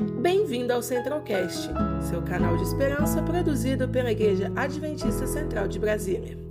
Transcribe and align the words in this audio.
Bem-vindo 0.00 0.72
ao 0.72 0.82
Centralcast, 0.82 1.68
seu 2.08 2.22
canal 2.22 2.56
de 2.56 2.62
esperança 2.62 3.22
produzido 3.22 3.86
pela 3.86 4.10
Igreja 4.10 4.50
Adventista 4.56 5.26
Central 5.26 5.68
de 5.68 5.78
Brasília. 5.78 6.49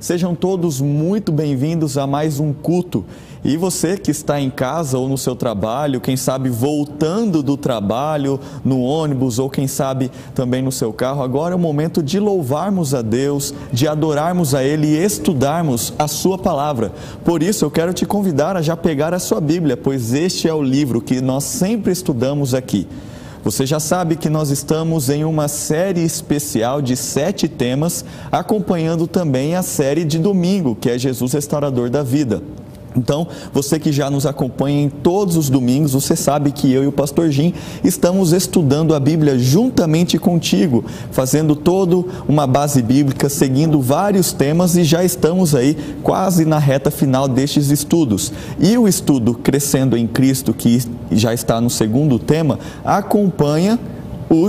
Sejam 0.00 0.32
todos 0.32 0.80
muito 0.80 1.32
bem-vindos 1.32 1.98
a 1.98 2.06
mais 2.06 2.38
um 2.38 2.52
culto. 2.52 3.04
E 3.44 3.56
você 3.56 3.96
que 3.96 4.12
está 4.12 4.40
em 4.40 4.48
casa 4.48 4.96
ou 4.96 5.08
no 5.08 5.18
seu 5.18 5.34
trabalho, 5.34 6.00
quem 6.00 6.16
sabe 6.16 6.48
voltando 6.48 7.42
do 7.42 7.56
trabalho, 7.56 8.38
no 8.64 8.80
ônibus 8.80 9.40
ou 9.40 9.50
quem 9.50 9.66
sabe 9.66 10.08
também 10.36 10.62
no 10.62 10.70
seu 10.70 10.92
carro, 10.92 11.20
agora 11.20 11.52
é 11.52 11.56
o 11.56 11.58
momento 11.58 12.00
de 12.00 12.20
louvarmos 12.20 12.94
a 12.94 13.02
Deus, 13.02 13.52
de 13.72 13.88
adorarmos 13.88 14.54
a 14.54 14.62
Ele 14.62 14.86
e 14.86 15.04
estudarmos 15.04 15.92
a 15.98 16.06
Sua 16.06 16.38
palavra. 16.38 16.92
Por 17.24 17.42
isso 17.42 17.64
eu 17.64 17.70
quero 17.70 17.92
te 17.92 18.06
convidar 18.06 18.56
a 18.56 18.62
já 18.62 18.76
pegar 18.76 19.12
a 19.12 19.18
sua 19.18 19.40
Bíblia, 19.40 19.76
pois 19.76 20.12
este 20.12 20.46
é 20.46 20.54
o 20.54 20.62
livro 20.62 21.00
que 21.00 21.20
nós 21.20 21.42
sempre 21.42 21.90
estudamos 21.90 22.54
aqui. 22.54 22.86
Você 23.44 23.64
já 23.64 23.78
sabe 23.78 24.16
que 24.16 24.28
nós 24.28 24.50
estamos 24.50 25.08
em 25.08 25.24
uma 25.24 25.48
série 25.48 26.02
especial 26.02 26.82
de 26.82 26.96
sete 26.96 27.48
temas, 27.48 28.04
acompanhando 28.30 29.06
também 29.06 29.54
a 29.54 29.62
série 29.62 30.04
de 30.04 30.18
domingo, 30.18 30.74
que 30.74 30.90
é 30.90 30.98
Jesus 30.98 31.32
Restaurador 31.32 31.88
da 31.88 32.02
Vida. 32.02 32.42
Então, 32.96 33.26
você 33.52 33.78
que 33.78 33.92
já 33.92 34.10
nos 34.10 34.26
acompanha 34.26 34.82
em 34.82 34.88
todos 34.88 35.36
os 35.36 35.48
domingos, 35.50 35.92
você 35.92 36.16
sabe 36.16 36.52
que 36.52 36.72
eu 36.72 36.84
e 36.84 36.86
o 36.86 36.92
pastor 36.92 37.30
Jim 37.30 37.52
estamos 37.84 38.32
estudando 38.32 38.94
a 38.94 39.00
Bíblia 39.00 39.38
juntamente 39.38 40.18
contigo, 40.18 40.84
fazendo 41.10 41.54
toda 41.54 42.04
uma 42.28 42.46
base 42.46 42.82
bíblica, 42.82 43.28
seguindo 43.28 43.80
vários 43.80 44.32
temas 44.32 44.76
e 44.76 44.84
já 44.84 45.04
estamos 45.04 45.54
aí 45.54 45.76
quase 46.02 46.44
na 46.44 46.58
reta 46.58 46.90
final 46.90 47.28
destes 47.28 47.70
estudos. 47.70 48.32
E 48.58 48.76
o 48.76 48.88
estudo 48.88 49.34
Crescendo 49.34 49.96
em 49.96 50.06
Cristo, 50.06 50.52
que 50.52 50.82
já 51.10 51.32
está 51.32 51.60
no 51.60 51.70
segundo 51.70 52.18
tema, 52.18 52.58
acompanha 52.84 53.78
o, 54.30 54.48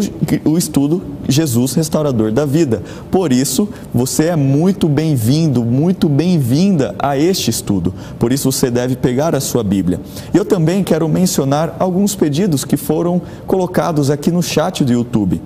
o 0.50 0.58
estudo 0.58 1.02
Jesus 1.28 1.74
Restaurador 1.74 2.32
da 2.32 2.46
Vida. 2.46 2.82
Por 3.12 3.32
isso, 3.32 3.70
você 3.94 4.26
é 4.26 4.36
muito 4.36 4.88
bem-vindo, 4.88 5.64
muito 5.64 6.10
bem-vinda 6.10 6.96
a 7.00 7.18
este 7.18 7.50
estudo. 7.50 7.94
Por 8.18 8.32
isso, 8.32 8.52
você 8.52 8.70
deve 8.70 8.96
pegar 8.96 9.36
a 9.36 9.40
sua 9.40 9.64
Bíblia. 9.64 10.00
Eu 10.34 10.44
também 10.44 10.84
quero 10.84 11.08
mencionar 11.08 11.76
alguns 11.80 12.16
pedidos 12.16 12.66
que 12.66 12.78
foram 12.78 13.22
colocados 13.46 14.10
aqui 14.10 14.32
no 14.32 14.42
chat 14.42 14.84
do 14.84 14.92
YouTube 14.92 15.42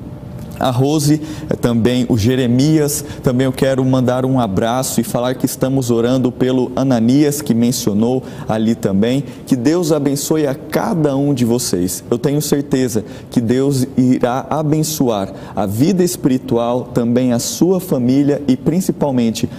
a 0.60 0.70
Rose, 0.70 1.22
também 1.62 2.06
o 2.10 2.18
Jeremias, 2.18 3.04
também 3.22 3.46
eu 3.46 3.52
quero 3.52 3.84
mandar 3.84 4.26
um 4.26 4.40
abraço 4.40 5.02
e 5.02 5.04
falar 5.04 5.36
que 5.36 5.46
estamos 5.46 5.92
orando 5.92 6.32
pelo 6.32 6.72
Ananias, 6.76 7.42
que 7.42 7.54
mencionou 7.54 8.24
ali 8.48 8.76
também. 8.76 9.24
Que 9.46 9.56
Deus 9.56 9.92
abençoe 9.92 10.48
a 10.48 10.56
cada 10.56 11.16
um 11.16 11.34
de 11.34 11.46
vocês. 11.46 12.04
Eu 12.10 12.18
tenho 12.18 12.42
certeza 12.42 13.04
que 13.30 13.42
Deus 13.42 13.86
irá 13.98 14.46
abençoar 14.50 15.34
a 15.56 15.66
vida 15.66 16.04
espiritual, 16.04 16.84
também 16.94 17.34
a 17.34 17.40
sua 17.40 17.80
família 17.80 18.42
e 18.48 18.56
principalmente 18.56 19.50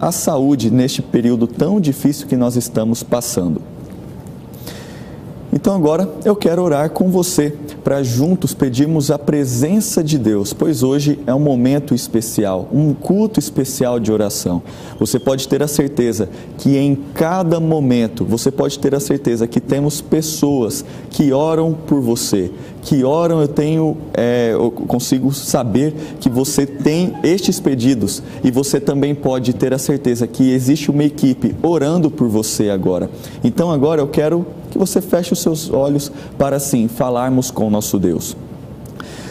a 0.00 0.12
saúde 0.12 0.70
neste 0.70 1.02
período 1.02 1.46
tão 1.46 1.80
difícil 1.80 2.26
que 2.26 2.36
nós 2.36 2.56
estamos 2.56 3.02
passando. 3.02 3.77
Então 5.60 5.74
agora 5.74 6.08
eu 6.24 6.36
quero 6.36 6.62
orar 6.62 6.88
com 6.90 7.10
você 7.10 7.52
para 7.82 8.00
juntos 8.00 8.54
pedirmos 8.54 9.10
a 9.10 9.18
presença 9.18 10.04
de 10.04 10.16
Deus, 10.16 10.52
pois 10.52 10.84
hoje 10.84 11.18
é 11.26 11.34
um 11.34 11.40
momento 11.40 11.96
especial, 11.96 12.68
um 12.72 12.94
culto 12.94 13.40
especial 13.40 13.98
de 13.98 14.12
oração. 14.12 14.62
Você 15.00 15.18
pode 15.18 15.48
ter 15.48 15.60
a 15.60 15.66
certeza 15.66 16.28
que 16.58 16.76
em 16.76 16.94
cada 17.12 17.58
momento, 17.58 18.24
você 18.24 18.52
pode 18.52 18.78
ter 18.78 18.94
a 18.94 19.00
certeza 19.00 19.48
que 19.48 19.60
temos 19.60 20.00
pessoas 20.00 20.84
que 21.10 21.32
oram 21.32 21.74
por 21.74 22.00
você, 22.00 22.52
que 22.82 23.02
oram, 23.02 23.40
eu 23.40 23.48
tenho, 23.48 23.96
é, 24.14 24.50
eu 24.52 24.70
consigo 24.70 25.32
saber 25.32 25.92
que 26.20 26.30
você 26.30 26.66
tem 26.66 27.14
estes 27.24 27.58
pedidos 27.58 28.22
e 28.44 28.52
você 28.52 28.78
também 28.78 29.12
pode 29.12 29.52
ter 29.54 29.74
a 29.74 29.78
certeza 29.78 30.24
que 30.28 30.52
existe 30.52 30.88
uma 30.88 31.02
equipe 31.02 31.56
orando 31.64 32.12
por 32.12 32.28
você 32.28 32.70
agora. 32.70 33.10
Então 33.42 33.72
agora 33.72 34.00
eu 34.00 34.06
quero 34.06 34.46
que 34.78 34.86
você 34.86 35.00
feche 35.00 35.32
os 35.32 35.40
seus 35.40 35.70
olhos 35.70 36.10
para 36.38 36.56
assim 36.56 36.86
falarmos 36.86 37.50
com 37.50 37.68
nosso 37.68 37.98
Deus. 37.98 38.36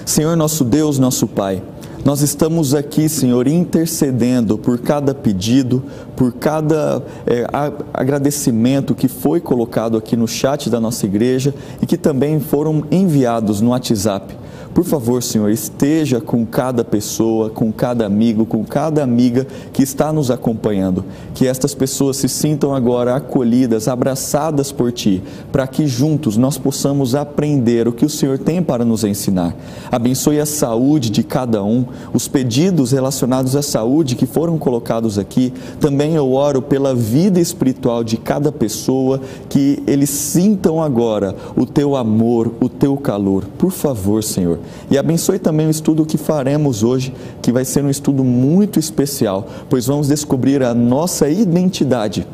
Senhor 0.06 0.36
nosso 0.36 0.66
Deus, 0.66 1.00
nosso 1.00 1.26
Pai, 1.26 1.64
nós 2.04 2.22
estamos 2.22 2.76
aqui, 2.76 3.10
Senhor, 3.10 3.48
intercedendo 3.48 4.58
por 4.58 4.80
cada 4.80 5.14
pedido, 5.14 5.84
por 6.16 6.34
cada 6.34 7.04
é, 7.26 7.46
agradecimento 7.94 8.94
que 8.94 9.08
foi 9.08 9.40
colocado 9.40 9.98
aqui 9.98 10.16
no 10.16 10.28
chat 10.28 10.70
da 10.70 10.80
nossa 10.80 11.06
igreja 11.06 11.54
e 11.82 11.86
que 11.86 11.98
também 11.98 12.40
foram 12.40 12.86
enviados 12.92 13.62
no 13.62 13.72
WhatsApp. 13.72 14.36
Por 14.78 14.86
favor, 14.86 15.24
Senhor, 15.24 15.50
esteja 15.50 16.22
com 16.22 16.46
cada 16.46 16.84
pessoa, 16.84 17.50
com 17.50 17.72
cada 17.72 18.06
amigo, 18.06 18.46
com 18.46 18.64
cada 18.64 19.02
amiga 19.02 19.48
que 19.74 19.82
está 19.82 20.14
nos 20.14 20.30
acompanhando. 20.30 21.04
Que 21.34 21.48
estas 21.48 21.74
pessoas 21.74 22.18
se 22.18 22.30
sintam 22.30 22.76
agora 22.76 23.16
acolhidas, 23.16 23.88
abraçadas 23.88 24.72
por 24.72 24.92
Ti, 24.92 25.24
para 25.52 25.66
que 25.66 25.88
juntos 25.88 26.38
nós 26.38 26.60
possamos 26.60 27.16
aprender 27.16 27.88
o 27.88 27.92
que 27.92 28.06
o 28.06 28.10
Senhor 28.10 28.38
tem 28.38 28.62
para 28.62 28.86
nos 28.86 29.04
ensinar. 29.04 29.56
Abençoe 29.92 30.40
a 30.40 30.46
saúde 30.46 31.10
de 31.10 31.24
cada 31.24 31.64
um, 31.64 31.84
os 32.14 32.28
pedidos 32.28 32.92
relacionados 32.92 33.56
à 33.56 33.64
saúde 33.64 34.16
que 34.16 34.28
foram 34.28 34.60
colocados 34.60 35.18
aqui. 35.18 35.52
Também 35.80 36.14
eu 36.14 36.34
oro 36.34 36.62
pela 36.62 36.94
vida 36.94 37.40
espiritual 37.40 38.04
de 38.04 38.16
cada 38.16 38.52
pessoa, 38.52 39.22
que 39.50 39.82
eles 39.88 40.12
sintam 40.12 40.84
agora 40.84 41.36
o 41.56 41.66
Teu 41.66 41.96
amor, 41.96 42.54
o 42.62 42.70
Teu 42.70 42.96
calor. 42.96 43.44
Por 43.58 43.72
favor, 43.72 44.24
Senhor. 44.24 44.60
E 44.90 44.98
abençoe 44.98 45.40
também 45.40 45.68
o 45.68 45.70
estudo 45.72 46.06
que 46.06 46.18
faremos 46.18 46.84
hoje, 46.84 47.14
que 47.42 47.52
vai 47.52 47.66
ser 47.66 47.84
um 47.84 47.90
estudo 47.90 48.24
muito 48.24 48.80
especial, 48.80 49.48
pois 49.70 49.86
vamos 49.86 50.08
descobrir 50.08 50.64
a 50.64 50.74
nossa 50.74 51.30
identidade 51.30 52.26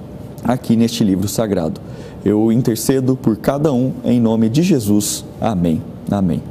aqui 0.44 0.76
neste 0.76 1.04
livro 1.04 1.28
sagrado. 1.28 1.80
Eu 2.24 2.52
intercedo 2.52 3.16
por 3.16 3.38
cada 3.38 3.74
um 3.74 3.92
em 4.04 4.20
nome 4.20 4.50
de 4.50 4.62
Jesus. 4.62 5.26
Amém. 5.42 5.82
Amém. 6.10 6.42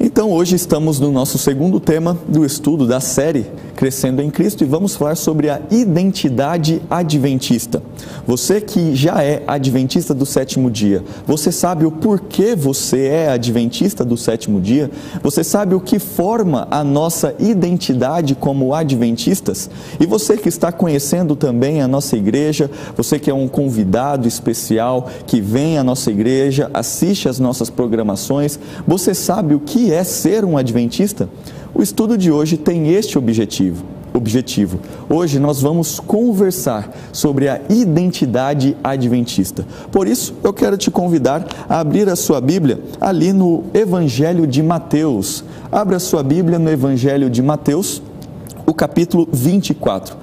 Então, 0.00 0.32
hoje 0.32 0.56
estamos 0.56 1.00
no 1.00 1.10
nosso 1.10 1.38
segundo 1.38 1.80
tema 1.80 2.18
do 2.28 2.44
estudo 2.44 2.86
da 2.86 3.00
série 3.00 3.46
Crescendo 3.76 4.22
em 4.22 4.30
Cristo 4.30 4.62
e 4.62 4.66
vamos 4.66 4.94
falar 4.94 5.16
sobre 5.16 5.50
a 5.50 5.60
identidade 5.70 6.80
adventista. 6.88 7.82
Você 8.26 8.60
que 8.60 8.94
já 8.94 9.22
é 9.22 9.42
adventista 9.46 10.14
do 10.14 10.24
sétimo 10.24 10.70
dia, 10.70 11.02
você 11.26 11.50
sabe 11.50 11.84
o 11.84 11.90
porquê 11.90 12.54
você 12.54 13.06
é 13.06 13.28
adventista 13.28 14.04
do 14.04 14.16
sétimo 14.16 14.60
dia? 14.60 14.90
Você 15.22 15.42
sabe 15.42 15.74
o 15.74 15.80
que 15.80 15.98
forma 15.98 16.68
a 16.70 16.84
nossa 16.84 17.34
identidade 17.38 18.34
como 18.34 18.74
adventistas? 18.74 19.68
E 19.98 20.06
você 20.06 20.36
que 20.36 20.48
está 20.48 20.70
conhecendo 20.70 21.36
também 21.36 21.82
a 21.82 21.88
nossa 21.88 22.16
igreja, 22.16 22.70
você 22.96 23.18
que 23.18 23.30
é 23.30 23.34
um 23.34 23.48
convidado 23.48 24.28
especial 24.28 25.08
que 25.26 25.40
vem 25.40 25.78
à 25.78 25.84
nossa 25.84 26.10
igreja, 26.10 26.70
assiste 26.72 27.28
às 27.28 27.38
nossas 27.38 27.70
programações, 27.70 28.58
você 28.86 29.14
sabe 29.14 29.54
o 29.54 29.60
que 29.60 29.92
é 29.92 30.04
ser 30.04 30.44
um 30.44 30.56
adventista? 30.56 31.28
O 31.76 31.82
estudo 31.82 32.16
de 32.16 32.30
hoje 32.30 32.56
tem 32.56 32.90
este 32.90 33.18
objetivo. 33.18 33.84
Objetivo. 34.12 34.78
Hoje 35.10 35.40
nós 35.40 35.60
vamos 35.60 35.98
conversar 35.98 36.88
sobre 37.12 37.48
a 37.48 37.60
identidade 37.68 38.76
adventista. 38.84 39.66
Por 39.90 40.06
isso, 40.06 40.34
eu 40.44 40.52
quero 40.52 40.78
te 40.78 40.88
convidar 40.88 41.44
a 41.68 41.80
abrir 41.80 42.08
a 42.08 42.14
sua 42.14 42.40
Bíblia 42.40 42.80
ali 43.00 43.32
no 43.32 43.64
Evangelho 43.74 44.46
de 44.46 44.62
Mateus. 44.62 45.44
Abra 45.72 45.96
a 45.96 46.00
sua 46.00 46.22
Bíblia 46.22 46.60
no 46.60 46.70
Evangelho 46.70 47.28
de 47.28 47.42
Mateus, 47.42 48.00
o 48.64 48.72
capítulo 48.72 49.28
24. 49.32 50.16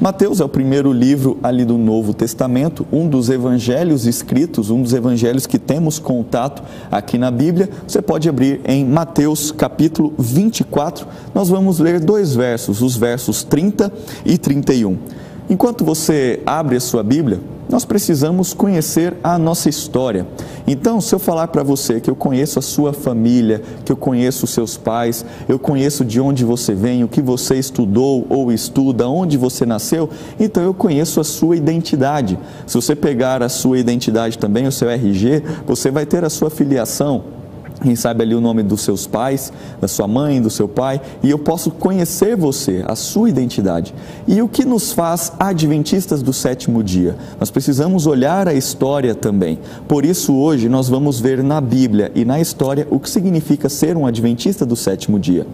Mateus 0.00 0.38
é 0.38 0.44
o 0.44 0.48
primeiro 0.48 0.92
livro 0.92 1.38
ali 1.42 1.64
do 1.64 1.76
Novo 1.76 2.14
Testamento, 2.14 2.86
um 2.92 3.08
dos 3.08 3.28
evangelhos 3.28 4.06
escritos, 4.06 4.70
um 4.70 4.80
dos 4.80 4.92
evangelhos 4.92 5.44
que 5.44 5.58
temos 5.58 5.98
contato 5.98 6.62
aqui 6.88 7.18
na 7.18 7.32
Bíblia. 7.32 7.68
Você 7.84 8.00
pode 8.00 8.28
abrir 8.28 8.60
em 8.64 8.84
Mateus 8.84 9.50
capítulo 9.50 10.14
24. 10.16 11.04
Nós 11.34 11.48
vamos 11.48 11.80
ler 11.80 11.98
dois 11.98 12.32
versos, 12.32 12.80
os 12.80 12.96
versos 12.96 13.42
30 13.42 13.92
e 14.24 14.38
31. 14.38 14.98
Enquanto 15.50 15.82
você 15.82 16.42
abre 16.44 16.76
a 16.76 16.80
sua 16.80 17.02
Bíblia, 17.02 17.40
nós 17.70 17.84
precisamos 17.84 18.52
conhecer 18.52 19.14
a 19.22 19.38
nossa 19.38 19.68
história. 19.68 20.26
Então, 20.66 21.00
se 21.00 21.14
eu 21.14 21.18
falar 21.18 21.48
para 21.48 21.62
você 21.62 22.00
que 22.00 22.10
eu 22.10 22.14
conheço 22.14 22.58
a 22.58 22.62
sua 22.62 22.92
família, 22.92 23.62
que 23.82 23.90
eu 23.90 23.96
conheço 23.96 24.44
os 24.44 24.50
seus 24.50 24.76
pais, 24.76 25.24
eu 25.48 25.58
conheço 25.58 26.04
de 26.04 26.20
onde 26.20 26.44
você 26.44 26.74
vem, 26.74 27.02
o 27.02 27.08
que 27.08 27.22
você 27.22 27.56
estudou 27.56 28.26
ou 28.28 28.52
estuda, 28.52 29.08
onde 29.08 29.38
você 29.38 29.64
nasceu, 29.64 30.10
então 30.38 30.62
eu 30.62 30.74
conheço 30.74 31.18
a 31.18 31.24
sua 31.24 31.56
identidade. 31.56 32.38
Se 32.66 32.74
você 32.74 32.94
pegar 32.94 33.42
a 33.42 33.48
sua 33.48 33.78
identidade 33.78 34.36
também, 34.36 34.66
o 34.66 34.72
seu 34.72 34.90
RG, 34.90 35.42
você 35.66 35.90
vai 35.90 36.04
ter 36.04 36.24
a 36.24 36.30
sua 36.30 36.50
filiação 36.50 37.37
quem 37.82 37.94
sabe 37.94 38.22
ali 38.22 38.34
o 38.34 38.40
nome 38.40 38.62
dos 38.62 38.80
seus 38.80 39.06
pais, 39.06 39.52
da 39.80 39.88
sua 39.88 40.08
mãe, 40.08 40.40
do 40.40 40.50
seu 40.50 40.68
pai, 40.68 41.00
e 41.22 41.30
eu 41.30 41.38
posso 41.38 41.70
conhecer 41.70 42.36
você, 42.36 42.84
a 42.86 42.94
sua 42.94 43.28
identidade. 43.28 43.94
E 44.26 44.42
o 44.42 44.48
que 44.48 44.64
nos 44.64 44.92
faz 44.92 45.32
adventistas 45.38 46.22
do 46.22 46.32
sétimo 46.32 46.82
dia? 46.82 47.16
Nós 47.38 47.50
precisamos 47.50 48.06
olhar 48.06 48.48
a 48.48 48.54
história 48.54 49.14
também. 49.14 49.58
Por 49.86 50.04
isso, 50.04 50.34
hoje, 50.34 50.68
nós 50.68 50.88
vamos 50.88 51.20
ver 51.20 51.42
na 51.42 51.60
Bíblia 51.60 52.10
e 52.14 52.24
na 52.24 52.40
história 52.40 52.86
o 52.90 52.98
que 52.98 53.08
significa 53.08 53.68
ser 53.68 53.96
um 53.96 54.06
adventista 54.06 54.66
do 54.66 54.76
sétimo 54.76 55.18
dia. 55.18 55.46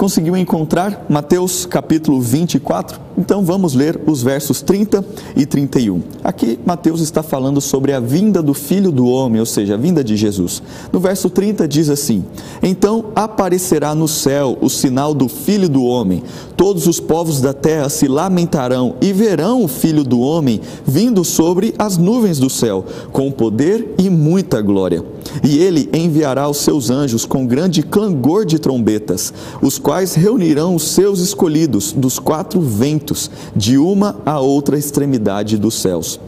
Conseguiu 0.00 0.34
encontrar 0.34 1.04
Mateus 1.10 1.66
capítulo 1.66 2.22
24? 2.22 2.98
Então 3.20 3.44
vamos 3.44 3.74
ler 3.74 4.00
os 4.06 4.22
versos 4.22 4.62
30 4.62 5.04
e 5.36 5.44
31. 5.44 6.00
Aqui 6.24 6.58
Mateus 6.64 7.02
está 7.02 7.22
falando 7.22 7.60
sobre 7.60 7.92
a 7.92 8.00
vinda 8.00 8.42
do 8.42 8.54
Filho 8.54 8.90
do 8.90 9.04
Homem, 9.06 9.38
ou 9.38 9.44
seja, 9.44 9.74
a 9.74 9.76
vinda 9.76 10.02
de 10.02 10.16
Jesus. 10.16 10.62
No 10.90 10.98
verso 10.98 11.28
30 11.28 11.68
diz 11.68 11.90
assim: 11.90 12.24
Então 12.62 13.12
aparecerá 13.14 13.94
no 13.94 14.08
céu 14.08 14.56
o 14.62 14.70
sinal 14.70 15.12
do 15.12 15.28
Filho 15.28 15.68
do 15.68 15.84
Homem. 15.84 16.22
Todos 16.56 16.86
os 16.86 16.98
povos 16.98 17.42
da 17.42 17.52
terra 17.52 17.90
se 17.90 18.08
lamentarão 18.08 18.94
e 19.02 19.12
verão 19.12 19.64
o 19.64 19.68
Filho 19.68 20.02
do 20.02 20.20
Homem 20.20 20.60
vindo 20.86 21.22
sobre 21.22 21.74
as 21.78 21.98
nuvens 21.98 22.38
do 22.38 22.48
céu, 22.48 22.84
com 23.12 23.30
poder 23.30 23.94
e 23.98 24.08
muita 24.08 24.62
glória. 24.62 25.04
E 25.42 25.58
ele 25.58 25.88
enviará 25.92 26.48
os 26.48 26.58
seus 26.58 26.90
anjos 26.90 27.24
com 27.24 27.46
grande 27.46 27.82
clangor 27.82 28.44
de 28.44 28.58
trombetas, 28.58 29.32
os 29.62 29.78
quais 29.78 30.14
reunirão 30.14 30.74
os 30.74 30.82
seus 30.82 31.20
escolhidos 31.20 31.92
dos 31.92 32.18
quatro 32.18 32.60
ventos, 32.60 33.09
de 33.54 33.78
uma 33.78 34.16
a 34.24 34.40
outra 34.40 34.78
extremidade 34.78 35.56
dos 35.56 35.74
céus. 35.80 36.20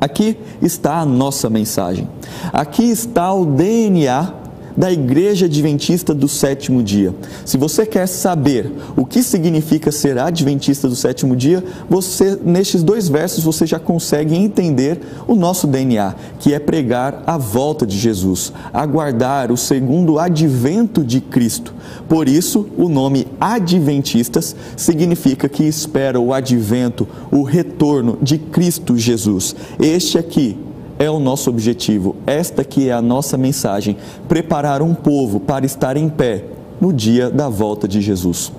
Aqui 0.00 0.36
está 0.60 0.98
a 0.98 1.04
nossa 1.06 1.48
mensagem. 1.48 2.08
Aqui 2.52 2.84
está 2.84 3.32
o 3.32 3.44
DNA 3.44 4.43
da 4.76 4.92
Igreja 4.92 5.46
Adventista 5.46 6.14
do 6.14 6.28
Sétimo 6.28 6.82
Dia. 6.82 7.14
Se 7.44 7.56
você 7.56 7.86
quer 7.86 8.06
saber 8.06 8.70
o 8.96 9.04
que 9.04 9.22
significa 9.22 9.92
ser 9.92 10.18
Adventista 10.18 10.88
do 10.88 10.96
Sétimo 10.96 11.36
Dia, 11.36 11.62
você 11.88 12.38
nestes 12.44 12.82
dois 12.82 13.08
versos 13.08 13.44
você 13.44 13.66
já 13.66 13.78
consegue 13.78 14.34
entender 14.34 15.00
o 15.26 15.34
nosso 15.34 15.66
DNA, 15.66 16.14
que 16.38 16.52
é 16.52 16.58
pregar 16.58 17.22
a 17.26 17.36
volta 17.36 17.86
de 17.86 17.98
Jesus, 17.98 18.52
aguardar 18.72 19.52
o 19.52 19.56
segundo 19.56 20.18
advento 20.18 21.04
de 21.04 21.20
Cristo. 21.20 21.74
Por 22.08 22.28
isso, 22.28 22.66
o 22.76 22.88
nome 22.88 23.26
Adventistas 23.40 24.54
significa 24.76 25.48
que 25.48 25.64
espera 25.64 26.20
o 26.20 26.32
advento, 26.32 27.06
o 27.30 27.42
retorno 27.42 28.18
de 28.20 28.38
Cristo 28.38 28.96
Jesus. 28.96 29.54
Este 29.78 30.18
aqui 30.18 30.56
é 30.98 31.10
o 31.10 31.18
nosso 31.18 31.50
objetivo, 31.50 32.16
esta 32.26 32.64
que 32.64 32.88
é 32.88 32.92
a 32.92 33.02
nossa 33.02 33.36
mensagem: 33.36 33.96
preparar 34.28 34.82
um 34.82 34.94
povo 34.94 35.40
para 35.40 35.66
estar 35.66 35.96
em 35.96 36.08
pé 36.08 36.44
no 36.80 36.92
dia 36.92 37.30
da 37.30 37.48
volta 37.48 37.88
de 37.88 38.00
Jesus. 38.00 38.52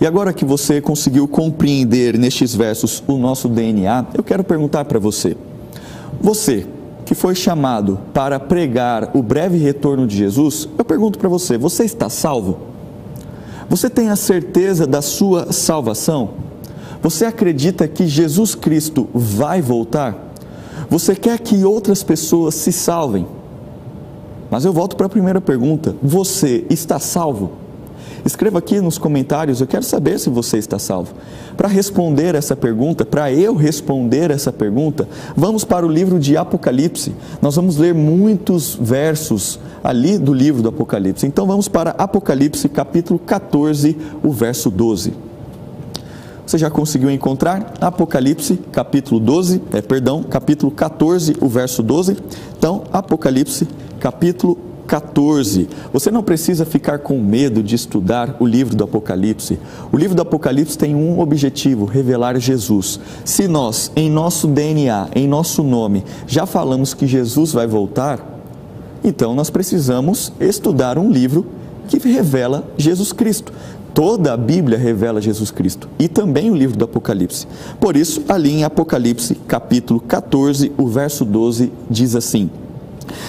E 0.00 0.06
agora 0.06 0.32
que 0.32 0.44
você 0.44 0.80
conseguiu 0.80 1.26
compreender 1.26 2.16
nestes 2.16 2.54
versos 2.54 3.02
o 3.06 3.18
nosso 3.18 3.48
DNA, 3.48 4.06
eu 4.14 4.22
quero 4.22 4.44
perguntar 4.44 4.84
para 4.84 4.98
você: 4.98 5.36
você 6.20 6.66
que 7.04 7.14
foi 7.14 7.34
chamado 7.34 7.98
para 8.12 8.38
pregar 8.38 9.10
o 9.14 9.22
breve 9.22 9.58
retorno 9.58 10.06
de 10.06 10.16
Jesus, 10.16 10.68
eu 10.78 10.84
pergunto 10.84 11.18
para 11.18 11.28
você: 11.28 11.58
você 11.58 11.84
está 11.84 12.08
salvo? 12.08 12.58
Você 13.68 13.90
tem 13.90 14.08
a 14.08 14.16
certeza 14.16 14.86
da 14.86 15.02
sua 15.02 15.52
salvação? 15.52 16.30
Você 17.02 17.24
acredita 17.24 17.86
que 17.86 18.06
Jesus 18.06 18.54
Cristo 18.54 19.08
vai 19.12 19.60
voltar? 19.60 20.27
Você 20.90 21.14
quer 21.14 21.38
que 21.38 21.64
outras 21.64 22.02
pessoas 22.02 22.54
se 22.54 22.72
salvem? 22.72 23.26
Mas 24.50 24.64
eu 24.64 24.72
volto 24.72 24.96
para 24.96 25.06
a 25.06 25.10
primeira 25.10 25.40
pergunta: 25.40 25.94
você 26.02 26.64
está 26.70 26.98
salvo? 26.98 27.52
Escreva 28.24 28.58
aqui 28.58 28.80
nos 28.80 28.98
comentários, 28.98 29.60
eu 29.60 29.66
quero 29.66 29.84
saber 29.84 30.18
se 30.18 30.28
você 30.28 30.58
está 30.58 30.78
salvo. 30.78 31.14
Para 31.56 31.68
responder 31.68 32.34
essa 32.34 32.56
pergunta, 32.56 33.04
para 33.04 33.32
eu 33.32 33.54
responder 33.54 34.30
essa 34.30 34.52
pergunta, 34.52 35.08
vamos 35.36 35.64
para 35.64 35.86
o 35.86 35.88
livro 35.88 36.18
de 36.18 36.36
Apocalipse. 36.36 37.14
Nós 37.40 37.56
vamos 37.56 37.76
ler 37.76 37.94
muitos 37.94 38.76
versos 38.80 39.58
ali 39.82 40.18
do 40.18 40.34
livro 40.34 40.62
do 40.62 40.68
Apocalipse. 40.68 41.26
Então 41.26 41.46
vamos 41.46 41.68
para 41.68 41.90
Apocalipse 41.92 42.68
capítulo 42.68 43.18
14, 43.18 43.96
o 44.22 44.32
verso 44.32 44.70
12. 44.70 45.27
Você 46.48 46.56
já 46.56 46.70
conseguiu 46.70 47.10
encontrar? 47.10 47.74
Apocalipse, 47.78 48.58
capítulo 48.72 49.20
12, 49.20 49.60
é, 49.70 49.82
perdão, 49.82 50.22
capítulo 50.22 50.72
14, 50.72 51.36
o 51.42 51.46
verso 51.46 51.82
12. 51.82 52.16
Então, 52.56 52.84
Apocalipse, 52.90 53.68
capítulo 54.00 54.56
14. 54.86 55.68
Você 55.92 56.10
não 56.10 56.22
precisa 56.22 56.64
ficar 56.64 57.00
com 57.00 57.20
medo 57.20 57.62
de 57.62 57.74
estudar 57.74 58.34
o 58.40 58.46
livro 58.46 58.74
do 58.74 58.82
Apocalipse. 58.82 59.58
O 59.92 59.98
livro 59.98 60.16
do 60.16 60.22
Apocalipse 60.22 60.78
tem 60.78 60.94
um 60.94 61.20
objetivo: 61.20 61.84
revelar 61.84 62.40
Jesus. 62.40 62.98
Se 63.26 63.46
nós, 63.46 63.92
em 63.94 64.10
nosso 64.10 64.46
DNA, 64.48 65.08
em 65.14 65.28
nosso 65.28 65.62
nome, 65.62 66.02
já 66.26 66.46
falamos 66.46 66.94
que 66.94 67.06
Jesus 67.06 67.52
vai 67.52 67.66
voltar, 67.66 68.26
então 69.04 69.34
nós 69.34 69.50
precisamos 69.50 70.32
estudar 70.40 70.96
um 70.96 71.10
livro 71.10 71.44
que 71.88 71.98
revela 72.08 72.66
Jesus 72.78 73.12
Cristo. 73.12 73.52
Toda 73.98 74.32
a 74.32 74.36
Bíblia 74.36 74.78
revela 74.78 75.20
Jesus 75.20 75.50
Cristo 75.50 75.88
e 75.98 76.06
também 76.06 76.52
o 76.52 76.54
livro 76.54 76.78
do 76.78 76.84
Apocalipse. 76.84 77.48
Por 77.80 77.96
isso, 77.96 78.22
ali 78.28 78.52
em 78.52 78.62
Apocalipse, 78.62 79.34
capítulo 79.34 79.98
14, 79.98 80.70
o 80.78 80.86
verso 80.86 81.24
12 81.24 81.72
diz 81.90 82.14
assim: 82.14 82.48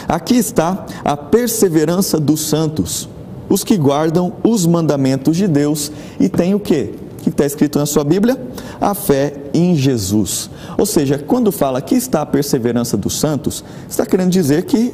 Aqui 0.08 0.36
está 0.36 0.86
a 1.04 1.18
perseverança 1.18 2.20
dos 2.20 2.42
santos, 2.42 3.10
os 3.50 3.64
que 3.64 3.76
guardam 3.78 4.32
os 4.44 4.68
mandamentos 4.68 5.36
de 5.36 5.48
Deus 5.48 5.92
e 6.20 6.30
têm 6.30 6.54
o 6.54 6.60
quê? 6.60 6.94
O 7.18 7.24
que 7.24 7.30
está 7.30 7.48
escrito 7.48 7.80
na 7.80 7.88
sua 7.88 8.04
Bíblia? 8.04 8.40
A 8.80 8.94
fé 8.94 9.38
em 9.56 9.76
Jesus. 9.76 10.52
Ou 10.78 10.86
seja, 10.86 11.18
quando 11.18 11.52
fala 11.52 11.82
que 11.82 11.96
está 11.96 12.22
a 12.22 12.28
perseverança 12.28 12.96
dos 12.96 13.20
santos, 13.20 13.64
está 13.90 14.06
querendo 14.06 14.30
dizer 14.30 14.66
que 14.66 14.94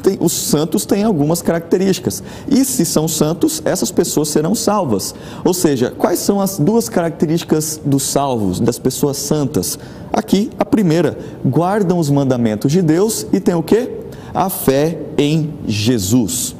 tem, 0.00 0.18
os 0.20 0.32
santos 0.32 0.84
têm 0.84 1.04
algumas 1.04 1.42
características. 1.42 2.22
E 2.48 2.64
se 2.64 2.84
são 2.84 3.06
santos, 3.06 3.62
essas 3.64 3.90
pessoas 3.90 4.28
serão 4.28 4.54
salvas. 4.54 5.14
Ou 5.44 5.54
seja, 5.54 5.92
quais 5.96 6.18
são 6.18 6.40
as 6.40 6.58
duas 6.58 6.88
características 6.88 7.80
dos 7.84 8.02
salvos, 8.02 8.60
das 8.60 8.78
pessoas 8.78 9.16
santas? 9.16 9.78
Aqui, 10.12 10.50
a 10.58 10.64
primeira, 10.64 11.18
guardam 11.44 11.98
os 11.98 12.10
mandamentos 12.10 12.72
de 12.72 12.82
Deus 12.82 13.26
e 13.32 13.40
tem 13.40 13.54
o 13.54 13.62
que? 13.62 13.88
A 14.34 14.48
fé 14.48 14.98
em 15.16 15.52
Jesus. 15.66 16.54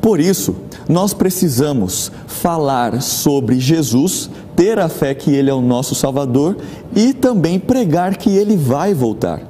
Por 0.00 0.20
isso, 0.20 0.54
nós 0.88 1.12
precisamos 1.12 2.10
falar 2.26 3.02
sobre 3.02 3.58
Jesus, 3.58 4.30
ter 4.56 4.78
a 4.78 4.88
fé 4.88 5.14
que 5.14 5.30
Ele 5.30 5.50
é 5.50 5.54
o 5.54 5.60
nosso 5.60 5.94
Salvador 5.94 6.56
e 6.94 7.12
também 7.12 7.58
pregar 7.58 8.16
que 8.16 8.30
Ele 8.30 8.56
vai 8.56 8.94
voltar. 8.94 9.42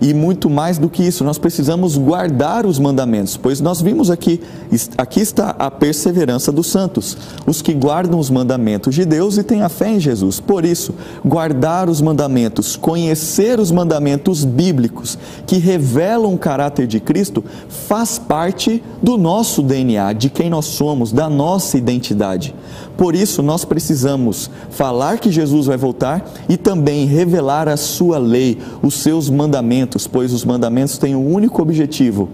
E 0.00 0.12
muito 0.12 0.50
mais 0.50 0.76
do 0.76 0.90
que 0.90 1.02
isso, 1.02 1.24
nós 1.24 1.38
precisamos 1.38 1.96
guardar 1.96 2.66
os 2.66 2.78
mandamentos, 2.78 3.36
pois 3.36 3.60
nós 3.60 3.80
vimos 3.80 4.10
aqui, 4.10 4.40
aqui 4.98 5.20
está 5.20 5.56
a 5.58 5.70
perseverança 5.70 6.52
dos 6.52 6.66
santos, 6.66 7.16
os 7.46 7.62
que 7.62 7.72
guardam 7.72 8.18
os 8.18 8.28
mandamentos 8.28 8.94
de 8.94 9.06
Deus 9.06 9.38
e 9.38 9.42
têm 9.42 9.62
a 9.62 9.68
fé 9.68 9.88
em 9.90 10.00
Jesus. 10.00 10.38
Por 10.38 10.64
isso, 10.64 10.94
guardar 11.24 11.88
os 11.88 12.02
mandamentos, 12.02 12.76
conhecer 12.76 13.58
os 13.58 13.70
mandamentos 13.70 14.44
bíblicos 14.44 15.18
que 15.46 15.56
revelam 15.56 16.34
o 16.34 16.38
caráter 16.38 16.86
de 16.86 17.00
Cristo, 17.00 17.42
faz 17.68 18.18
parte 18.18 18.82
do 19.02 19.16
nosso 19.16 19.62
DNA, 19.62 20.12
de 20.12 20.28
quem 20.28 20.50
nós 20.50 20.66
somos, 20.66 21.10
da 21.10 21.30
nossa 21.30 21.78
identidade. 21.78 22.54
Por 22.96 23.14
isso, 23.14 23.42
nós 23.42 23.64
precisamos 23.64 24.50
falar 24.70 25.18
que 25.18 25.30
Jesus 25.30 25.66
vai 25.66 25.76
voltar 25.76 26.24
e 26.48 26.56
também 26.56 27.06
revelar 27.06 27.68
a 27.68 27.76
sua 27.76 28.16
lei, 28.16 28.58
os 28.82 28.94
seus 28.94 29.28
mandamentos, 29.28 29.85
pois 30.06 30.32
os 30.32 30.44
mandamentos 30.44 30.98
têm 30.98 31.14
o 31.14 31.20
um 31.20 31.32
único 31.34 31.62
objetivo: 31.62 32.28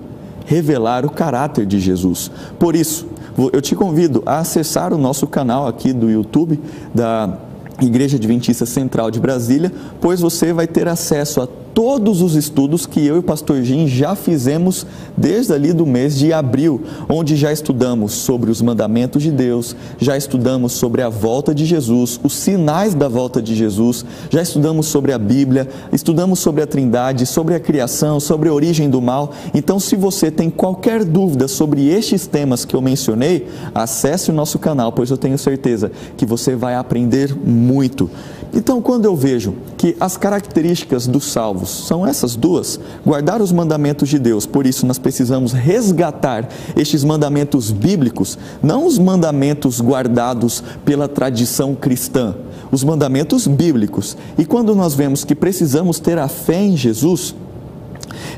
revelar 0.47 1.05
o 1.05 1.11
caráter 1.11 1.67
de 1.67 1.79
Jesus. 1.79 2.31
Por 2.59 2.75
isso, 2.75 3.07
eu 3.53 3.61
te 3.61 3.75
convido 3.75 4.23
a 4.25 4.39
acessar 4.39 4.93
o 4.93 4.99
nosso 4.99 5.27
canal 5.27 5.67
aqui 5.67 5.93
do 5.93 6.11
YouTube 6.11 6.61
da 6.95 7.39
Igreja 7.81 8.17
Adventista 8.17 8.67
Central 8.67 9.11
de 9.11 9.19
Brasília, 9.19 9.73
pois 10.01 10.21
você 10.21 10.53
vai 10.53 10.67
ter 10.67 10.87
acesso 10.87 11.41
a 11.41 11.49
todos 11.75 12.23
os 12.23 12.35
estudos 12.35 12.87
que 12.87 13.05
eu 13.05 13.17
e 13.17 13.19
o 13.19 13.23
pastor 13.23 13.63
Jim 13.63 13.87
já 13.87 14.15
fizemos 14.15 14.87
desde 15.17 15.53
ali 15.53 15.73
do 15.73 15.87
mês 15.87 16.19
de 16.19 16.33
abril, 16.33 16.83
onde 17.09 17.37
já 17.37 17.53
estudamos 17.53 18.13
sobre 18.13 18.51
os 18.51 18.61
mandamentos 18.61 19.23
de 19.23 19.31
Deus, 19.31 19.75
já 19.99 20.17
estudamos 20.17 20.73
sobre 20.73 21.03
a 21.03 21.09
volta 21.09 21.55
de 21.55 21.65
Jesus, 21.65 22.21
os 22.23 22.35
sinais 22.35 22.95
da 22.95 23.09
volta 23.09 23.43
de 23.43 23.55
Jesus, 23.55 24.05
já 24.31 24.43
estudamos 24.43 24.87
sobre 24.87 25.13
a 25.13 25.19
Bíblia, 25.19 25.69
estudamos 25.93 26.39
sobre 26.39 26.63
a 26.63 26.67
Trindade, 26.67 27.27
sobre 27.27 27.55
a 27.55 27.61
criação, 27.61 28.21
sobre 28.21 28.49
a 28.49 28.53
origem 28.53 28.89
do 28.89 29.01
mal. 29.01 29.33
Então, 29.55 29.79
se 29.81 29.97
você 29.97 30.31
tem 30.31 30.51
qualquer 30.51 31.05
dúvida 31.05 31.49
sobre 31.49 31.89
estes 31.89 32.27
temas 32.27 32.65
que 32.65 32.75
eu 32.75 32.81
mencionei, 32.81 33.49
acesse 33.75 34.31
o 34.31 34.35
nosso 34.35 34.59
canal, 34.59 34.93
pois 34.93 35.11
eu 35.11 35.17
tenho 35.17 35.39
certeza 35.39 35.91
que 36.17 36.27
você 36.27 36.55
vai 36.55 36.75
aprender 36.75 37.37
muito. 37.37 38.11
Então, 38.55 38.83
quando 38.83 39.07
eu 39.07 39.17
vejo 39.17 39.55
que 39.79 39.97
as 39.99 40.19
características 40.19 41.07
dos 41.07 41.25
salvos 41.25 41.71
são 41.71 42.07
essas 42.07 42.37
duas, 42.37 42.79
guardar 43.05 43.41
os 43.41 43.51
mandamentos 43.51 44.11
de 44.11 44.19
Deus, 44.19 44.45
por 44.45 44.67
isso 44.67 44.87
nós 44.87 44.99
precisamos 44.99 45.53
resgatar 45.53 46.49
estes 46.77 47.03
mandamentos 47.03 47.71
bíblicos, 47.71 48.39
não 48.63 48.87
os 48.87 48.99
mandamentos 48.99 49.81
guardados 49.81 50.63
pela 50.85 51.09
tradição 51.09 51.75
cristã, 51.75 52.35
os 52.71 52.85
mandamentos 52.85 53.47
bíblicos. 53.47 54.17
E 54.37 54.45
quando 54.45 54.75
nós 54.75 54.95
vemos 54.95 55.25
que 55.25 55.35
precisamos 55.35 55.99
ter 55.99 56.19
a 56.19 56.29
fé 56.29 56.63
em 56.63 56.77
Jesus, 56.77 57.35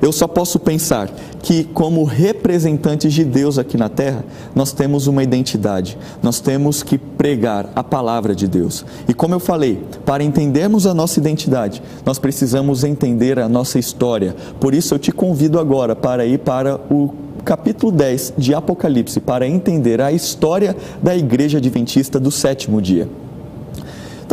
eu 0.01 0.13
só 0.13 0.27
posso 0.27 0.59
pensar 0.59 1.11
que, 1.43 1.65
como 1.65 2.05
representantes 2.05 3.13
de 3.13 3.25
Deus 3.25 3.59
aqui 3.59 3.77
na 3.77 3.89
terra, 3.89 4.25
nós 4.55 4.73
temos 4.73 5.07
uma 5.07 5.23
identidade, 5.23 5.99
nós 6.23 6.41
temos 6.41 6.83
que 6.83 6.97
pregar 6.97 7.71
a 7.75 7.83
palavra 7.83 8.35
de 8.35 8.47
Deus. 8.47 8.85
E 9.09 9.15
como 9.15 9.35
eu 9.35 9.41
falei, 9.41 9.83
para 10.05 10.25
entendermos 10.25 10.87
a 10.87 10.95
nossa 10.95 11.19
identidade, 11.19 11.83
nós 12.05 12.19
precisamos 12.19 12.85
entender 12.85 13.39
a 13.39 13.49
nossa 13.49 13.79
história. 13.79 14.35
Por 14.61 14.75
isso 14.75 14.95
eu 14.95 14.99
te 14.99 15.13
convido 15.13 15.59
agora 15.59 15.95
para 15.95 16.25
ir 16.25 16.39
para 16.39 16.81
o 16.91 17.15
capítulo 17.45 17.93
10 17.93 18.35
de 18.39 18.55
Apocalipse, 18.55 19.21
para 19.21 19.47
entender 19.47 20.01
a 20.01 20.11
história 20.13 20.75
da 21.03 21.15
Igreja 21.15 21.59
Adventista 21.59 22.19
do 22.19 22.31
sétimo 22.31 22.81
dia. 22.81 23.09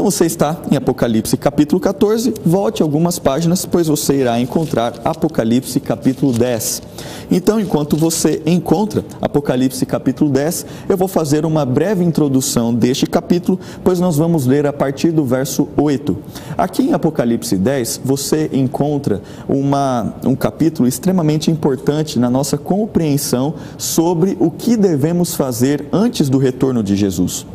Então 0.02 0.10
você 0.10 0.26
está 0.26 0.60
em 0.72 0.76
Apocalipse 0.76 1.38
capítulo 1.38 1.80
14, 1.80 2.34
volte 2.44 2.82
algumas 2.82 3.20
páginas, 3.20 3.68
pois 3.68 3.86
você 3.86 4.16
irá 4.16 4.40
encontrar 4.40 5.00
Apocalipse 5.06 5.80
capítulo 5.80 6.34
10. 6.34 6.82
Então, 7.30 7.60
enquanto 7.60 7.96
você 7.96 8.42
encontra 8.44 9.06
Apocalipse 9.22 9.86
capítulo 9.86 10.32
10, 10.32 10.66
eu 10.90 10.98
vou 10.98 11.08
fazer 11.08 11.46
uma 11.46 11.64
breve 11.68 12.04
introdução 12.04 12.74
deste 12.74 13.06
capítulo, 13.06 13.60
pois 13.84 14.00
nós 14.00 14.18
vamos 14.18 14.48
ler 14.48 14.66
a 14.66 14.74
partir 14.74 15.12
do 15.12 15.24
verso 15.24 15.70
8. 15.78 16.18
Aqui 16.58 16.82
em 16.82 16.94
Apocalipse 16.94 17.56
10, 17.56 18.02
você 18.04 18.50
encontra 18.52 19.22
uma, 19.48 20.16
um 20.26 20.36
capítulo 20.36 20.88
extremamente 20.88 21.52
importante 21.52 22.18
na 22.18 22.28
nossa 22.28 22.58
compreensão 22.58 23.54
sobre 23.78 24.36
o 24.40 24.50
que 24.50 24.76
devemos 24.76 25.36
fazer 25.36 25.86
antes 25.94 26.28
do 26.28 26.40
retorno 26.40 26.82
de 26.82 26.96
Jesus. 26.96 27.46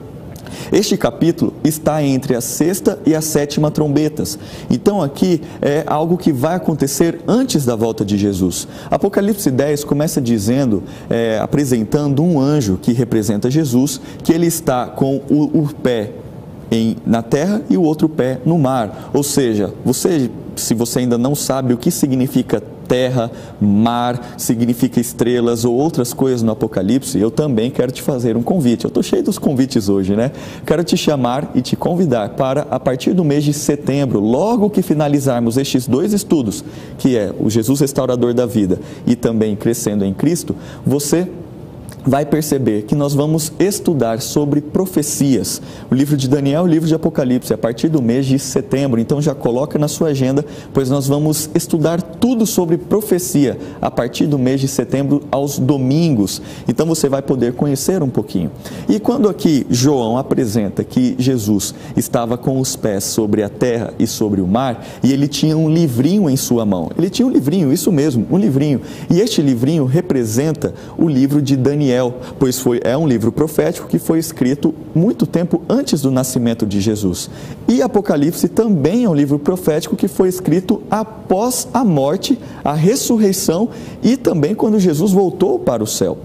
Este 0.73 0.97
capítulo 0.97 1.53
está 1.65 2.03
entre 2.03 2.35
a 2.35 2.41
sexta 2.41 2.99
e 3.07 3.15
a 3.15 3.21
sétima 3.21 3.71
trombetas. 3.71 4.39
Então, 4.71 5.03
aqui 5.03 5.41
é 5.61 5.85
algo 5.87 6.17
que 6.17 6.33
vai 6.33 6.57
acontecer 6.57 7.21
antes 7.27 7.65
da 7.65 7.77
volta 7.77 8.05
de 8.05 8.17
Jesus. 8.17 8.67
Apocalipse 8.91 9.51
10 9.51 9.85
começa 9.85 10.21
dizendo, 10.21 10.83
é, 11.09 11.39
apresentando 11.41 12.23
um 12.23 12.41
anjo 12.41 12.79
que 12.81 12.93
representa 12.93 13.51
Jesus, 13.51 14.01
que 14.23 14.33
ele 14.33 14.47
está 14.47 14.87
com 14.87 15.23
o, 15.31 15.63
o 15.63 15.69
pé 15.83 16.13
em, 16.71 16.97
na 17.07 17.23
terra 17.23 17.63
e 17.69 17.77
o 17.77 17.83
outro 17.83 18.09
pé 18.09 18.41
no 18.45 18.59
mar. 18.59 19.11
Ou 19.13 19.23
seja, 19.23 19.73
você, 19.85 20.31
se 20.55 20.75
você 20.75 21.01
ainda 21.01 21.19
não 21.19 21.35
sabe 21.35 21.73
o 21.73 21.79
que 21.79 21.91
significa 21.91 22.63
terra, 22.87 23.31
mar, 23.61 24.35
significa 24.39 25.01
estrelas 25.01 25.65
ou 25.65 25.75
outras 25.75 26.13
coisas 26.13 26.43
no 26.43 26.53
Apocalipse, 26.53 27.19
eu 27.19 27.31
também 27.31 27.71
quero 27.71 27.93
te 27.93 28.03
fazer 28.03 28.37
um 28.37 28.43
convite. 28.43 28.85
Eu 28.85 28.89
estou 28.89 29.03
cheio 29.03 29.23
dos 29.23 29.39
convites 29.39 29.89
hoje, 29.89 30.15
né? 30.15 30.33
Quero 30.65 30.83
te 30.85 30.97
chamar 30.97 31.51
e 31.55 31.61
te 31.61 31.77
convidar 31.77 32.31
para, 32.31 32.67
a 32.71 32.79
partir 32.79 33.13
do 33.13 33.25
mês 33.25 33.45
de 33.45 33.53
setembro, 33.53 34.21
logo 34.21 34.71
que 34.71 34.83
finalizarmos 34.83 35.57
estes 35.57 35.87
dois 35.87 36.13
estudos, 36.13 36.65
que 36.99 37.17
é 37.17 37.35
o 37.39 37.51
Jesus 37.51 37.81
Restaurador 37.81 38.33
da 38.33 38.47
Vida 38.47 38.79
e 39.07 39.17
também 39.17 39.57
Crescendo 39.57 40.05
em 40.05 40.15
Cristo, 40.15 40.55
você 40.85 41.29
vai 42.07 42.25
perceber 42.25 42.83
que 42.83 42.95
nós 42.95 43.15
vamos 43.15 43.53
estudar 43.59 44.21
sobre 44.21 44.61
profecias. 44.61 45.61
O 45.91 45.95
livro 45.95 46.17
de 46.17 46.29
Daniel 46.29 46.63
o 46.63 46.67
livro 46.67 46.89
de 46.89 46.95
Apocalipse, 46.95 47.53
a 47.53 47.59
partir 47.59 47.89
do 47.89 48.01
mês 48.01 48.27
de 48.27 48.39
setembro. 48.39 49.01
Então 49.01 49.21
já 49.21 49.35
coloca 49.35 49.79
na 49.79 49.89
sua 49.89 50.09
agenda, 50.09 50.45
pois 50.73 50.89
nós 50.89 51.07
vamos 51.07 51.51
estudar 51.55 52.01
tudo 52.01 52.47
sobre 52.47 52.77
profecia 52.77 53.59
a 53.81 53.91
partir 53.91 54.27
do 54.27 54.39
mês 54.39 54.61
de 54.61 54.69
setembro 54.69 55.23
aos 55.31 55.59
domingos. 55.59 56.41
Então 56.69 56.87
você 56.87 57.09
vai 57.09 57.23
poder 57.23 57.55
conhecer 57.55 58.03
um 58.03 58.09
pouquinho. 58.09 58.51
E 58.89 59.01
quando 59.01 59.29
aqui 59.29 59.67
João 59.69 60.17
apresenta 60.17 60.85
que 60.85 61.17
Jesus 61.19 61.75
estava 61.97 62.37
com 62.39 62.61
os 62.61 62.77
pés 62.77 63.05
sobre 63.05 63.43
a 63.43 63.49
terra 63.49 63.93
e 63.99 64.07
sobre 64.07 64.41
o 64.41 64.47
mar, 64.47 64.85
e 65.03 65.13
ele 65.13 65.27
tinha 65.29 65.57
um 65.57 65.69
livrinho 65.69 66.31
em 66.31 66.37
sua 66.37 66.65
mão. 66.65 66.91
Ele 66.97 67.11
tinha 67.11 67.27
um 67.27 67.31
livrinho, 67.31 67.73
isso 67.73 67.91
mesmo, 67.91 68.27
um 68.31 68.39
livrinho. 68.39 68.81
E 69.11 69.21
este 69.21 69.43
livrinho 69.43 69.85
representa 69.85 70.75
o 70.97 71.09
livro 71.09 71.43
de 71.43 71.57
Daniel 71.57 71.76
Daniel, 71.77 72.15
pois 72.39 72.59
foi, 72.59 72.81
é 72.83 72.97
um 72.97 73.07
livro 73.07 73.31
profético 73.31 73.87
que 73.87 73.99
foi 73.99 74.19
escrito 74.19 74.75
muito 74.95 75.27
tempo 75.27 75.61
antes 75.69 76.01
do 76.01 76.11
nascimento 76.11 76.65
de 76.65 76.81
Jesus. 76.81 77.29
E 77.69 77.83
Apocalipse 77.83 78.49
também 78.49 79.05
é 79.05 79.09
um 79.11 79.15
livro 79.15 79.39
profético 79.39 79.95
que 79.95 80.09
foi 80.09 80.31
escrito 80.31 80.83
após 80.91 81.69
a 81.75 81.85
morte, 81.85 82.39
a 82.65 82.73
ressurreição 82.73 83.69
e 84.03 84.17
também 84.17 84.55
quando 84.55 84.81
Jesus 84.81 85.13
voltou 85.13 85.59
para 85.59 85.85
o 85.85 85.87
céu. 85.87 86.17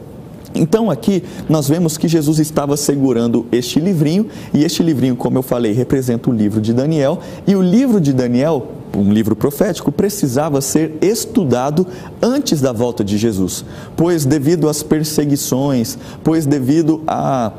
Então 0.55 0.89
aqui 0.89 1.21
nós 1.49 1.67
vemos 1.67 1.97
que 1.97 2.07
Jesus 2.07 2.39
estava 2.39 2.77
segurando 2.77 3.45
este 3.51 3.77
livrinho, 3.79 4.27
e 4.53 4.63
este 4.63 4.81
livrinho, 4.81 5.17
como 5.17 5.37
eu 5.37 5.41
falei, 5.41 5.73
representa 5.73 6.29
o 6.29 6.33
livro 6.33 6.61
de 6.61 6.73
Daniel, 6.73 7.19
e 7.45 7.55
o 7.55 7.61
livro 7.61 7.99
de 7.99 8.13
Daniel 8.13 8.67
um 8.95 9.11
livro 9.11 9.35
profético, 9.35 9.91
precisava 9.91 10.61
ser 10.61 10.97
estudado 11.01 11.87
antes 12.21 12.61
da 12.61 12.71
volta 12.71 13.03
de 13.03 13.17
Jesus, 13.17 13.65
pois 13.95 14.25
devido 14.25 14.67
às 14.67 14.83
perseguições, 14.83 15.97
pois 16.23 16.45
devido 16.45 17.01
a 17.07 17.51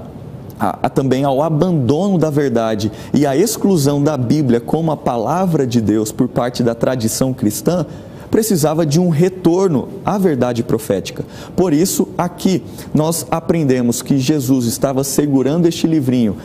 a, 0.62 0.86
a, 0.86 0.88
também 0.88 1.24
ao 1.24 1.42
abandono 1.42 2.16
da 2.16 2.30
verdade 2.30 2.92
e 3.12 3.26
à 3.26 3.36
exclusão 3.36 4.00
da 4.00 4.16
Bíblia 4.16 4.60
como 4.60 4.92
a 4.92 4.96
palavra 4.96 5.66
de 5.66 5.80
Deus 5.80 6.12
por 6.12 6.28
parte 6.28 6.62
da 6.62 6.72
tradição 6.72 7.32
cristã, 7.32 7.84
precisava 8.30 8.86
de 8.86 8.98
um 8.98 9.10
retorno 9.10 9.88
à 10.04 10.16
verdade 10.16 10.62
profética. 10.62 11.24
Por 11.54 11.72
isso, 11.72 12.08
aqui 12.16 12.62
nós 12.94 13.26
aprendemos 13.30 14.00
que 14.00 14.18
Jesus 14.18 14.64
estava 14.64 15.04
segurando 15.04 15.66
este 15.66 15.86
livrinho, 15.86 16.36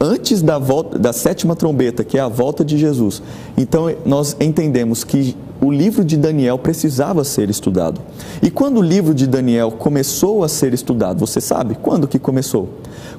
antes 0.00 0.42
da, 0.42 0.58
volta, 0.58 0.98
da 0.98 1.12
sétima 1.12 1.56
trombeta, 1.56 2.04
que 2.04 2.18
é 2.18 2.20
a 2.20 2.28
volta 2.28 2.64
de 2.64 2.78
Jesus. 2.78 3.22
Então, 3.56 3.92
nós 4.04 4.36
entendemos 4.40 5.04
que 5.04 5.36
o 5.60 5.70
livro 5.70 6.04
de 6.04 6.16
Daniel 6.16 6.58
precisava 6.58 7.24
ser 7.24 7.48
estudado. 7.48 8.00
E 8.42 8.50
quando 8.50 8.78
o 8.78 8.82
livro 8.82 9.14
de 9.14 9.26
Daniel 9.26 9.70
começou 9.70 10.44
a 10.44 10.48
ser 10.48 10.74
estudado, 10.74 11.20
você 11.20 11.40
sabe 11.40 11.76
quando 11.80 12.06
que 12.06 12.18
começou? 12.18 12.68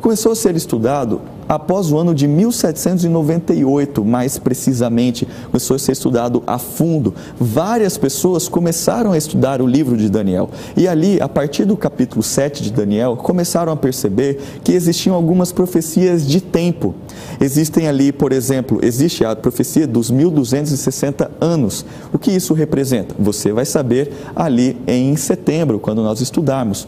Começou 0.02 0.32
a 0.32 0.36
ser 0.36 0.56
estudado 0.56 1.22
após 1.48 1.92
o 1.92 1.98
ano 1.98 2.14
de 2.14 2.28
1798, 2.28 4.04
mais 4.04 4.38
precisamente, 4.38 5.28
começou 5.50 5.76
a 5.76 5.80
ser 5.80 5.94
estudado 5.94 6.44
a 6.46 6.60
fundo. 6.60 7.14
Várias 7.40 7.98
pessoas 7.98 8.48
começaram 8.48 9.12
a 9.12 9.18
estudar 9.18 9.62
o 9.62 9.68
livro 9.68 9.98
de 9.98 10.10
Daniel. 10.10 10.50
E 10.76 10.88
ali, 10.88 11.22
a 11.22 11.30
partir 11.30 11.66
do 11.66 11.78
capítulo 11.78 12.22
7 12.22 12.64
de 12.64 12.72
Daniel, 12.72 13.16
começaram 13.16 13.72
a 13.72 13.76
perceber 13.76 14.40
que 14.64 14.74
existiam 14.74 15.16
algumas 15.16 15.52
profecias 15.52 16.28
de 16.28 16.42
tempo. 16.42 16.94
Existem 17.40 17.88
ali, 17.88 18.12
por 18.12 18.32
exemplo, 18.32 18.80
existe 18.84 19.24
a 19.24 19.36
profecia 19.36 19.88
dos 19.88 20.12
1260 20.12 21.32
anos. 21.40 21.86
O 22.14 22.20
que 22.20 22.32
isso 22.32 22.54
representa? 22.54 23.16
Você 23.18 23.52
vai 23.52 23.66
saber 23.66 24.12
ali 24.36 24.78
em 24.86 25.16
setembro, 25.16 25.80
quando 25.80 26.04
nós 26.04 26.22
estudarmos. 26.22 26.88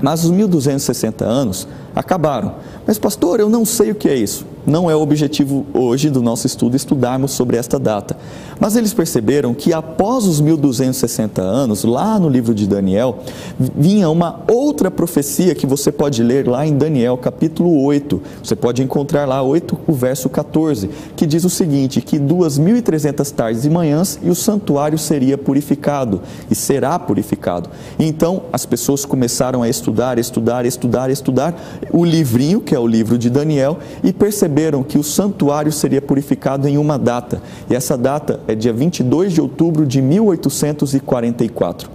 Mas 0.00 0.24
os 0.24 0.30
1260 0.30 1.24
anos 1.24 1.66
acabaram. 1.94 2.54
Mas, 2.88 2.98
pastor, 2.98 3.38
eu 3.38 3.50
não 3.50 3.66
sei 3.66 3.90
o 3.90 3.94
que 3.94 4.08
é 4.08 4.14
isso. 4.14 4.46
Não 4.66 4.90
é 4.90 4.96
o 4.96 5.00
objetivo 5.00 5.66
hoje 5.72 6.08
do 6.08 6.22
nosso 6.22 6.46
estudo 6.46 6.74
estudarmos 6.74 7.32
sobre 7.32 7.58
esta 7.58 7.78
data. 7.78 8.16
Mas 8.60 8.76
eles 8.76 8.92
perceberam 8.92 9.54
que 9.54 9.72
após 9.72 10.26
os 10.26 10.40
1260 10.40 11.40
anos, 11.40 11.84
lá 11.84 12.18
no 12.18 12.28
livro 12.28 12.54
de 12.54 12.66
Daniel, 12.66 13.18
vinha 13.58 14.10
uma 14.10 14.40
outra 14.46 14.90
profecia 14.90 15.54
que 15.54 15.66
você 15.66 15.92
pode 15.92 16.22
ler 16.22 16.46
lá 16.46 16.66
em 16.66 16.76
Daniel, 16.76 17.16
capítulo 17.16 17.82
8. 17.82 18.20
Você 18.42 18.56
pode 18.56 18.82
encontrar 18.82 19.26
lá 19.26 19.42
8, 19.42 19.78
o 19.86 19.92
verso 19.92 20.28
14, 20.28 20.90
que 21.16 21.26
diz 21.26 21.44
o 21.44 21.50
seguinte: 21.50 22.00
que 22.00 22.18
2.300 22.18 23.30
tardes 23.30 23.64
e 23.64 23.70
manhãs 23.70 24.18
e 24.22 24.28
o 24.28 24.34
santuário 24.34 24.98
seria 24.98 25.38
purificado 25.38 26.20
e 26.50 26.54
será 26.54 26.98
purificado. 26.98 27.70
Então 27.98 28.42
as 28.52 28.66
pessoas 28.66 29.04
começaram 29.04 29.62
a 29.62 29.68
estudar, 29.68 30.18
estudar, 30.18 30.66
estudar, 30.66 31.10
estudar 31.10 31.54
o 31.92 32.04
livrinho, 32.04 32.60
que 32.60 32.74
é 32.74 32.77
o 32.80 32.86
livro 32.86 33.18
de 33.18 33.28
Daniel, 33.30 33.78
e 34.02 34.12
perceberam 34.12 34.82
que 34.82 34.98
o 34.98 35.02
santuário 35.02 35.72
seria 35.72 36.02
purificado 36.02 36.68
em 36.68 36.78
uma 36.78 36.98
data. 36.98 37.42
E 37.68 37.74
essa 37.74 37.96
data 37.96 38.40
é 38.46 38.54
dia 38.54 38.72
22 38.72 39.32
de 39.32 39.40
outubro 39.40 39.86
de 39.86 40.00
1844. 40.00 41.90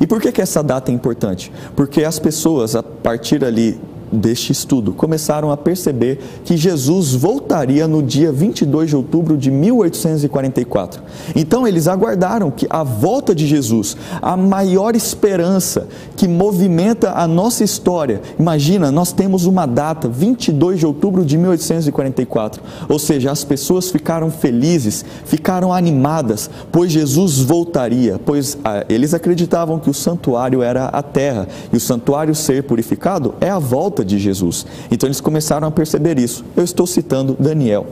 E 0.00 0.06
por 0.06 0.20
que, 0.20 0.30
que 0.30 0.40
essa 0.40 0.62
data 0.62 0.90
é 0.90 0.94
importante? 0.94 1.52
Porque 1.74 2.04
as 2.04 2.18
pessoas, 2.18 2.76
a 2.76 2.82
partir 2.82 3.44
ali 3.44 3.78
deste 4.12 4.52
estudo 4.52 4.92
começaram 4.92 5.50
a 5.50 5.56
perceber 5.56 6.20
que 6.44 6.56
Jesus 6.56 7.14
voltaria 7.14 7.86
no 7.86 8.02
dia 8.02 8.32
22 8.32 8.90
de 8.90 8.96
outubro 8.96 9.36
de 9.36 9.50
1844. 9.50 11.02
Então 11.34 11.66
eles 11.66 11.88
aguardaram 11.88 12.50
que 12.50 12.66
a 12.70 12.82
volta 12.82 13.34
de 13.34 13.46
Jesus, 13.46 13.96
a 14.20 14.36
maior 14.36 14.94
esperança 14.94 15.86
que 16.16 16.26
movimenta 16.26 17.12
a 17.12 17.26
nossa 17.26 17.64
história. 17.64 18.20
Imagina, 18.38 18.90
nós 18.90 19.12
temos 19.12 19.46
uma 19.46 19.66
data, 19.66 20.08
22 20.08 20.80
de 20.80 20.86
outubro 20.86 21.24
de 21.24 21.36
1844. 21.36 22.62
Ou 22.88 22.98
seja, 22.98 23.30
as 23.30 23.44
pessoas 23.44 23.90
ficaram 23.90 24.30
felizes, 24.30 25.04
ficaram 25.24 25.72
animadas, 25.72 26.50
pois 26.72 26.90
Jesus 26.92 27.38
voltaria, 27.38 28.20
pois 28.24 28.58
ah, 28.64 28.84
eles 28.88 29.14
acreditavam 29.14 29.78
que 29.78 29.90
o 29.90 29.94
santuário 29.94 30.62
era 30.62 30.86
a 30.86 31.02
terra 31.02 31.46
e 31.72 31.76
o 31.76 31.80
santuário 31.80 32.34
ser 32.34 32.62
purificado 32.62 33.34
é 33.40 33.50
a 33.50 33.58
volta 33.98 34.04
de 34.04 34.18
Jesus. 34.18 34.66
Então 34.90 35.06
eles 35.06 35.20
começaram 35.20 35.66
a 35.66 35.70
perceber 35.70 36.18
isso. 36.18 36.44
Eu 36.56 36.64
estou 36.64 36.86
citando 36.86 37.36
Daniel, 37.38 37.86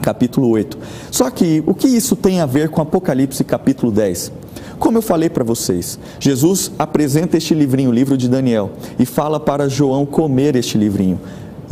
capítulo 0.00 0.48
8. 0.48 0.78
Só 1.10 1.30
que 1.30 1.62
o 1.66 1.74
que 1.74 1.88
isso 1.88 2.16
tem 2.16 2.40
a 2.40 2.46
ver 2.46 2.70
com 2.70 2.80
Apocalipse, 2.80 3.44
capítulo 3.44 3.92
10? 3.92 4.32
Como 4.78 4.98
eu 4.98 5.02
falei 5.02 5.28
para 5.28 5.44
vocês, 5.44 5.98
Jesus 6.18 6.72
apresenta 6.78 7.36
este 7.36 7.54
livrinho, 7.54 7.90
o 7.90 7.92
livro 7.92 8.16
de 8.16 8.28
Daniel, 8.28 8.70
e 8.98 9.06
fala 9.06 9.38
para 9.38 9.68
João 9.68 10.04
comer 10.04 10.56
este 10.56 10.76
livrinho. 10.76 11.20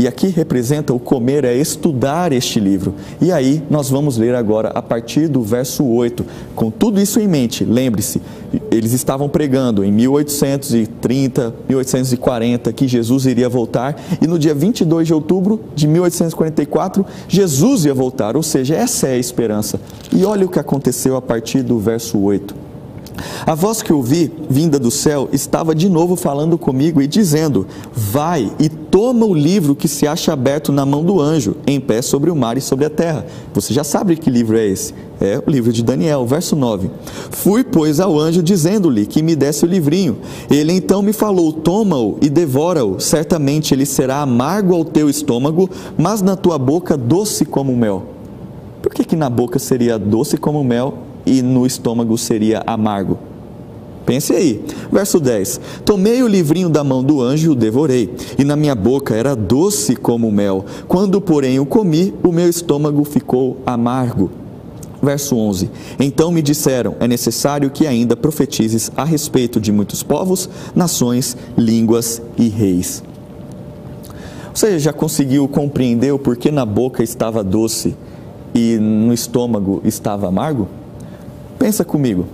E 0.01 0.09
aqui 0.09 0.29
representa 0.29 0.95
o 0.95 0.99
comer, 0.99 1.45
é 1.45 1.55
estudar 1.55 2.33
este 2.33 2.59
livro. 2.59 2.95
E 3.21 3.31
aí 3.31 3.63
nós 3.69 3.91
vamos 3.91 4.17
ler 4.17 4.35
agora 4.35 4.69
a 4.69 4.81
partir 4.81 5.29
do 5.29 5.43
verso 5.43 5.85
8. 5.85 6.25
Com 6.55 6.71
tudo 6.71 6.99
isso 6.99 7.21
em 7.21 7.29
mente, 7.29 7.67
lembre-se, 7.67 8.23
eles 8.71 8.95
estavam 8.95 9.29
pregando 9.29 9.85
em 9.85 9.93
1830, 9.93 11.55
1840 11.69 12.73
que 12.73 12.89
Jesus 12.89 13.27
iria 13.27 13.47
voltar 13.47 13.95
e 14.23 14.27
no 14.27 14.39
dia 14.39 14.55
22 14.55 15.07
de 15.07 15.13
outubro 15.13 15.61
de 15.75 15.87
1844 15.87 17.05
Jesus 17.29 17.85
ia 17.85 17.93
voltar, 17.93 18.39
ou 18.39 18.43
seja, 18.43 18.77
essa 18.77 19.07
é 19.07 19.13
a 19.13 19.19
esperança. 19.19 19.79
E 20.11 20.25
olha 20.25 20.47
o 20.47 20.49
que 20.49 20.59
aconteceu 20.59 21.15
a 21.15 21.21
partir 21.21 21.63
do 21.63 21.79
verso 21.79 22.19
8. 22.19 22.70
A 23.47 23.55
voz 23.55 23.83
que 23.83 23.93
ouvi, 23.93 24.33
vinda 24.49 24.79
do 24.79 24.91
céu, 24.91 25.29
estava 25.33 25.75
de 25.75 25.89
novo 25.89 26.17
falando 26.17 26.59
comigo 26.59 27.01
e 27.01 27.07
dizendo: 27.07 27.67
Vai 27.93 28.51
e 28.59 28.69
toma 28.69 29.27
o 29.27 29.35
livro 29.35 29.75
que 29.75 29.89
se 29.89 30.07
acha 30.07 30.33
aberto 30.33 30.73
na 30.73 30.85
mão 30.85 31.05
do 31.05 31.21
anjo, 31.21 31.57
em 31.67 31.81
pé 31.81 32.03
sobre 32.03 32.31
o 32.31 32.37
mar 32.37 32.57
e 32.57 32.61
sobre 32.61 32.85
a 32.85 32.91
terra. 32.91 33.27
Você 33.55 33.73
já 33.73 33.85
sabe 33.85 34.17
que 34.17 34.31
livro 34.31 34.57
é 34.57 34.67
esse? 34.67 34.95
É 35.21 35.43
o 35.45 35.51
livro 35.51 35.73
de 35.73 35.83
Daniel, 35.83 36.27
verso 36.27 36.57
9. 36.57 36.91
Fui, 37.31 37.63
pois, 37.63 38.01
ao 38.01 38.19
anjo 38.19 38.43
dizendo-lhe 38.43 39.05
que 39.05 39.23
me 39.23 39.37
desse 39.37 39.65
o 39.65 39.69
livrinho. 39.69 40.19
Ele 40.51 40.73
então 40.73 41.03
me 41.03 41.13
falou: 41.13 41.53
Toma-o 41.53 42.19
e 42.23 42.29
devora-o. 42.29 42.99
Certamente 42.99 43.75
ele 43.75 43.87
será 43.87 44.23
amargo 44.23 44.75
ao 44.75 44.85
teu 44.85 45.11
estômago, 45.11 45.69
mas 45.99 46.23
na 46.23 46.37
tua 46.37 46.59
boca 46.59 46.97
doce 46.97 47.45
como 47.45 47.77
mel. 47.77 48.05
Por 48.83 48.95
que, 48.95 49.05
que 49.05 49.17
na 49.17 49.29
boca 49.29 49.59
seria 49.59 49.99
doce 49.99 50.37
como 50.39 50.65
mel 50.65 51.10
e 51.25 51.43
no 51.43 51.67
estômago 51.67 52.17
seria 52.17 52.63
amargo. 52.67 53.19
Pense 54.05 54.33
aí. 54.33 54.61
Verso 54.91 55.21
10: 55.21 55.61
Tomei 55.85 56.23
o 56.23 56.27
livrinho 56.27 56.69
da 56.69 56.83
mão 56.83 57.03
do 57.03 57.21
anjo 57.21 57.47
e 57.47 57.53
o 57.53 57.55
devorei, 57.55 58.13
e 58.39 58.45
na 58.45 58.57
minha 58.57 58.75
boca 58.75 59.15
era 59.15 59.37
doce 59.37 59.95
como 59.95 60.33
mel. 60.33 60.65
Quando, 60.89 61.21
porém, 61.21 61.61
o 61.61 61.67
comi, 61.67 62.13
o 62.23 62.33
meu 62.33 62.49
estômago 62.49 63.05
ficou 63.05 63.59
amargo. 63.65 64.31
Verso 65.03 65.37
11: 65.37 65.71
Então 65.99 66.33
me 66.33 66.43
disseram: 66.43 66.97
É 66.99 67.07
necessário 67.07 67.71
que 67.71 67.87
ainda 67.87 68.17
profetizes 68.17 68.91
a 68.97 69.05
respeito 69.05 69.61
de 69.61 69.71
muitos 69.71 70.03
povos, 70.03 70.49
nações, 70.75 71.37
línguas 71.57 72.21
e 72.37 72.49
reis. 72.49 73.03
Você 74.53 74.79
já 74.79 74.93
conseguiu 74.93 75.47
compreender 75.47 76.13
o 76.13 76.19
porquê 76.19 76.51
na 76.51 76.67
boca 76.67 77.03
estava 77.03 77.45
doce 77.45 77.97
e 78.53 78.77
no 78.79 79.15
estômago 79.15 79.81
estava 79.85 80.27
amargo? 80.27 80.69
Pensa 81.61 81.85
comigo. 81.85 82.27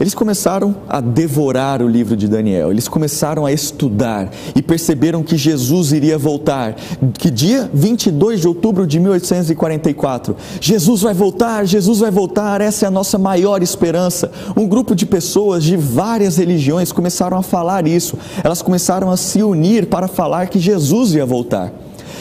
Eles 0.00 0.14
começaram 0.14 0.74
a 0.88 1.00
devorar 1.00 1.80
o 1.80 1.88
livro 1.88 2.16
de 2.16 2.26
Daniel, 2.26 2.72
eles 2.72 2.88
começaram 2.88 3.46
a 3.46 3.52
estudar 3.52 4.30
e 4.54 4.60
perceberam 4.60 5.22
que 5.22 5.36
Jesus 5.36 5.92
iria 5.92 6.18
voltar. 6.18 6.74
Que 7.14 7.30
dia? 7.30 7.70
22 7.72 8.40
de 8.40 8.48
outubro 8.48 8.84
de 8.84 8.98
1844. 8.98 10.36
Jesus 10.60 11.02
vai 11.02 11.14
voltar, 11.14 11.64
Jesus 11.66 12.00
vai 12.00 12.10
voltar, 12.10 12.60
essa 12.60 12.84
é 12.84 12.88
a 12.88 12.90
nossa 12.90 13.16
maior 13.16 13.62
esperança. 13.62 14.30
Um 14.56 14.66
grupo 14.66 14.92
de 14.92 15.06
pessoas 15.06 15.62
de 15.62 15.76
várias 15.76 16.36
religiões 16.36 16.90
começaram 16.90 17.38
a 17.38 17.42
falar 17.44 17.86
isso, 17.86 18.18
elas 18.42 18.60
começaram 18.60 19.08
a 19.08 19.16
se 19.16 19.40
unir 19.40 19.86
para 19.86 20.08
falar 20.08 20.48
que 20.48 20.58
Jesus 20.58 21.14
ia 21.14 21.24
voltar. 21.24 21.72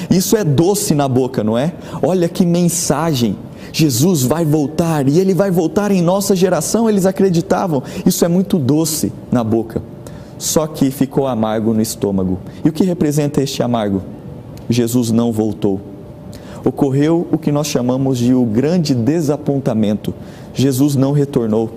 Isso 0.10 0.38
é 0.38 0.44
doce 0.44 0.94
na 0.94 1.08
boca, 1.08 1.44
não 1.44 1.58
é? 1.58 1.74
Olha 2.02 2.30
que 2.30 2.46
mensagem 2.46 3.36
Jesus 3.72 4.24
vai 4.24 4.46
voltar 4.46 5.08
e 5.08 5.20
ele 5.20 5.34
vai 5.34 5.52
voltar 5.52 5.92
em 5.92 6.02
nossa 6.02 6.36
geração, 6.36 6.90
eles 6.90 7.06
acreditavam. 7.06 7.84
Isso 8.06 8.24
é 8.24 8.28
muito 8.28 8.58
doce 8.58 9.12
na 9.32 9.44
boca, 9.44 9.82
só 10.38 10.68
que 10.68 10.92
ficou 10.92 11.28
amargo 11.28 11.74
no 11.74 11.82
estômago. 11.82 12.40
E 12.64 12.70
o 12.70 12.74
que 12.74 12.84
representa 12.84 13.42
este 13.42 13.62
amargo? 13.62 14.02
Jesus 14.70 15.12
não 15.12 15.32
voltou. 15.32 15.80
Ocorreu 16.64 17.28
o 17.32 17.38
que 17.38 17.52
nós 17.52 17.68
chamamos 17.68 18.18
de 18.18 18.34
o 18.34 18.44
grande 18.44 18.94
desapontamento. 18.94 20.14
Jesus 20.54 20.96
não 20.96 21.12
retornou. 21.12 21.72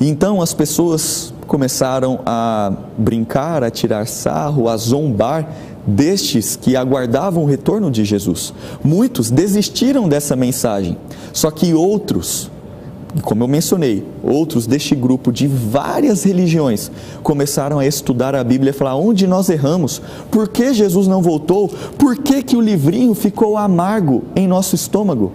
E 0.00 0.08
então 0.08 0.40
as 0.40 0.54
pessoas 0.54 1.34
começaram 1.46 2.20
a 2.24 2.72
brincar, 2.96 3.62
a 3.62 3.70
tirar 3.70 4.06
sarro, 4.06 4.68
a 4.68 4.76
zombar 4.76 5.48
destes 5.86 6.56
que 6.56 6.76
aguardavam 6.76 7.44
o 7.44 7.46
retorno 7.46 7.90
de 7.90 8.04
Jesus. 8.04 8.54
Muitos 8.82 9.30
desistiram 9.30 10.08
dessa 10.08 10.34
mensagem, 10.34 10.96
só 11.32 11.50
que 11.50 11.74
outros, 11.74 12.50
como 13.22 13.44
eu 13.44 13.48
mencionei, 13.48 14.04
outros 14.22 14.66
deste 14.66 14.94
grupo 14.94 15.30
de 15.30 15.46
várias 15.46 16.24
religiões 16.24 16.90
começaram 17.22 17.78
a 17.78 17.86
estudar 17.86 18.34
a 18.34 18.42
Bíblia 18.42 18.70
e 18.70 18.74
falar 18.74 18.96
onde 18.96 19.26
nós 19.26 19.48
erramos, 19.48 20.00
por 20.30 20.48
que 20.48 20.72
Jesus 20.72 21.06
não 21.06 21.22
voltou, 21.22 21.68
por 21.98 22.16
que, 22.16 22.42
que 22.42 22.56
o 22.56 22.60
livrinho 22.60 23.14
ficou 23.14 23.56
amargo 23.56 24.22
em 24.34 24.48
nosso 24.48 24.74
estômago. 24.74 25.32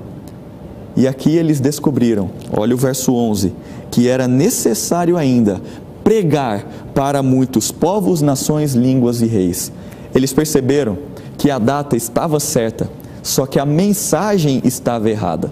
E 0.98 1.08
aqui 1.08 1.38
eles 1.38 1.60
descobriram, 1.60 2.30
olha 2.52 2.74
o 2.74 2.78
verso 2.78 3.14
11, 3.14 3.54
que 3.90 4.08
era 4.08 4.28
necessário 4.28 5.16
ainda 5.16 5.62
pregar 6.04 6.66
para 6.94 7.22
muitos 7.22 7.72
povos, 7.72 8.22
nações, 8.22 8.74
línguas 8.74 9.22
e 9.22 9.26
reis 9.26 9.72
eles 10.14 10.34
perceberam 10.34 10.98
que 11.38 11.50
a 11.50 11.60
data 11.60 11.96
estava 11.96 12.40
certa, 12.40 12.90
só 13.22 13.46
que 13.46 13.60
a 13.60 13.66
mensagem 13.66 14.62
estava 14.64 15.10
errada. 15.10 15.52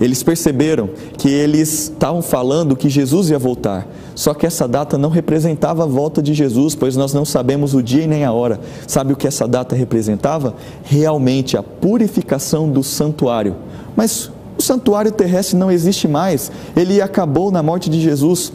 Eles 0.00 0.22
perceberam 0.22 0.90
que 1.16 1.28
eles 1.28 1.84
estavam 1.84 2.20
falando 2.20 2.76
que 2.76 2.90
Jesus 2.90 3.30
ia 3.30 3.38
voltar, 3.38 3.86
só 4.14 4.34
que 4.34 4.46
essa 4.46 4.68
data 4.68 4.98
não 4.98 5.08
representava 5.08 5.84
a 5.84 5.86
volta 5.86 6.22
de 6.22 6.34
Jesus, 6.34 6.74
pois 6.74 6.96
nós 6.96 7.14
não 7.14 7.24
sabemos 7.24 7.74
o 7.74 7.82
dia 7.82 8.04
e 8.04 8.06
nem 8.06 8.24
a 8.24 8.32
hora. 8.32 8.60
Sabe 8.86 9.14
o 9.14 9.16
que 9.16 9.26
essa 9.26 9.48
data 9.48 9.74
representava? 9.74 10.54
Realmente 10.84 11.56
a 11.56 11.62
purificação 11.62 12.68
do 12.68 12.82
santuário. 12.82 13.56
Mas 13.94 14.30
o 14.58 14.62
santuário 14.62 15.10
terrestre 15.10 15.56
não 15.56 15.70
existe 15.70 16.06
mais, 16.06 16.52
ele 16.76 17.00
acabou 17.00 17.50
na 17.50 17.62
morte 17.62 17.88
de 17.88 18.00
Jesus. 18.00 18.52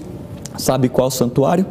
Sabe 0.58 0.90
qual 0.90 1.10
santuário? 1.10 1.66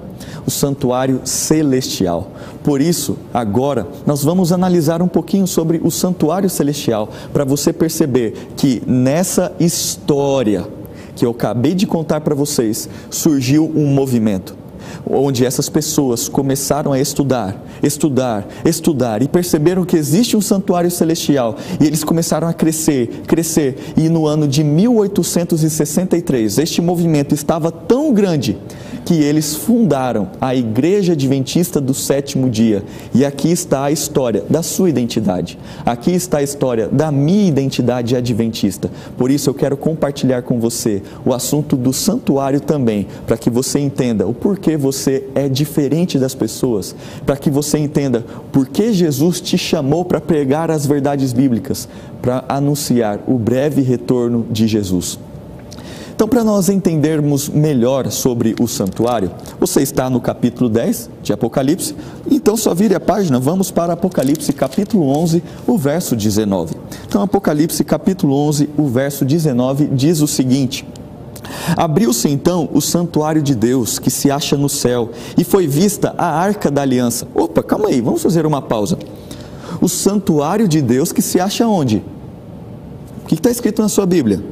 O 0.46 0.50
santuário 0.50 1.20
celestial. 1.24 2.30
Por 2.62 2.80
isso, 2.80 3.16
agora, 3.32 3.86
nós 4.06 4.22
vamos 4.22 4.52
analisar 4.52 5.02
um 5.02 5.08
pouquinho 5.08 5.46
sobre 5.46 5.80
o 5.82 5.90
santuário 5.90 6.50
celestial, 6.50 7.08
para 7.32 7.44
você 7.44 7.72
perceber 7.72 8.48
que 8.56 8.82
nessa 8.86 9.52
história 9.58 10.66
que 11.14 11.26
eu 11.26 11.30
acabei 11.30 11.74
de 11.74 11.86
contar 11.86 12.20
para 12.20 12.34
vocês, 12.34 12.88
surgiu 13.10 13.70
um 13.74 13.86
movimento 13.86 14.60
onde 15.08 15.44
essas 15.44 15.68
pessoas 15.68 16.28
começaram 16.28 16.92
a 16.92 17.00
estudar, 17.00 17.62
estudar, 17.82 18.46
estudar 18.64 19.22
e 19.22 19.28
perceberam 19.28 19.84
que 19.84 19.96
existe 19.96 20.36
um 20.36 20.40
santuário 20.40 20.90
celestial 20.90 21.56
e 21.80 21.86
eles 21.86 22.04
começaram 22.04 22.48
a 22.48 22.52
crescer, 22.52 23.22
crescer. 23.26 23.92
E 23.96 24.08
no 24.08 24.26
ano 24.26 24.46
de 24.46 24.62
1863, 24.62 26.58
este 26.58 26.80
movimento 26.80 27.34
estava 27.34 27.70
tão 27.70 28.12
grande 28.12 28.56
que 29.10 29.24
eles 29.24 29.56
fundaram 29.56 30.28
a 30.40 30.54
Igreja 30.54 31.14
Adventista 31.14 31.80
do 31.80 31.92
Sétimo 31.92 32.48
Dia. 32.48 32.84
E 33.12 33.24
aqui 33.24 33.50
está 33.50 33.82
a 33.82 33.90
história 33.90 34.44
da 34.48 34.62
sua 34.62 34.88
identidade. 34.88 35.58
Aqui 35.84 36.12
está 36.12 36.38
a 36.38 36.44
história 36.44 36.86
da 36.86 37.10
minha 37.10 37.48
identidade 37.48 38.14
adventista. 38.14 38.88
Por 39.18 39.28
isso 39.28 39.50
eu 39.50 39.54
quero 39.54 39.76
compartilhar 39.76 40.42
com 40.42 40.60
você 40.60 41.02
o 41.26 41.34
assunto 41.34 41.76
do 41.76 41.92
santuário 41.92 42.60
também, 42.60 43.08
para 43.26 43.36
que 43.36 43.50
você 43.50 43.80
entenda 43.80 44.28
o 44.28 44.32
porquê 44.32 44.76
você 44.76 45.26
é 45.34 45.48
diferente 45.48 46.16
das 46.16 46.36
pessoas, 46.36 46.94
para 47.26 47.36
que 47.36 47.50
você 47.50 47.78
entenda 47.78 48.24
por 48.52 48.68
que 48.68 48.92
Jesus 48.92 49.40
te 49.40 49.58
chamou 49.58 50.04
para 50.04 50.20
pregar 50.20 50.70
as 50.70 50.86
verdades 50.86 51.32
bíblicas, 51.32 51.88
para 52.22 52.44
anunciar 52.48 53.18
o 53.26 53.34
breve 53.34 53.82
retorno 53.82 54.46
de 54.48 54.68
Jesus. 54.68 55.18
Então, 56.20 56.28
para 56.28 56.44
nós 56.44 56.68
entendermos 56.68 57.48
melhor 57.48 58.10
sobre 58.10 58.54
o 58.60 58.68
santuário, 58.68 59.30
você 59.58 59.80
está 59.80 60.10
no 60.10 60.20
capítulo 60.20 60.68
10 60.68 61.08
de 61.22 61.32
Apocalipse, 61.32 61.96
então 62.30 62.58
só 62.58 62.74
vire 62.74 62.94
a 62.94 63.00
página, 63.00 63.40
vamos 63.40 63.70
para 63.70 63.94
Apocalipse 63.94 64.52
capítulo 64.52 65.08
11, 65.16 65.42
o 65.66 65.78
verso 65.78 66.14
19. 66.14 66.74
Então, 67.08 67.22
Apocalipse 67.22 67.82
capítulo 67.84 68.34
11, 68.34 68.68
o 68.76 68.86
verso 68.86 69.24
19 69.24 69.86
diz 69.86 70.20
o 70.20 70.26
seguinte: 70.26 70.86
Abriu-se 71.74 72.28
então 72.28 72.68
o 72.70 72.82
santuário 72.82 73.40
de 73.40 73.54
Deus 73.54 73.98
que 73.98 74.10
se 74.10 74.30
acha 74.30 74.58
no 74.58 74.68
céu 74.68 75.12
e 75.38 75.42
foi 75.42 75.66
vista 75.66 76.14
a 76.18 76.38
arca 76.38 76.70
da 76.70 76.82
aliança. 76.82 77.26
Opa, 77.34 77.62
calma 77.62 77.88
aí, 77.88 78.02
vamos 78.02 78.22
fazer 78.22 78.44
uma 78.44 78.60
pausa. 78.60 78.98
O 79.80 79.88
santuário 79.88 80.68
de 80.68 80.82
Deus 80.82 81.12
que 81.12 81.22
se 81.22 81.40
acha 81.40 81.66
onde? 81.66 82.04
O 83.24 83.26
que 83.26 83.36
está 83.36 83.50
escrito 83.50 83.80
na 83.80 83.88
sua 83.88 84.04
Bíblia? 84.04 84.49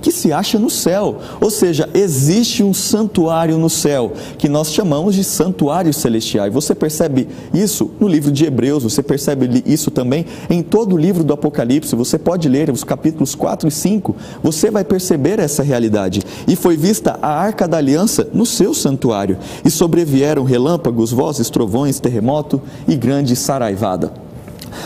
Que 0.00 0.10
se 0.10 0.32
acha 0.32 0.58
no 0.58 0.70
céu. 0.70 1.18
Ou 1.40 1.50
seja, 1.50 1.88
existe 1.94 2.62
um 2.62 2.72
santuário 2.72 3.58
no 3.58 3.70
céu, 3.70 4.12
que 4.38 4.48
nós 4.48 4.72
chamamos 4.72 5.14
de 5.14 5.24
santuário 5.24 5.92
celestial. 5.92 6.46
E 6.46 6.50
você 6.50 6.74
percebe 6.74 7.28
isso 7.52 7.90
no 8.00 8.08
livro 8.08 8.32
de 8.32 8.44
Hebreus, 8.44 8.82
você 8.82 9.02
percebe 9.02 9.62
isso 9.66 9.90
também 9.90 10.26
em 10.48 10.62
todo 10.62 10.94
o 10.94 10.98
livro 10.98 11.22
do 11.24 11.32
Apocalipse. 11.32 11.94
Você 11.94 12.18
pode 12.18 12.48
ler 12.48 12.70
os 12.70 12.84
capítulos 12.84 13.34
4 13.34 13.68
e 13.68 13.70
5, 13.70 14.16
você 14.42 14.70
vai 14.70 14.84
perceber 14.84 15.38
essa 15.38 15.62
realidade. 15.62 16.22
E 16.46 16.56
foi 16.56 16.76
vista 16.76 17.18
a 17.20 17.28
arca 17.28 17.66
da 17.66 17.76
aliança 17.76 18.28
no 18.32 18.46
seu 18.46 18.74
santuário, 18.74 19.38
e 19.64 19.70
sobrevieram 19.70 20.44
relâmpagos, 20.44 21.12
vozes, 21.12 21.50
trovões, 21.50 22.00
terremoto 22.00 22.60
e 22.88 22.96
grande 22.96 23.36
saraivada. 23.36 24.29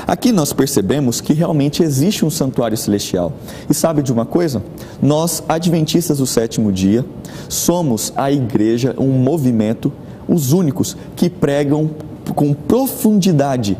Aqui 0.06 0.32
nós 0.32 0.52
percebemos 0.52 1.20
que 1.20 1.32
realmente 1.32 1.82
existe 1.82 2.24
um 2.24 2.30
santuário 2.30 2.76
celestial. 2.76 3.32
E 3.68 3.74
sabe 3.74 4.02
de 4.02 4.12
uma 4.12 4.24
coisa? 4.26 4.62
Nós, 5.02 5.42
adventistas 5.48 6.18
do 6.18 6.26
sétimo 6.26 6.72
dia, 6.72 7.04
somos 7.48 8.12
a 8.16 8.30
igreja, 8.30 8.94
um 8.98 9.12
movimento, 9.12 9.92
os 10.28 10.52
únicos 10.52 10.96
que 11.16 11.28
pregam 11.28 11.90
com 12.34 12.54
profundidade 12.54 13.76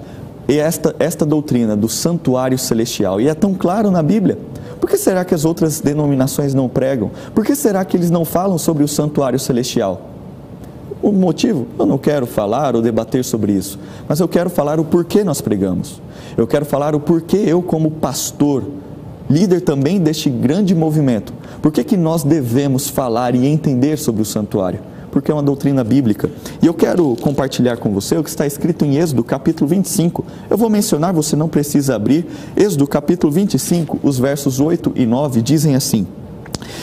esta, 0.46 0.94
esta 0.98 1.24
doutrina 1.24 1.76
do 1.76 1.88
santuário 1.88 2.58
celestial. 2.58 3.20
E 3.20 3.28
é 3.28 3.34
tão 3.34 3.54
claro 3.54 3.90
na 3.90 4.02
Bíblia. 4.02 4.38
Por 4.80 4.90
que 4.90 4.98
será 4.98 5.24
que 5.24 5.34
as 5.34 5.44
outras 5.44 5.80
denominações 5.80 6.52
não 6.52 6.68
pregam? 6.68 7.10
Por 7.34 7.44
que 7.44 7.54
será 7.54 7.84
que 7.84 7.96
eles 7.96 8.10
não 8.10 8.24
falam 8.24 8.58
sobre 8.58 8.84
o 8.84 8.88
santuário 8.88 9.38
celestial? 9.38 10.13
O 11.04 11.12
motivo? 11.12 11.66
Eu 11.78 11.84
não 11.84 11.98
quero 11.98 12.26
falar 12.26 12.74
ou 12.74 12.80
debater 12.80 13.22
sobre 13.22 13.52
isso, 13.52 13.78
mas 14.08 14.20
eu 14.20 14.26
quero 14.26 14.48
falar 14.48 14.80
o 14.80 14.84
porquê 14.86 15.22
nós 15.22 15.38
pregamos. 15.38 16.00
Eu 16.34 16.46
quero 16.46 16.64
falar 16.64 16.94
o 16.94 16.98
porquê 16.98 17.36
eu, 17.36 17.60
como 17.60 17.90
pastor, 17.90 18.64
líder 19.28 19.60
também 19.60 20.00
deste 20.00 20.30
grande 20.30 20.74
movimento, 20.74 21.34
por 21.60 21.70
que, 21.70 21.84
que 21.84 21.94
nós 21.98 22.24
devemos 22.24 22.88
falar 22.88 23.34
e 23.34 23.44
entender 23.44 23.98
sobre 23.98 24.22
o 24.22 24.24
santuário? 24.24 24.80
Porque 25.10 25.30
é 25.30 25.34
uma 25.34 25.42
doutrina 25.42 25.84
bíblica. 25.84 26.30
E 26.62 26.66
eu 26.66 26.72
quero 26.72 27.14
compartilhar 27.20 27.76
com 27.76 27.92
você 27.92 28.16
o 28.16 28.24
que 28.24 28.30
está 28.30 28.46
escrito 28.46 28.86
em 28.86 28.96
Êxodo 28.96 29.22
capítulo 29.22 29.68
25. 29.68 30.24
Eu 30.48 30.56
vou 30.56 30.70
mencionar, 30.70 31.12
você 31.12 31.36
não 31.36 31.50
precisa 31.50 31.96
abrir. 31.96 32.24
Êxodo 32.56 32.86
capítulo 32.86 33.30
25, 33.30 34.00
os 34.02 34.18
versos 34.18 34.58
8 34.58 34.94
e 34.96 35.04
9 35.04 35.42
dizem 35.42 35.76
assim: 35.76 36.06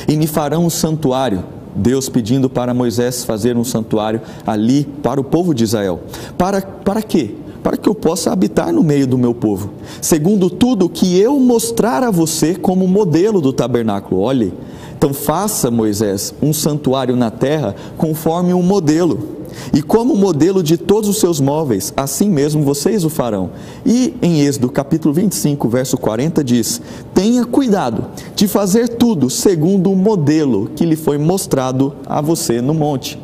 E 0.07 0.15
me 0.15 0.27
farão 0.27 0.67
um 0.67 0.69
santuário 0.69 1.43
Deus 1.75 2.09
pedindo 2.09 2.49
para 2.49 2.73
Moisés 2.73 3.23
fazer 3.23 3.57
um 3.57 3.63
santuário 3.63 4.21
ali 4.45 4.83
para 5.01 5.19
o 5.19 5.23
povo 5.23 5.53
de 5.53 5.63
Israel. 5.63 6.01
Para, 6.37 6.61
para 6.61 7.01
quê? 7.01 7.35
Para 7.63 7.77
que 7.77 7.87
eu 7.87 7.93
possa 7.93 8.31
habitar 8.31 8.73
no 8.73 8.83
meio 8.83 9.05
do 9.05 9.17
meu 9.17 9.33
povo. 9.33 9.71
Segundo 10.01 10.49
tudo 10.49 10.89
que 10.89 11.19
eu 11.19 11.39
mostrar 11.39 12.03
a 12.03 12.09
você 12.09 12.55
como 12.55 12.87
modelo 12.87 13.39
do 13.39 13.53
tabernáculo. 13.53 14.21
Olhe, 14.21 14.53
então 15.01 15.15
faça, 15.15 15.71
Moisés, 15.71 16.31
um 16.43 16.53
santuário 16.53 17.15
na 17.15 17.31
terra 17.31 17.73
conforme 17.97 18.53
um 18.53 18.61
modelo 18.61 19.39
e 19.73 19.81
como 19.81 20.15
modelo 20.15 20.61
de 20.61 20.77
todos 20.77 21.09
os 21.09 21.19
seus 21.19 21.39
móveis, 21.39 21.91
assim 21.97 22.29
mesmo 22.29 22.61
vocês 22.61 23.03
o 23.03 23.09
farão. 23.09 23.49
E 23.83 24.13
em 24.21 24.41
Êxodo 24.41 24.69
capítulo 24.69 25.11
25, 25.11 25.67
verso 25.67 25.97
40 25.97 26.43
diz: 26.43 26.79
Tenha 27.15 27.43
cuidado 27.45 28.09
de 28.35 28.47
fazer 28.47 28.89
tudo 28.89 29.27
segundo 29.27 29.91
o 29.91 29.95
modelo 29.95 30.69
que 30.75 30.85
lhe 30.85 30.95
foi 30.95 31.17
mostrado 31.17 31.95
a 32.05 32.21
você 32.21 32.61
no 32.61 32.75
monte. 32.75 33.17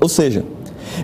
Ou 0.00 0.08
seja, 0.08 0.42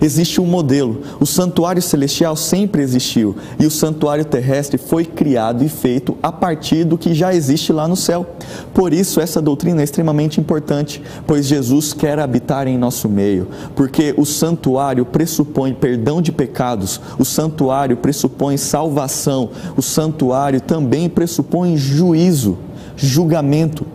Existe 0.00 0.40
um 0.40 0.46
modelo. 0.46 1.02
O 1.20 1.26
santuário 1.26 1.82
celestial 1.82 2.36
sempre 2.36 2.82
existiu 2.82 3.36
e 3.58 3.66
o 3.66 3.70
santuário 3.70 4.24
terrestre 4.24 4.78
foi 4.78 5.04
criado 5.04 5.64
e 5.64 5.68
feito 5.68 6.16
a 6.22 6.30
partir 6.30 6.84
do 6.84 6.98
que 6.98 7.14
já 7.14 7.34
existe 7.34 7.72
lá 7.72 7.88
no 7.88 7.96
céu. 7.96 8.26
Por 8.74 8.92
isso, 8.92 9.20
essa 9.20 9.40
doutrina 9.40 9.80
é 9.80 9.84
extremamente 9.84 10.40
importante, 10.40 11.02
pois 11.26 11.46
Jesus 11.46 11.92
quer 11.92 12.18
habitar 12.18 12.66
em 12.66 12.78
nosso 12.78 13.08
meio, 13.08 13.48
porque 13.74 14.14
o 14.16 14.24
santuário 14.24 15.04
pressupõe 15.04 15.74
perdão 15.74 16.20
de 16.20 16.32
pecados, 16.32 17.00
o 17.18 17.24
santuário 17.24 17.96
pressupõe 17.96 18.56
salvação, 18.56 19.50
o 19.76 19.82
santuário 19.82 20.60
também 20.60 21.08
pressupõe 21.08 21.76
juízo, 21.76 22.58
julgamento. 22.96 23.86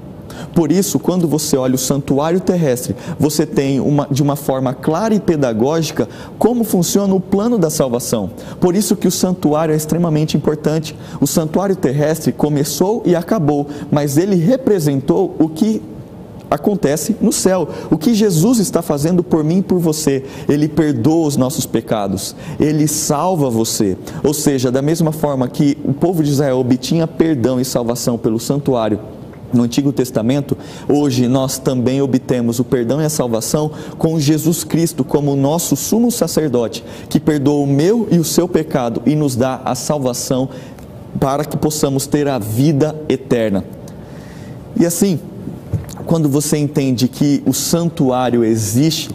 Por 0.53 0.71
isso, 0.71 0.99
quando 0.99 1.27
você 1.27 1.57
olha 1.57 1.75
o 1.75 1.77
santuário 1.77 2.39
terrestre, 2.39 2.95
você 3.19 3.45
tem 3.45 3.79
uma, 3.79 4.07
de 4.09 4.21
uma 4.21 4.35
forma 4.35 4.73
clara 4.73 5.13
e 5.13 5.19
pedagógica 5.19 6.07
como 6.37 6.63
funciona 6.63 7.13
o 7.13 7.19
plano 7.19 7.57
da 7.57 7.69
salvação. 7.69 8.31
Por 8.59 8.75
isso 8.75 8.95
que 8.95 9.07
o 9.07 9.11
santuário 9.11 9.73
é 9.73 9.77
extremamente 9.77 10.37
importante. 10.37 10.95
O 11.19 11.27
santuário 11.27 11.75
terrestre 11.75 12.31
começou 12.31 13.03
e 13.05 13.15
acabou, 13.15 13.67
mas 13.91 14.17
ele 14.17 14.35
representou 14.35 15.35
o 15.39 15.49
que 15.49 15.81
acontece 16.51 17.15
no 17.21 17.31
céu. 17.31 17.67
O 17.89 17.97
que 17.97 18.13
Jesus 18.13 18.59
está 18.59 18.81
fazendo 18.81 19.23
por 19.23 19.41
mim 19.41 19.59
e 19.59 19.63
por 19.63 19.79
você? 19.79 20.23
Ele 20.49 20.67
perdoa 20.67 21.27
os 21.27 21.37
nossos 21.37 21.65
pecados, 21.65 22.35
ele 22.59 22.87
salva 22.87 23.49
você. 23.49 23.97
Ou 24.21 24.33
seja, 24.33 24.69
da 24.69 24.81
mesma 24.81 25.13
forma 25.13 25.47
que 25.47 25.77
o 25.85 25.93
povo 25.93 26.21
de 26.21 26.29
Israel 26.29 26.59
obtinha 26.59 27.07
perdão 27.07 27.59
e 27.59 27.65
salvação 27.65 28.17
pelo 28.17 28.39
santuário 28.39 28.99
no 29.53 29.63
Antigo 29.63 29.91
Testamento, 29.91 30.57
hoje 30.87 31.27
nós 31.27 31.57
também 31.57 32.01
obtemos 32.01 32.59
o 32.59 32.63
perdão 32.63 33.01
e 33.01 33.05
a 33.05 33.09
salvação 33.09 33.71
com 33.97 34.19
Jesus 34.19 34.63
Cristo 34.63 35.03
como 35.03 35.35
nosso 35.35 35.75
sumo 35.75 36.11
sacerdote, 36.11 36.83
que 37.09 37.19
perdoa 37.19 37.63
o 37.63 37.67
meu 37.67 38.07
e 38.11 38.17
o 38.17 38.23
seu 38.23 38.47
pecado 38.47 39.01
e 39.05 39.15
nos 39.15 39.35
dá 39.35 39.61
a 39.65 39.75
salvação 39.75 40.49
para 41.19 41.45
que 41.45 41.57
possamos 41.57 42.07
ter 42.07 42.27
a 42.27 42.39
vida 42.39 42.95
eterna. 43.09 43.63
E 44.79 44.85
assim, 44.85 45.19
quando 46.05 46.29
você 46.29 46.57
entende 46.57 47.07
que 47.07 47.43
o 47.45 47.53
santuário 47.53 48.43
existe, 48.43 49.09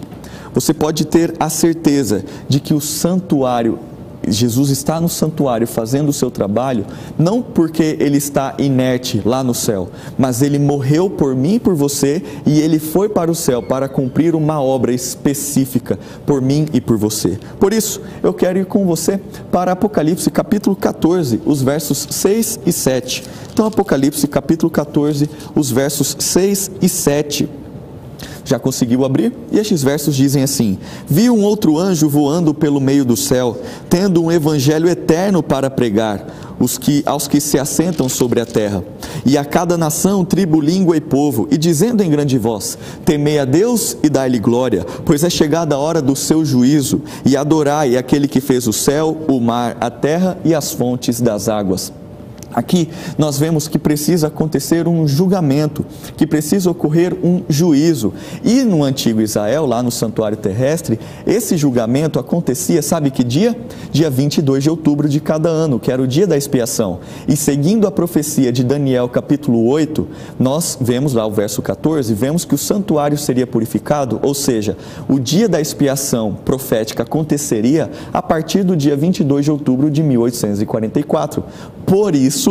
você 0.55 0.72
pode 0.72 1.05
ter 1.05 1.35
a 1.38 1.51
certeza 1.51 2.25
de 2.49 2.61
que 2.61 2.72
o 2.72 2.81
santuário 2.81 3.79
Jesus 4.27 4.71
está 4.71 5.01
no 5.01 5.09
santuário 5.09 5.67
fazendo 5.67 6.09
o 6.09 6.12
seu 6.12 6.31
trabalho, 6.31 6.87
não 7.19 7.41
porque 7.43 7.97
ele 8.01 8.17
está 8.17 8.55
inerte 8.59 9.23
lá 9.25 9.43
no 9.43 9.55
céu, 9.55 9.89
mas 10.19 10.43
ele 10.43 10.59
morreu 10.59 11.09
por 11.09 11.35
mim 11.35 11.55
e 11.55 11.61
por 11.61 11.75
você 11.75 12.23
e 12.45 12.61
ele 12.61 12.79
foi 12.79 13.09
para 13.09 13.31
o 13.31 13.35
céu 13.35 13.62
para 13.62 13.89
cumprir 13.89 14.35
uma 14.35 14.61
obra 14.61 14.93
específica 14.93 15.99
por 16.25 16.41
mim 16.41 16.67
e 16.73 16.81
por 16.81 16.97
você. 16.97 17.39
Por 17.61 17.73
isso, 17.73 18.01
eu 18.23 18.35
quero 18.35 18.59
ir 18.59 18.67
com 18.67 18.87
você 18.87 19.21
para 19.51 19.73
Apocalipse 19.73 20.31
capítulo 20.31 20.75
14, 20.75 21.41
os 21.45 21.62
versos 21.62 22.07
6 22.11 22.61
e 22.67 22.73
7. 22.73 23.25
Então, 23.53 23.67
Apocalipse 23.67 24.27
capítulo 24.27 24.71
14, 24.71 25.31
os 25.55 25.71
versos 25.71 26.17
6 26.19 26.71
e 26.83 26.89
7. 26.89 27.49
Já 28.47 28.61
conseguiu 28.61 29.05
abrir? 29.05 29.33
E 29.51 29.59
estes 29.59 29.83
versos 29.83 30.15
dizem 30.15 30.45
assim: 30.45 30.79
Vi 31.07 31.29
um 31.29 31.43
outro 31.43 31.77
anjo 31.77 32.09
voando 32.09 32.55
pelo 32.55 32.81
meio 32.81 33.05
do 33.05 33.17
céu, 33.17 33.61
tendo 33.91 34.23
um 34.23 34.31
evangelho 34.31 34.89
eterno 34.89 35.43
para 35.43 35.69
pregar 35.69 36.25
os 36.61 36.79
que, 36.79 37.03
aos 37.05 37.27
que 37.27 37.41
se 37.41 37.59
assentam 37.59 38.09
sobre 38.09 38.41
a 38.41 38.47
terra, 38.47 38.85
e 39.27 39.37
a 39.37 39.45
cada 39.45 39.77
nação, 39.77 40.25
tribo, 40.25 40.61
língua 40.61 40.97
e 40.97 41.01
povo, 41.01 41.49
e 41.51 41.59
dizendo 41.59 42.05
em 42.05 42.09
grande 42.09 42.39
voz: 42.39 42.79
Temei 43.05 43.41
a 43.41 43.45
Deus 43.45 43.97
e 44.01 44.09
dai-lhe 44.09 44.39
glória, 44.39 44.87
pois 45.05 45.25
é 45.25 45.29
chegada 45.29 45.75
a 45.75 45.79
hora 45.79 46.01
do 46.01 46.15
seu 46.15 46.45
juízo, 46.45 47.03
e 47.25 47.37
adorai 47.37 47.97
aquele 47.97 48.29
que 48.29 48.41
fez 48.41 48.69
o 48.69 48.73
céu, 48.73 49.17
o 49.29 49.41
mar, 49.41 49.77
a 49.81 49.91
terra 49.91 50.39
e 50.45 50.55
as 50.55 50.73
fontes 50.73 51.21
das 51.21 51.49
águas. 51.49 51.93
Aqui 52.57 52.88
nós 53.19 53.38
vemos 53.38 53.69
que 53.69 53.79
precisa 53.79 54.29
acontecer 54.29 54.88
um 54.88 55.07
julgamento, 55.07 55.85
que 56.16 56.27
precisa 56.27 56.71
ocorrer 56.71 57.14
um 57.23 57.42
juízo. 57.51 58.14
E 58.42 58.62
no 58.62 58.83
antigo 58.83 59.21
Israel, 59.21 59.66
lá 59.66 59.83
no 59.83 59.90
santuário 59.90 60.38
terrestre, 60.38 60.99
esse 61.27 61.55
julgamento 61.59 62.19
acontecia, 62.19 62.81
sabe 62.81 63.11
que 63.11 63.23
dia? 63.23 63.55
Dia 63.92 64.09
22 64.09 64.62
de 64.62 64.71
outubro 64.71 65.07
de 65.07 65.21
cada 65.21 65.51
ano, 65.51 65.79
que 65.79 65.92
era 65.92 66.01
o 66.01 66.07
dia 66.07 66.27
da 66.27 66.35
expiação. 66.35 67.01
E 67.29 67.37
seguindo 67.37 67.87
a 67.87 67.90
profecia 67.90 68.51
de 68.51 68.64
Daniel, 68.64 69.07
capítulo 69.07 69.69
8, 69.69 70.09
nós 70.40 70.79
vemos 70.81 71.12
lá 71.12 71.27
o 71.27 71.31
verso 71.31 71.61
14, 71.61 72.14
vemos 72.14 72.47
que 72.47 72.55
o 72.55 72.59
santuário 72.59 73.19
seria 73.19 73.47
purificado, 73.47 74.19
ou 74.23 74.33
seja, 74.33 74.79
o 75.07 75.19
dia 75.19 75.47
da 75.47 75.61
expiação 75.61 76.35
profética 76.42 77.03
aconteceria 77.03 77.90
a 78.14 78.23
partir 78.23 78.62
do 78.62 78.75
dia 78.75 78.97
22 78.97 79.45
de 79.45 79.51
outubro 79.51 79.90
de 79.90 80.03
1844. 80.03 81.45
Por 81.85 82.14
isso, 82.14 82.46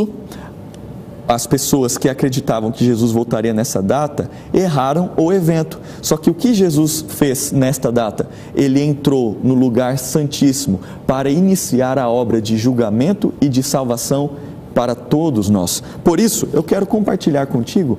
as 1.28 1.48
pessoas 1.48 1.98
que 1.98 2.08
acreditavam 2.08 2.72
que 2.72 2.86
Jesus 2.86 3.12
voltaria 3.12 3.54
nessa 3.54 3.82
data 3.82 4.30
erraram 4.54 5.12
o 5.18 5.34
evento. 5.34 5.80
Só 6.02 6.18
que 6.18 6.30
o 6.30 6.34
que 6.34 6.54
Jesus 6.54 7.04
fez 7.08 7.52
nesta 7.52 7.92
data? 7.92 8.30
Ele 8.54 8.82
entrou 8.82 9.38
no 9.44 9.54
lugar 9.54 9.98
santíssimo 9.98 10.80
para 11.08 11.30
iniciar 11.30 11.98
a 11.98 12.10
obra 12.10 12.42
de 12.42 12.58
julgamento 12.58 13.34
e 13.42 13.50
de 13.50 13.64
salvação 13.64 14.32
para 14.74 14.94
todos 14.94 15.50
nós. 15.50 15.82
Por 16.04 16.20
isso, 16.20 16.48
eu 16.54 16.62
quero 16.62 16.86
compartilhar 16.86 17.48
contigo 17.48 17.98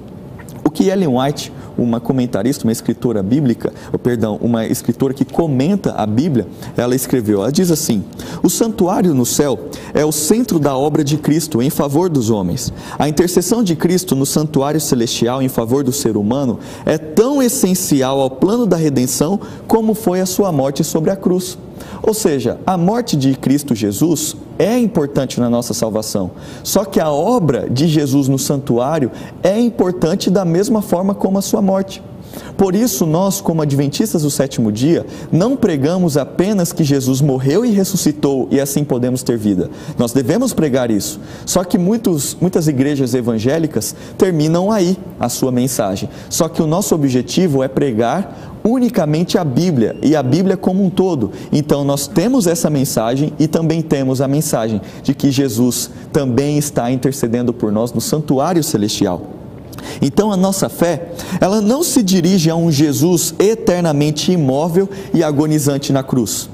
o 0.62 0.70
que 0.70 0.88
Ellen 0.88 1.18
White, 1.18 1.52
uma 1.76 2.00
comentarista, 2.00 2.64
uma 2.64 2.72
escritora 2.72 3.22
bíblica, 3.22 3.72
ou 3.92 3.98
perdão, 3.98 4.38
uma 4.40 4.66
escritora 4.66 5.14
que 5.14 5.24
comenta 5.24 5.92
a 5.92 6.06
Bíblia, 6.06 6.46
ela 6.76 6.94
escreveu, 6.94 7.40
ela 7.40 7.52
diz 7.52 7.70
assim: 7.70 8.04
"O 8.42 8.48
santuário 8.48 9.14
no 9.14 9.26
céu 9.26 9.58
é 9.94 10.04
o 10.04 10.12
centro 10.12 10.58
da 10.58 10.76
obra 10.76 11.04
de 11.04 11.16
Cristo 11.16 11.62
em 11.62 11.70
favor 11.70 12.08
dos 12.08 12.30
homens. 12.30 12.72
A 12.98 13.08
intercessão 13.08 13.62
de 13.62 13.76
Cristo 13.76 14.14
no 14.14 14.26
santuário 14.26 14.80
celestial 14.80 15.42
em 15.42 15.48
favor 15.48 15.84
do 15.84 15.92
ser 15.92 16.16
humano 16.16 16.58
é 16.84 16.98
tão 16.98 17.42
essencial 17.42 18.20
ao 18.20 18.30
plano 18.30 18.66
da 18.66 18.76
redenção 18.76 19.38
como 19.66 19.94
foi 19.94 20.20
a 20.20 20.26
sua 20.26 20.50
morte 20.52 20.82
sobre 20.84 21.10
a 21.10 21.16
cruz." 21.16 21.58
Ou 22.02 22.14
seja, 22.14 22.58
a 22.66 22.76
morte 22.76 23.16
de 23.16 23.34
Cristo 23.34 23.74
Jesus 23.74 24.36
é 24.58 24.78
importante 24.78 25.40
na 25.40 25.50
nossa 25.50 25.74
salvação. 25.74 26.30
Só 26.62 26.84
que 26.84 27.00
a 27.00 27.10
obra 27.10 27.68
de 27.70 27.86
Jesus 27.88 28.28
no 28.28 28.38
santuário 28.38 29.10
é 29.42 29.58
importante 29.58 30.30
da 30.30 30.44
mesma 30.44 30.82
forma 30.82 31.14
como 31.14 31.38
a 31.38 31.42
sua 31.42 31.62
morte. 31.62 32.02
Por 32.56 32.74
isso, 32.74 33.06
nós, 33.06 33.40
como 33.40 33.62
adventistas 33.62 34.22
do 34.22 34.30
sétimo 34.30 34.72
dia, 34.72 35.06
não 35.30 35.56
pregamos 35.56 36.16
apenas 36.16 36.72
que 36.72 36.84
Jesus 36.84 37.20
morreu 37.20 37.64
e 37.64 37.70
ressuscitou 37.70 38.48
e 38.50 38.60
assim 38.60 38.84
podemos 38.84 39.22
ter 39.22 39.36
vida. 39.36 39.70
Nós 39.98 40.12
devemos 40.12 40.52
pregar 40.52 40.90
isso. 40.90 41.20
Só 41.44 41.64
que 41.64 41.78
muitos, 41.78 42.36
muitas 42.40 42.68
igrejas 42.68 43.14
evangélicas 43.14 43.94
terminam 44.16 44.70
aí 44.70 44.98
a 45.18 45.28
sua 45.28 45.52
mensagem. 45.52 46.08
Só 46.28 46.48
que 46.48 46.62
o 46.62 46.66
nosso 46.66 46.94
objetivo 46.94 47.62
é 47.62 47.68
pregar 47.68 48.55
unicamente 48.66 49.38
a 49.38 49.44
Bíblia 49.44 49.96
e 50.02 50.16
a 50.16 50.22
Bíblia 50.22 50.56
como 50.56 50.84
um 50.84 50.90
todo. 50.90 51.30
Então 51.52 51.84
nós 51.84 52.06
temos 52.08 52.46
essa 52.46 52.68
mensagem 52.68 53.32
e 53.38 53.46
também 53.46 53.80
temos 53.80 54.20
a 54.20 54.26
mensagem 54.26 54.80
de 55.02 55.14
que 55.14 55.30
Jesus 55.30 55.90
também 56.12 56.58
está 56.58 56.90
intercedendo 56.90 57.52
por 57.52 57.70
nós 57.70 57.92
no 57.92 58.00
santuário 58.00 58.62
celestial. 58.64 59.22
Então 60.02 60.32
a 60.32 60.36
nossa 60.36 60.68
fé, 60.68 61.12
ela 61.40 61.60
não 61.60 61.82
se 61.82 62.02
dirige 62.02 62.50
a 62.50 62.56
um 62.56 62.70
Jesus 62.70 63.34
eternamente 63.38 64.32
imóvel 64.32 64.88
e 65.14 65.22
agonizante 65.22 65.92
na 65.92 66.02
cruz, 66.02 66.50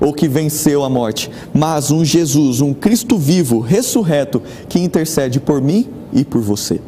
ou 0.00 0.12
que 0.12 0.28
venceu 0.28 0.84
a 0.84 0.88
morte, 0.88 1.30
mas 1.52 1.90
um 1.90 2.04
Jesus, 2.04 2.60
um 2.60 2.72
Cristo 2.72 3.18
vivo, 3.18 3.60
ressurreto, 3.60 4.40
que 4.68 4.78
intercede 4.78 5.40
por 5.40 5.60
mim 5.60 5.88
e 6.12 6.24
por 6.24 6.40
você. 6.40 6.80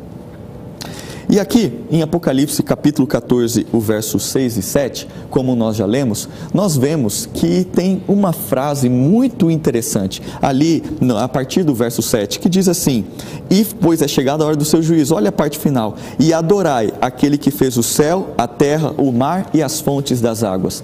E 1.31 1.39
aqui, 1.39 1.71
em 1.91 2.01
Apocalipse 2.01 2.63
capítulo 2.63 3.07
14, 3.07 3.67
o 3.71 3.79
verso 3.79 4.19
6 4.19 4.57
e 4.57 4.63
7, 4.63 5.07
como 5.29 5.55
nós 5.55 5.77
já 5.77 5.85
lemos, 5.85 6.27
nós 6.55 6.75
vemos 6.75 7.27
que 7.27 7.65
tem 7.65 8.03
uma 8.09 8.33
frase 8.33 8.89
muito 8.89 9.51
interessante 9.51 10.23
ali, 10.41 10.83
a 11.21 11.29
partir 11.29 11.65
do 11.65 11.75
verso 11.75 12.01
7, 12.01 12.41
que 12.41 12.49
diz 12.49 12.67
assim: 12.67 13.05
E 13.51 13.63
pois 13.79 14.01
é 14.01 14.09
chegada 14.09 14.43
a 14.43 14.47
hora 14.47 14.57
do 14.57 14.65
seu 14.65 14.83
juízo, 14.83 15.15
olha 15.15 15.29
a 15.29 15.33
parte 15.33 15.59
final, 15.59 15.97
e 16.19 16.33
adorai 16.33 16.95
aquele 16.99 17.37
que 17.37 17.51
fez 17.51 17.77
o 17.77 17.83
céu, 17.83 18.31
a 18.39 18.47
terra, 18.47 18.95
o 18.97 19.13
mar 19.13 19.51
e 19.53 19.63
as 19.63 19.83
fontes 19.83 20.23
das 20.23 20.43
águas. 20.43 20.83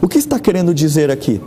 O 0.00 0.08
que 0.08 0.16
está 0.16 0.40
querendo 0.40 0.72
dizer 0.72 1.10
aqui? 1.10 1.42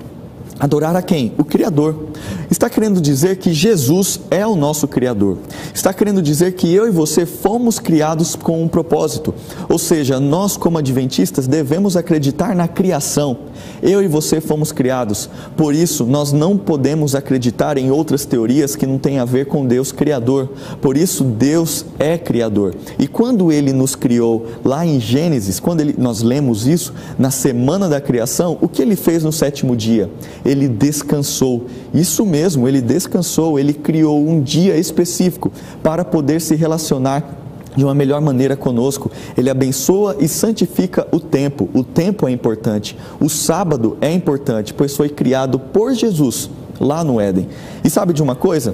Adorar 0.60 0.96
a 0.96 1.02
quem? 1.02 1.34
O 1.38 1.44
Criador. 1.44 2.08
Está 2.50 2.70
querendo 2.70 3.00
dizer 3.00 3.38
que 3.38 3.54
Jesus 3.54 4.20
é 4.32 4.46
o 4.48 4.56
nosso 4.56 4.88
Criador. 4.88 5.38
Está 5.74 5.94
querendo 5.94 6.22
dizer 6.22 6.54
que 6.54 6.74
eu 6.74 6.88
e 6.88 6.92
você 6.92 7.26
fomos 7.26 7.78
criados 7.78 8.36
com 8.36 8.64
um 8.64 8.68
propósito. 8.68 9.36
Ou 9.70 9.78
seja, 9.78 10.20
nós, 10.20 10.58
como 10.58 10.78
adventistas, 10.78 11.46
devemos 11.46 11.96
acreditar 11.96 12.56
na 12.56 12.68
criação. 12.68 13.38
Eu 13.84 14.02
e 14.02 14.08
você 14.08 14.42
fomos 14.42 14.72
criados. 14.72 15.30
Por 15.56 15.76
isso, 15.76 16.06
nós 16.06 16.32
não 16.32 16.58
podemos 16.58 17.14
acreditar 17.14 17.78
em 17.78 17.92
outras 17.92 18.26
teorias 18.26 18.76
que 18.76 18.88
não 18.88 18.98
têm 18.98 19.20
a 19.20 19.26
ver 19.26 19.46
com 19.46 19.66
Deus 19.66 19.92
Criador. 19.92 20.50
Por 20.82 20.98
isso, 20.98 21.24
Deus 21.24 21.86
é 22.00 22.18
Criador. 22.18 22.74
E 22.98 23.08
quando 23.08 23.52
Ele 23.52 23.74
nos 23.74 23.96
criou 23.96 24.48
lá 24.66 24.86
em 24.86 25.00
Gênesis, 25.00 25.60
quando 25.60 25.82
ele, 25.82 25.96
nós 25.98 26.24
lemos 26.24 26.66
isso, 26.66 26.94
na 27.20 27.30
semana 27.30 27.88
da 27.88 28.02
criação, 28.02 28.58
o 28.62 28.68
que 28.68 28.82
Ele 28.82 28.96
fez 28.96 29.24
no 29.24 29.32
sétimo 29.32 29.76
dia? 29.76 30.10
Ele 30.48 30.68
descansou. 30.68 31.66
Isso 31.94 32.26
mesmo, 32.26 32.68
ele 32.68 32.82
descansou, 32.82 33.60
ele 33.60 33.74
criou 33.74 34.18
um 34.18 34.42
dia 34.42 34.78
específico 34.78 35.52
para 35.84 36.06
poder 36.06 36.40
se 36.40 36.56
relacionar 36.56 37.38
de 37.76 37.84
uma 37.84 37.94
melhor 37.94 38.22
maneira 38.22 38.56
conosco. 38.56 39.12
Ele 39.38 39.50
abençoa 39.50 40.16
e 40.20 40.28
santifica 40.28 41.06
o 41.12 41.20
tempo. 41.20 41.70
O 41.74 41.84
tempo 41.84 42.28
é 42.28 42.32
importante. 42.32 42.98
O 43.20 43.30
sábado 43.30 43.98
é 44.00 44.12
importante, 44.12 44.74
pois 44.74 44.96
foi 44.96 45.10
criado 45.10 45.60
por 45.60 45.94
Jesus 45.94 46.50
lá 46.80 47.04
no 47.04 47.20
Éden. 47.20 47.48
E 47.84 47.90
sabe 47.90 48.14
de 48.14 48.24
uma 48.24 48.36
coisa? 48.36 48.74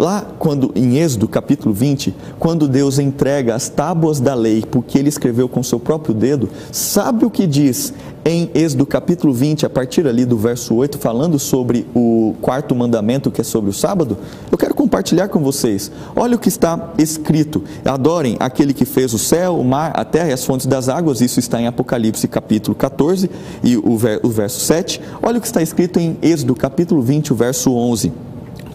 Lá 0.00 0.24
quando 0.38 0.72
em 0.74 0.96
Êxodo 0.96 1.28
capítulo 1.28 1.74
20, 1.74 2.16
quando 2.38 2.66
Deus 2.66 2.98
entrega 2.98 3.54
as 3.54 3.68
tábuas 3.68 4.18
da 4.18 4.32
lei, 4.32 4.64
porque 4.70 4.98
ele 4.98 5.10
escreveu 5.10 5.46
com 5.46 5.62
seu 5.62 5.78
próprio 5.78 6.14
dedo, 6.14 6.48
sabe 6.72 7.26
o 7.26 7.30
que 7.30 7.46
diz 7.46 7.92
em 8.24 8.50
Êxodo 8.54 8.86
capítulo 8.86 9.34
20, 9.34 9.66
a 9.66 9.68
partir 9.68 10.06
ali 10.06 10.24
do 10.24 10.38
verso 10.38 10.74
8, 10.74 10.96
falando 10.96 11.38
sobre 11.38 11.86
o 11.94 12.34
quarto 12.40 12.74
mandamento 12.74 13.30
que 13.30 13.42
é 13.42 13.44
sobre 13.44 13.68
o 13.68 13.74
sábado? 13.74 14.16
Eu 14.50 14.56
quero 14.56 14.74
compartilhar 14.74 15.28
com 15.28 15.40
vocês. 15.40 15.92
Olha 16.16 16.36
o 16.36 16.38
que 16.38 16.48
está 16.48 16.92
escrito: 16.96 17.62
Adorem 17.84 18.38
aquele 18.40 18.72
que 18.72 18.86
fez 18.86 19.12
o 19.12 19.18
céu, 19.18 19.60
o 19.60 19.64
mar, 19.64 19.92
a 19.94 20.02
terra 20.02 20.30
e 20.30 20.32
as 20.32 20.42
fontes 20.42 20.64
das 20.64 20.88
águas. 20.88 21.20
Isso 21.20 21.38
está 21.38 21.60
em 21.60 21.66
Apocalipse 21.66 22.26
capítulo 22.26 22.74
14 22.74 23.30
e 23.62 23.76
o 23.76 24.30
verso 24.30 24.60
7. 24.60 24.98
Olha 25.22 25.36
o 25.36 25.40
que 25.42 25.46
está 25.46 25.60
escrito 25.60 26.00
em 26.00 26.16
Êxodo 26.22 26.54
capítulo 26.54 27.02
20, 27.02 27.34
o 27.34 27.36
verso 27.36 27.70
11 27.70 28.29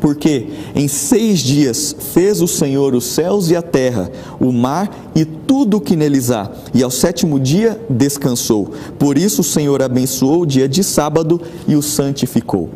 porque 0.05 0.49
em 0.75 0.87
seis 0.87 1.39
dias 1.39 1.95
fez 2.13 2.39
o 2.39 2.47
Senhor 2.47 2.93
os 2.93 3.05
céus 3.05 3.49
e 3.49 3.55
a 3.55 3.61
terra, 3.63 4.11
o 4.39 4.51
mar 4.51 4.87
e 5.15 5.25
tudo 5.25 5.77
o 5.77 5.81
que 5.81 5.95
neles 5.95 6.29
há, 6.29 6.51
e 6.75 6.83
ao 6.83 6.91
sétimo 6.91 7.39
dia 7.39 7.81
descansou. 7.89 8.71
Por 8.99 9.17
isso 9.17 9.41
o 9.41 9.43
Senhor 9.43 9.81
abençoou 9.81 10.43
o 10.43 10.45
dia 10.45 10.69
de 10.69 10.83
sábado 10.83 11.41
e 11.67 11.75
o 11.75 11.81
santificou. 11.81 12.69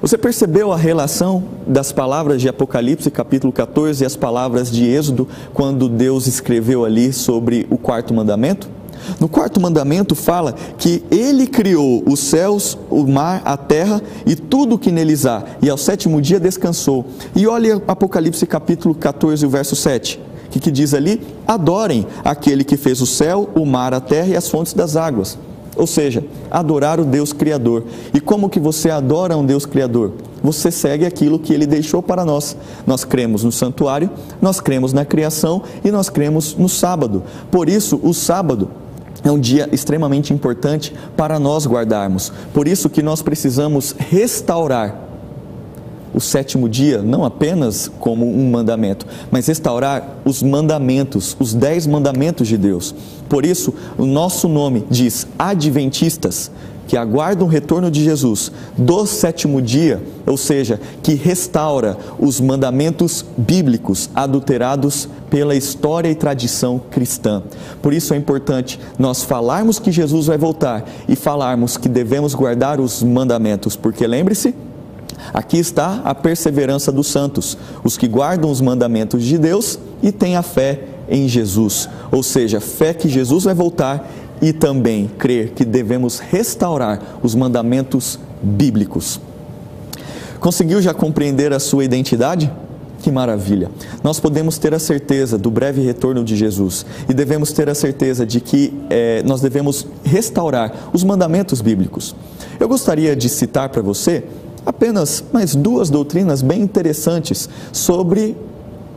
Você 0.00 0.16
percebeu 0.16 0.72
a 0.72 0.78
relação 0.78 1.44
das 1.66 1.92
palavras 1.92 2.40
de 2.40 2.48
Apocalipse, 2.48 3.10
capítulo 3.10 3.52
14, 3.52 4.02
e 4.02 4.06
as 4.06 4.16
palavras 4.16 4.70
de 4.70 4.86
Êxodo, 4.86 5.28
quando 5.52 5.90
Deus 5.90 6.26
escreveu 6.26 6.86
ali 6.86 7.12
sobre 7.12 7.66
o 7.68 7.76
quarto 7.76 8.14
mandamento? 8.14 8.77
No 9.20 9.28
quarto 9.28 9.60
mandamento 9.60 10.14
fala 10.14 10.54
que 10.76 11.02
ele 11.10 11.46
criou 11.46 12.02
os 12.06 12.20
céus, 12.20 12.78
o 12.90 13.06
mar, 13.06 13.42
a 13.44 13.56
terra 13.56 14.02
e 14.26 14.34
tudo 14.34 14.74
o 14.74 14.78
que 14.78 14.90
neles 14.90 15.26
há, 15.26 15.44
e 15.62 15.68
ao 15.68 15.78
sétimo 15.78 16.20
dia 16.20 16.40
descansou. 16.40 17.06
E 17.34 17.46
olha 17.46 17.82
Apocalipse 17.86 18.46
capítulo 18.46 18.94
14, 18.94 19.44
o 19.44 19.50
verso 19.50 19.76
7. 19.76 20.20
O 20.46 20.50
que, 20.50 20.60
que 20.60 20.70
diz 20.70 20.94
ali? 20.94 21.20
Adorem 21.46 22.06
aquele 22.24 22.64
que 22.64 22.76
fez 22.76 23.00
o 23.02 23.06
céu, 23.06 23.50
o 23.54 23.66
mar, 23.66 23.92
a 23.92 24.00
terra 24.00 24.28
e 24.28 24.36
as 24.36 24.48
fontes 24.48 24.72
das 24.72 24.96
águas. 24.96 25.38
Ou 25.76 25.86
seja, 25.86 26.24
adorar 26.50 26.98
o 26.98 27.04
Deus 27.04 27.32
Criador. 27.32 27.84
E 28.12 28.20
como 28.20 28.48
que 28.48 28.58
você 28.58 28.90
adora 28.90 29.36
um 29.36 29.46
Deus 29.46 29.64
Criador? 29.64 30.12
Você 30.42 30.70
segue 30.70 31.04
aquilo 31.04 31.38
que 31.38 31.52
ele 31.52 31.66
deixou 31.66 32.02
para 32.02 32.24
nós. 32.24 32.56
Nós 32.86 33.04
cremos 33.04 33.44
no 33.44 33.52
santuário, 33.52 34.10
nós 34.40 34.58
cremos 34.58 34.92
na 34.92 35.04
criação 35.04 35.62
e 35.84 35.90
nós 35.90 36.08
cremos 36.08 36.56
no 36.56 36.68
sábado. 36.68 37.22
Por 37.50 37.68
isso, 37.68 38.00
o 38.02 38.12
sábado 38.12 38.70
é 39.24 39.30
um 39.30 39.38
dia 39.38 39.68
extremamente 39.72 40.32
importante 40.32 40.94
para 41.16 41.38
nós 41.38 41.66
guardarmos. 41.66 42.32
Por 42.52 42.68
isso 42.68 42.88
que 42.88 43.02
nós 43.02 43.22
precisamos 43.22 43.94
restaurar 43.98 45.08
o 46.14 46.20
sétimo 46.20 46.68
dia, 46.68 47.02
não 47.02 47.24
apenas 47.24 47.90
como 48.00 48.26
um 48.26 48.50
mandamento, 48.50 49.06
mas 49.30 49.46
restaurar 49.46 50.16
os 50.24 50.42
mandamentos, 50.42 51.36
os 51.38 51.54
dez 51.54 51.86
mandamentos 51.86 52.48
de 52.48 52.56
Deus. 52.56 52.94
Por 53.28 53.44
isso, 53.44 53.74
o 53.96 54.06
nosso 54.06 54.48
nome 54.48 54.84
diz 54.90 55.26
Adventistas, 55.38 56.50
que 56.88 56.96
aguardam 56.96 57.46
o 57.46 57.50
retorno 57.50 57.90
de 57.90 58.02
Jesus 58.02 58.50
do 58.76 59.06
sétimo 59.06 59.60
dia, 59.60 60.02
ou 60.26 60.38
seja, 60.38 60.80
que 61.02 61.14
restaura 61.14 61.96
os 62.18 62.40
mandamentos 62.40 63.24
bíblicos 63.36 64.08
adulterados 64.14 65.06
pela 65.28 65.54
história 65.54 66.08
e 66.08 66.14
tradição 66.14 66.80
cristã. 66.90 67.42
Por 67.82 67.92
isso 67.92 68.14
é 68.14 68.16
importante 68.16 68.80
nós 68.98 69.22
falarmos 69.22 69.78
que 69.78 69.92
Jesus 69.92 70.26
vai 70.26 70.38
voltar 70.38 70.88
e 71.06 71.14
falarmos 71.14 71.76
que 71.76 71.90
devemos 71.90 72.34
guardar 72.34 72.80
os 72.80 73.02
mandamentos, 73.02 73.76
porque 73.76 74.06
lembre-se, 74.06 74.54
aqui 75.34 75.58
está 75.58 76.00
a 76.04 76.14
perseverança 76.14 76.90
dos 76.90 77.08
santos, 77.08 77.58
os 77.84 77.98
que 77.98 78.08
guardam 78.08 78.50
os 78.50 78.62
mandamentos 78.62 79.22
de 79.22 79.36
Deus 79.36 79.78
e 80.02 80.10
têm 80.10 80.36
a 80.36 80.42
fé 80.42 80.84
em 81.10 81.28
Jesus, 81.28 81.88
ou 82.10 82.22
seja, 82.22 82.60
fé 82.60 82.94
que 82.94 83.08
Jesus 83.08 83.44
vai 83.44 83.54
voltar 83.54 84.10
e 84.40 84.52
também 84.52 85.10
crer 85.18 85.50
que 85.50 85.64
devemos 85.64 86.18
restaurar 86.18 87.18
os 87.22 87.34
mandamentos 87.34 88.18
bíblicos. 88.42 89.20
Conseguiu 90.40 90.80
já 90.80 90.94
compreender 90.94 91.52
a 91.52 91.58
sua 91.58 91.84
identidade? 91.84 92.50
Que 93.02 93.10
maravilha! 93.12 93.70
Nós 94.02 94.18
podemos 94.18 94.58
ter 94.58 94.74
a 94.74 94.78
certeza 94.78 95.38
do 95.38 95.50
breve 95.50 95.80
retorno 95.82 96.24
de 96.24 96.36
Jesus 96.36 96.84
e 97.08 97.14
devemos 97.14 97.52
ter 97.52 97.68
a 97.68 97.74
certeza 97.74 98.26
de 98.26 98.40
que 98.40 98.72
é, 98.90 99.22
nós 99.24 99.40
devemos 99.40 99.86
restaurar 100.04 100.90
os 100.92 101.04
mandamentos 101.04 101.60
bíblicos. 101.60 102.14
Eu 102.58 102.68
gostaria 102.68 103.14
de 103.14 103.28
citar 103.28 103.68
para 103.68 103.82
você 103.82 104.24
apenas 104.66 105.24
mais 105.32 105.54
duas 105.54 105.90
doutrinas 105.90 106.42
bem 106.42 106.60
interessantes 106.60 107.48
sobre 107.72 108.36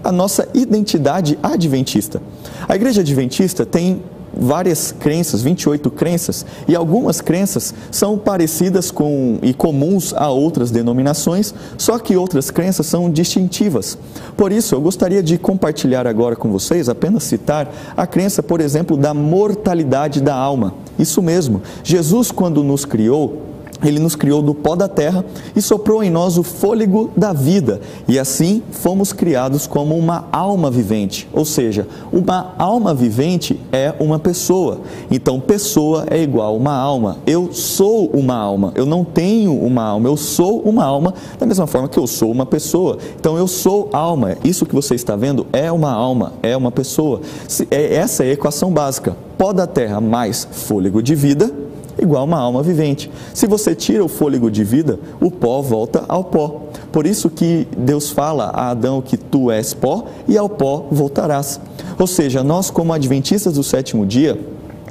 a 0.03 0.11
nossa 0.11 0.47
identidade 0.53 1.37
adventista. 1.41 2.21
A 2.67 2.75
igreja 2.75 3.01
adventista 3.01 3.65
tem 3.65 4.01
várias 4.41 4.91
crenças, 4.91 5.43
28 5.43 5.91
crenças, 5.91 6.43
e 6.67 6.75
algumas 6.75 7.21
crenças 7.21 7.73
são 7.91 8.17
parecidas 8.17 8.89
com 8.89 9.37
e 9.43 9.53
comuns 9.53 10.13
a 10.15 10.29
outras 10.31 10.71
denominações, 10.71 11.53
só 11.77 11.99
que 11.99 12.17
outras 12.17 12.49
crenças 12.49 12.87
são 12.87 13.09
distintivas. 13.09 13.97
Por 14.35 14.51
isso, 14.51 14.73
eu 14.73 14.81
gostaria 14.81 15.21
de 15.21 15.37
compartilhar 15.37 16.07
agora 16.07 16.35
com 16.35 16.51
vocês, 16.51 16.89
apenas 16.89 17.23
citar 17.23 17.71
a 17.95 18.07
crença, 18.07 18.41
por 18.41 18.59
exemplo, 18.59 18.97
da 18.97 19.13
mortalidade 19.13 20.19
da 20.19 20.33
alma. 20.33 20.73
Isso 20.97 21.21
mesmo, 21.21 21.61
Jesus, 21.83 22.31
quando 22.31 22.63
nos 22.63 22.83
criou, 22.83 23.50
ele 23.83 23.99
nos 23.99 24.15
criou 24.15 24.41
do 24.41 24.53
pó 24.53 24.75
da 24.75 24.87
terra 24.87 25.25
e 25.55 25.61
soprou 25.61 26.03
em 26.03 26.09
nós 26.09 26.37
o 26.37 26.43
fôlego 26.43 27.11
da 27.15 27.33
vida, 27.33 27.81
e 28.07 28.19
assim 28.19 28.61
fomos 28.71 29.13
criados 29.13 29.67
como 29.67 29.97
uma 29.97 30.25
alma 30.31 30.69
vivente. 30.69 31.27
Ou 31.33 31.45
seja, 31.45 31.87
uma 32.11 32.53
alma 32.57 32.93
vivente 32.93 33.59
é 33.71 33.93
uma 33.99 34.19
pessoa. 34.19 34.81
Então, 35.09 35.39
pessoa 35.39 36.05
é 36.09 36.21
igual 36.21 36.55
uma 36.55 36.75
alma. 36.75 37.17
Eu 37.25 37.53
sou 37.53 38.07
uma 38.07 38.35
alma, 38.35 38.71
eu 38.75 38.85
não 38.85 39.03
tenho 39.03 39.53
uma 39.53 39.83
alma, 39.83 40.07
eu 40.07 40.17
sou 40.17 40.59
uma 40.61 40.83
alma, 40.83 41.13
da 41.39 41.45
mesma 41.45 41.67
forma 41.67 41.87
que 41.87 41.97
eu 41.97 42.07
sou 42.07 42.31
uma 42.31 42.45
pessoa. 42.45 42.97
Então, 43.19 43.37
eu 43.37 43.47
sou 43.47 43.89
alma. 43.93 44.37
Isso 44.43 44.65
que 44.65 44.75
você 44.75 44.95
está 44.95 45.15
vendo 45.15 45.45
é 45.51 45.71
uma 45.71 45.91
alma, 45.91 46.33
é 46.43 46.55
uma 46.55 46.71
pessoa. 46.71 47.21
É, 47.69 47.95
essa 47.95 48.23
é 48.23 48.29
a 48.29 48.33
equação 48.33 48.71
básica. 48.71 49.15
Pó 49.37 49.51
da 49.51 49.65
terra 49.65 49.99
mais 49.99 50.47
fôlego 50.51 51.01
de 51.01 51.15
vida 51.15 51.51
igual 51.99 52.25
uma 52.25 52.37
alma 52.37 52.61
vivente. 52.63 53.11
Se 53.33 53.47
você 53.47 53.75
tira 53.75 54.03
o 54.03 54.07
fôlego 54.07 54.49
de 54.49 54.63
vida, 54.63 54.99
o 55.19 55.31
pó 55.31 55.61
volta 55.61 56.03
ao 56.07 56.23
pó. 56.23 56.63
Por 56.91 57.05
isso 57.05 57.29
que 57.29 57.67
Deus 57.77 58.09
fala 58.09 58.45
a 58.45 58.69
Adão 58.69 59.01
que 59.01 59.17
tu 59.17 59.49
és 59.51 59.73
pó 59.73 60.05
e 60.27 60.37
ao 60.37 60.49
pó 60.49 60.87
voltarás. 60.91 61.59
Ou 61.97 62.07
seja, 62.07 62.43
nós 62.43 62.69
como 62.69 62.93
adventistas 62.93 63.55
do 63.55 63.63
sétimo 63.63 64.05
dia, 64.05 64.39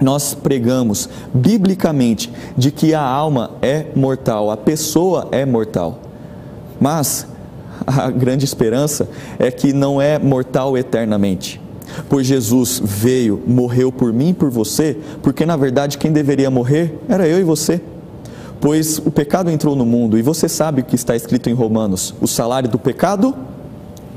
nós 0.00 0.34
pregamos 0.34 1.08
biblicamente 1.32 2.32
de 2.56 2.70
que 2.70 2.94
a 2.94 3.02
alma 3.02 3.50
é 3.60 3.86
mortal, 3.94 4.50
a 4.50 4.56
pessoa 4.56 5.28
é 5.30 5.44
mortal. 5.44 5.98
Mas 6.80 7.26
a 7.86 8.10
grande 8.10 8.44
esperança 8.44 9.08
é 9.38 9.50
que 9.50 9.72
não 9.72 10.00
é 10.00 10.18
mortal 10.18 10.76
eternamente 10.76 11.60
pois 12.08 12.26
Jesus 12.26 12.80
veio, 12.84 13.42
morreu 13.46 13.90
por 13.90 14.12
mim 14.12 14.30
e 14.30 14.34
por 14.34 14.50
você, 14.50 14.96
porque 15.22 15.46
na 15.46 15.56
verdade 15.56 15.98
quem 15.98 16.12
deveria 16.12 16.50
morrer 16.50 16.98
era 17.08 17.26
eu 17.26 17.40
e 17.40 17.44
você. 17.44 17.80
Pois 18.60 18.98
o 18.98 19.10
pecado 19.10 19.50
entrou 19.50 19.74
no 19.74 19.86
mundo 19.86 20.18
e 20.18 20.22
você 20.22 20.48
sabe 20.48 20.82
o 20.82 20.84
que 20.84 20.94
está 20.94 21.16
escrito 21.16 21.48
em 21.48 21.54
Romanos: 21.54 22.14
o 22.20 22.26
salário 22.26 22.68
do 22.68 22.78
pecado 22.78 23.34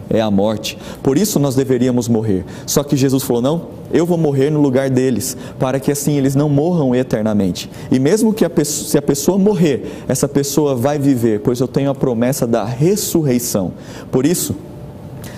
é 0.10 0.22
a 0.22 0.30
morte. 0.30 0.78
Por 1.02 1.18
isso 1.18 1.40
nós 1.40 1.56
deveríamos 1.56 2.08
morrer. 2.08 2.46
Só 2.66 2.84
que 2.84 2.98
Jesus 2.98 3.24
falou: 3.24 3.42
não, 3.42 3.68
eu 3.92 4.06
vou 4.06 4.18
morrer 4.18 4.50
no 4.50 4.62
lugar 4.62 4.90
deles, 4.90 5.38
para 5.58 5.80
que 5.80 5.92
assim 5.92 6.18
eles 6.18 6.36
não 6.36 6.50
morram 6.50 6.94
eternamente. 6.94 7.70
E 7.90 8.00
mesmo 8.00 8.34
que 8.34 8.44
a 8.44 8.50
pessoa, 8.50 8.90
se 8.90 8.98
a 8.98 9.02
pessoa 9.02 9.38
morrer, 9.38 10.04
essa 10.08 10.28
pessoa 10.28 10.76
vai 10.76 11.00
viver, 11.00 11.40
pois 11.40 11.60
eu 11.60 11.68
tenho 11.68 11.90
a 11.90 11.96
promessa 11.96 12.46
da 12.46 12.66
ressurreição. 12.66 13.74
Por 14.12 14.26
isso, 14.26 14.56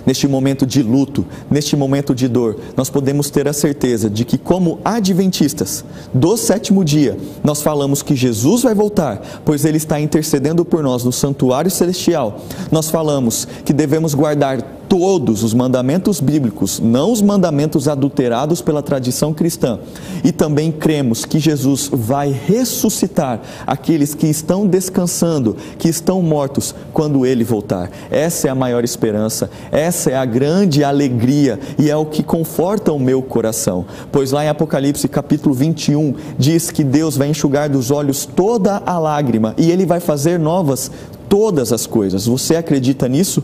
neste 0.05 0.27
momento 0.27 0.65
de 0.65 0.81
luto, 0.83 1.25
neste 1.49 1.75
momento 1.75 2.13
de 2.13 2.27
dor, 2.27 2.57
nós 2.75 2.89
podemos 2.89 3.29
ter 3.29 3.47
a 3.47 3.53
certeza 3.53 4.09
de 4.09 4.23
que, 4.25 4.37
como 4.37 4.79
adventistas 4.83 5.83
do 6.13 6.37
sétimo 6.37 6.83
dia, 6.83 7.17
nós 7.43 7.61
falamos 7.61 8.01
que 8.01 8.15
Jesus 8.15 8.63
vai 8.63 8.73
voltar, 8.73 9.41
pois 9.43 9.65
ele 9.65 9.77
está 9.77 9.99
intercedendo 9.99 10.63
por 10.63 10.83
nós 10.83 11.03
no 11.03 11.11
santuário 11.11 11.71
celestial. 11.71 12.41
Nós 12.71 12.89
falamos 12.89 13.47
que 13.63 13.73
devemos 13.73 14.13
guardar 14.13 14.84
todos 14.87 15.43
os 15.43 15.53
mandamentos 15.53 16.19
bíblicos, 16.19 16.79
não 16.79 17.11
os 17.11 17.21
mandamentos 17.21 17.87
adulterados 17.87 18.61
pela 18.61 18.81
tradição 18.81 19.33
cristã. 19.33 19.79
E 20.23 20.31
também 20.31 20.71
cremos 20.71 21.25
que 21.25 21.39
Jesus 21.39 21.89
vai 21.91 22.31
ressuscitar 22.31 23.41
aqueles 23.65 24.13
que 24.13 24.27
estão 24.27 24.65
descansando, 24.65 25.55
que 25.77 25.89
estão 25.89 26.21
mortos, 26.21 26.73
quando 26.93 27.25
ele 27.25 27.43
voltar. 27.43 27.89
Essa 28.09 28.47
é 28.47 28.51
a 28.51 28.55
maior 28.55 28.83
esperança, 28.83 29.49
essa 29.71 30.11
é 30.11 30.15
a 30.15 30.25
grande 30.25 30.83
alegria 30.83 31.59
e 31.77 31.89
é 31.89 31.95
o 31.95 32.05
que 32.05 32.23
conforta 32.23 32.91
o 32.91 32.99
meu 32.99 33.21
coração. 33.21 33.85
Pois 34.11 34.31
lá 34.31 34.45
em 34.45 34.49
Apocalipse 34.49 35.07
capítulo 35.07 35.53
21 35.53 36.13
diz 36.37 36.71
que 36.71 36.83
Deus 36.83 37.17
vai 37.17 37.29
enxugar 37.29 37.69
dos 37.69 37.91
olhos 37.91 38.25
toda 38.25 38.81
a 38.85 38.97
lágrima 38.97 39.53
e 39.57 39.71
ele 39.71 39.85
vai 39.85 39.99
fazer 39.99 40.39
novas 40.39 40.91
todas 41.29 41.73
as 41.73 41.85
coisas. 41.85 42.25
Você 42.27 42.55
acredita 42.55 43.07
nisso? 43.07 43.43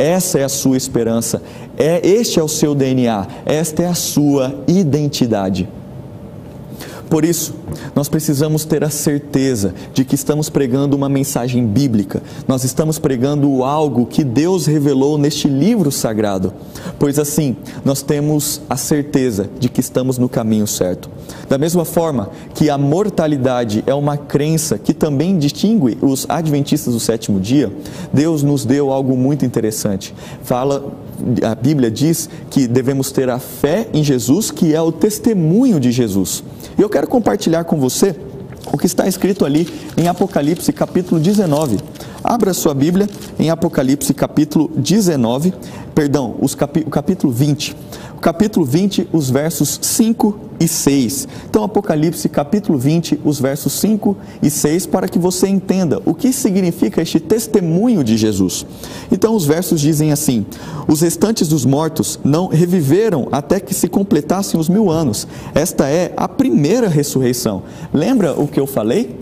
Essa 0.00 0.38
é 0.38 0.44
a 0.44 0.48
sua 0.48 0.78
esperança, 0.78 1.42
é 1.76 2.00
este 2.02 2.40
é 2.40 2.42
o 2.42 2.48
seu 2.48 2.74
DNA, 2.74 3.26
esta 3.44 3.82
é 3.82 3.86
a 3.86 3.94
sua 3.94 4.64
identidade. 4.66 5.68
Por 7.10 7.24
isso, 7.24 7.54
nós 7.92 8.08
precisamos 8.08 8.64
ter 8.64 8.84
a 8.84 8.88
certeza 8.88 9.74
de 9.92 10.04
que 10.04 10.14
estamos 10.14 10.48
pregando 10.48 10.96
uma 10.96 11.08
mensagem 11.08 11.66
bíblica, 11.66 12.22
nós 12.46 12.62
estamos 12.62 13.00
pregando 13.00 13.64
algo 13.64 14.06
que 14.06 14.22
Deus 14.22 14.64
revelou 14.64 15.18
neste 15.18 15.48
livro 15.48 15.90
sagrado, 15.90 16.54
pois 17.00 17.18
assim 17.18 17.56
nós 17.84 18.00
temos 18.00 18.62
a 18.70 18.76
certeza 18.76 19.50
de 19.58 19.68
que 19.68 19.80
estamos 19.80 20.18
no 20.18 20.28
caminho 20.28 20.68
certo. 20.68 21.10
Da 21.48 21.58
mesma 21.58 21.84
forma 21.84 22.30
que 22.54 22.70
a 22.70 22.78
mortalidade 22.78 23.82
é 23.88 23.94
uma 23.94 24.16
crença 24.16 24.78
que 24.78 24.94
também 24.94 25.36
distingue 25.36 25.98
os 26.00 26.26
adventistas 26.28 26.94
do 26.94 27.00
sétimo 27.00 27.40
dia, 27.40 27.72
Deus 28.12 28.44
nos 28.44 28.64
deu 28.64 28.92
algo 28.92 29.16
muito 29.16 29.44
interessante. 29.44 30.14
Fala 30.44 30.92
a 31.42 31.54
Bíblia 31.54 31.90
diz 31.90 32.28
que 32.50 32.66
devemos 32.66 33.10
ter 33.10 33.28
a 33.28 33.38
fé 33.38 33.88
em 33.92 34.02
Jesus, 34.02 34.50
que 34.50 34.74
é 34.74 34.80
o 34.80 34.92
testemunho 34.92 35.78
de 35.78 35.92
Jesus. 35.92 36.42
E 36.78 36.82
eu 36.82 36.88
quero 36.88 37.06
compartilhar 37.06 37.64
com 37.64 37.78
você 37.78 38.14
o 38.72 38.78
que 38.78 38.86
está 38.86 39.06
escrito 39.06 39.44
ali 39.44 39.68
em 39.96 40.08
Apocalipse 40.08 40.72
capítulo 40.72 41.20
19. 41.20 41.78
Abra 42.22 42.52
sua 42.52 42.74
Bíblia 42.74 43.08
em 43.38 43.50
Apocalipse 43.50 44.12
capítulo 44.12 44.70
19, 44.76 45.54
perdão, 45.94 46.36
os 46.40 46.54
capi, 46.54 46.80
o 46.86 46.90
capítulo 46.90 47.32
20 47.32 47.74
capítulo 48.20 48.66
20, 48.66 49.08
os 49.12 49.30
versos 49.30 49.78
5 49.82 50.38
e 50.60 50.68
6. 50.68 51.26
Então, 51.48 51.64
Apocalipse, 51.64 52.28
capítulo 52.28 52.78
20, 52.78 53.20
os 53.24 53.40
versos 53.40 53.72
5 53.74 54.16
e 54.42 54.50
6, 54.50 54.86
para 54.86 55.08
que 55.08 55.18
você 55.18 55.48
entenda 55.48 56.00
o 56.04 56.14
que 56.14 56.32
significa 56.32 57.00
este 57.00 57.18
testemunho 57.18 58.04
de 58.04 58.16
Jesus. 58.16 58.66
Então, 59.10 59.34
os 59.34 59.46
versos 59.46 59.80
dizem 59.80 60.12
assim: 60.12 60.44
Os 60.86 61.00
restantes 61.00 61.48
dos 61.48 61.64
mortos 61.64 62.20
não 62.22 62.48
reviveram 62.48 63.28
até 63.32 63.58
que 63.58 63.74
se 63.74 63.88
completassem 63.88 64.60
os 64.60 64.68
mil 64.68 64.90
anos. 64.90 65.26
Esta 65.54 65.88
é 65.88 66.12
a 66.16 66.28
primeira 66.28 66.88
ressurreição. 66.88 67.62
Lembra 67.92 68.38
o 68.38 68.46
que 68.46 68.60
eu 68.60 68.66
falei? 68.66 69.18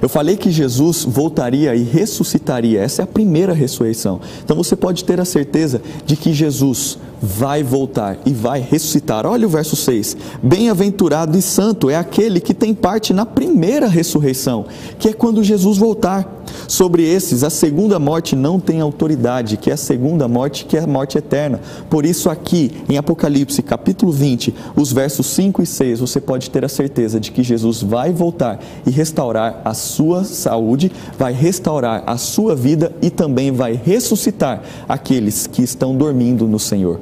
Eu 0.00 0.08
falei 0.08 0.36
que 0.36 0.50
Jesus 0.50 1.04
voltaria 1.04 1.74
e 1.74 1.82
ressuscitaria. 1.82 2.80
Essa 2.80 3.02
é 3.02 3.04
a 3.04 3.06
primeira 3.06 3.52
ressurreição. 3.52 4.20
Então 4.44 4.56
você 4.56 4.76
pode 4.76 5.04
ter 5.04 5.20
a 5.20 5.24
certeza 5.24 5.82
de 6.06 6.16
que 6.16 6.32
Jesus 6.32 6.98
vai 7.22 7.62
voltar 7.62 8.18
e 8.26 8.32
vai 8.32 8.60
ressuscitar. 8.60 9.24
Olha 9.24 9.46
o 9.46 9.50
verso 9.50 9.76
6. 9.76 10.16
Bem-aventurado 10.42 11.38
e 11.38 11.42
santo 11.42 11.88
é 11.88 11.94
aquele 11.94 12.40
que 12.40 12.52
tem 12.52 12.74
parte 12.74 13.12
na 13.12 13.24
primeira 13.24 13.86
ressurreição, 13.86 14.66
que 14.98 15.08
é 15.08 15.12
quando 15.12 15.44
Jesus 15.44 15.78
voltar. 15.78 16.40
Sobre 16.68 17.02
esses, 17.02 17.44
a 17.44 17.50
segunda 17.50 17.98
morte 17.98 18.34
não 18.34 18.58
tem 18.58 18.80
autoridade, 18.80 19.56
que 19.56 19.70
é 19.70 19.74
a 19.74 19.76
segunda 19.76 20.26
morte, 20.26 20.64
que 20.64 20.76
é 20.76 20.80
a 20.80 20.86
morte 20.86 21.16
eterna. 21.16 21.60
Por 21.88 22.04
isso, 22.04 22.28
aqui 22.28 22.72
em 22.88 22.96
Apocalipse, 22.96 23.62
capítulo 23.62 24.10
20, 24.10 24.54
os 24.76 24.92
versos 24.92 25.26
5 25.28 25.62
e 25.62 25.66
6, 25.66 26.00
você 26.00 26.20
pode 26.20 26.50
ter 26.50 26.64
a 26.64 26.68
certeza 26.68 27.20
de 27.20 27.30
que 27.30 27.42
Jesus 27.42 27.82
vai 27.82 28.12
voltar 28.12 28.58
e 28.86 28.90
restaurar 28.90 29.62
a 29.64 29.74
sua 29.74 30.24
saúde, 30.24 30.90
vai 31.18 31.32
restaurar 31.32 32.02
a 32.06 32.16
sua 32.16 32.54
vida 32.54 32.92
e 33.00 33.10
também 33.10 33.52
vai 33.52 33.80
ressuscitar 33.82 34.62
aqueles 34.88 35.46
que 35.46 35.62
estão 35.62 35.96
dormindo 35.96 36.46
no 36.46 36.58
Senhor. 36.58 37.00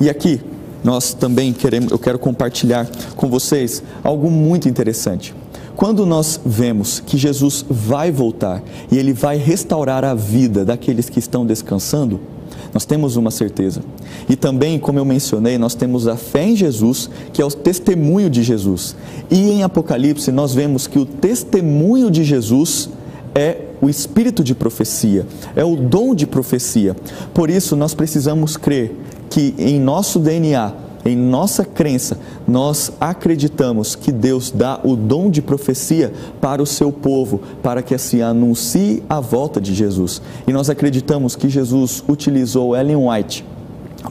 E 0.00 0.10
aqui, 0.10 0.40
nós 0.82 1.14
também 1.14 1.52
queremos, 1.52 1.90
eu 1.90 1.98
quero 1.98 2.18
compartilhar 2.18 2.88
com 3.16 3.28
vocês 3.28 3.82
algo 4.02 4.30
muito 4.30 4.68
interessante. 4.68 5.34
Quando 5.76 6.06
nós 6.06 6.40
vemos 6.44 7.00
que 7.00 7.18
Jesus 7.18 7.64
vai 7.68 8.12
voltar 8.12 8.62
e 8.92 8.98
ele 8.98 9.12
vai 9.12 9.36
restaurar 9.36 10.04
a 10.04 10.14
vida 10.14 10.64
daqueles 10.64 11.08
que 11.08 11.18
estão 11.18 11.44
descansando, 11.44 12.20
nós 12.72 12.84
temos 12.84 13.16
uma 13.16 13.30
certeza. 13.30 13.82
E 14.28 14.36
também, 14.36 14.78
como 14.78 14.98
eu 14.98 15.04
mencionei, 15.04 15.58
nós 15.58 15.74
temos 15.74 16.06
a 16.06 16.16
fé 16.16 16.44
em 16.44 16.56
Jesus, 16.56 17.08
que 17.32 17.40
é 17.40 17.44
o 17.44 17.50
testemunho 17.50 18.28
de 18.28 18.42
Jesus. 18.42 18.96
E 19.30 19.50
em 19.50 19.62
Apocalipse 19.62 20.30
nós 20.30 20.54
vemos 20.54 20.86
que 20.86 20.98
o 20.98 21.06
testemunho 21.06 22.10
de 22.10 22.24
Jesus 22.24 22.88
é 23.34 23.58
o 23.80 23.88
espírito 23.88 24.42
de 24.44 24.54
profecia, 24.54 25.26
é 25.56 25.64
o 25.64 25.76
dom 25.76 26.14
de 26.14 26.26
profecia. 26.26 26.96
Por 27.32 27.50
isso, 27.50 27.76
nós 27.76 27.94
precisamos 27.94 28.56
crer 28.56 28.96
que 29.34 29.52
em 29.58 29.80
nosso 29.80 30.20
DNA, 30.20 30.72
em 31.04 31.16
nossa 31.16 31.64
crença, 31.64 32.16
nós 32.46 32.92
acreditamos 33.00 33.96
que 33.96 34.12
Deus 34.12 34.52
dá 34.52 34.78
o 34.84 34.94
dom 34.94 35.28
de 35.28 35.42
profecia 35.42 36.12
para 36.40 36.62
o 36.62 36.66
seu 36.66 36.92
povo, 36.92 37.40
para 37.60 37.82
que 37.82 37.96
assim 37.96 38.22
anuncie 38.22 39.02
a 39.08 39.18
volta 39.18 39.60
de 39.60 39.74
Jesus. 39.74 40.22
E 40.46 40.52
nós 40.52 40.70
acreditamos 40.70 41.34
que 41.34 41.48
Jesus 41.48 42.04
utilizou 42.08 42.76
Ellen 42.76 43.08
White 43.08 43.44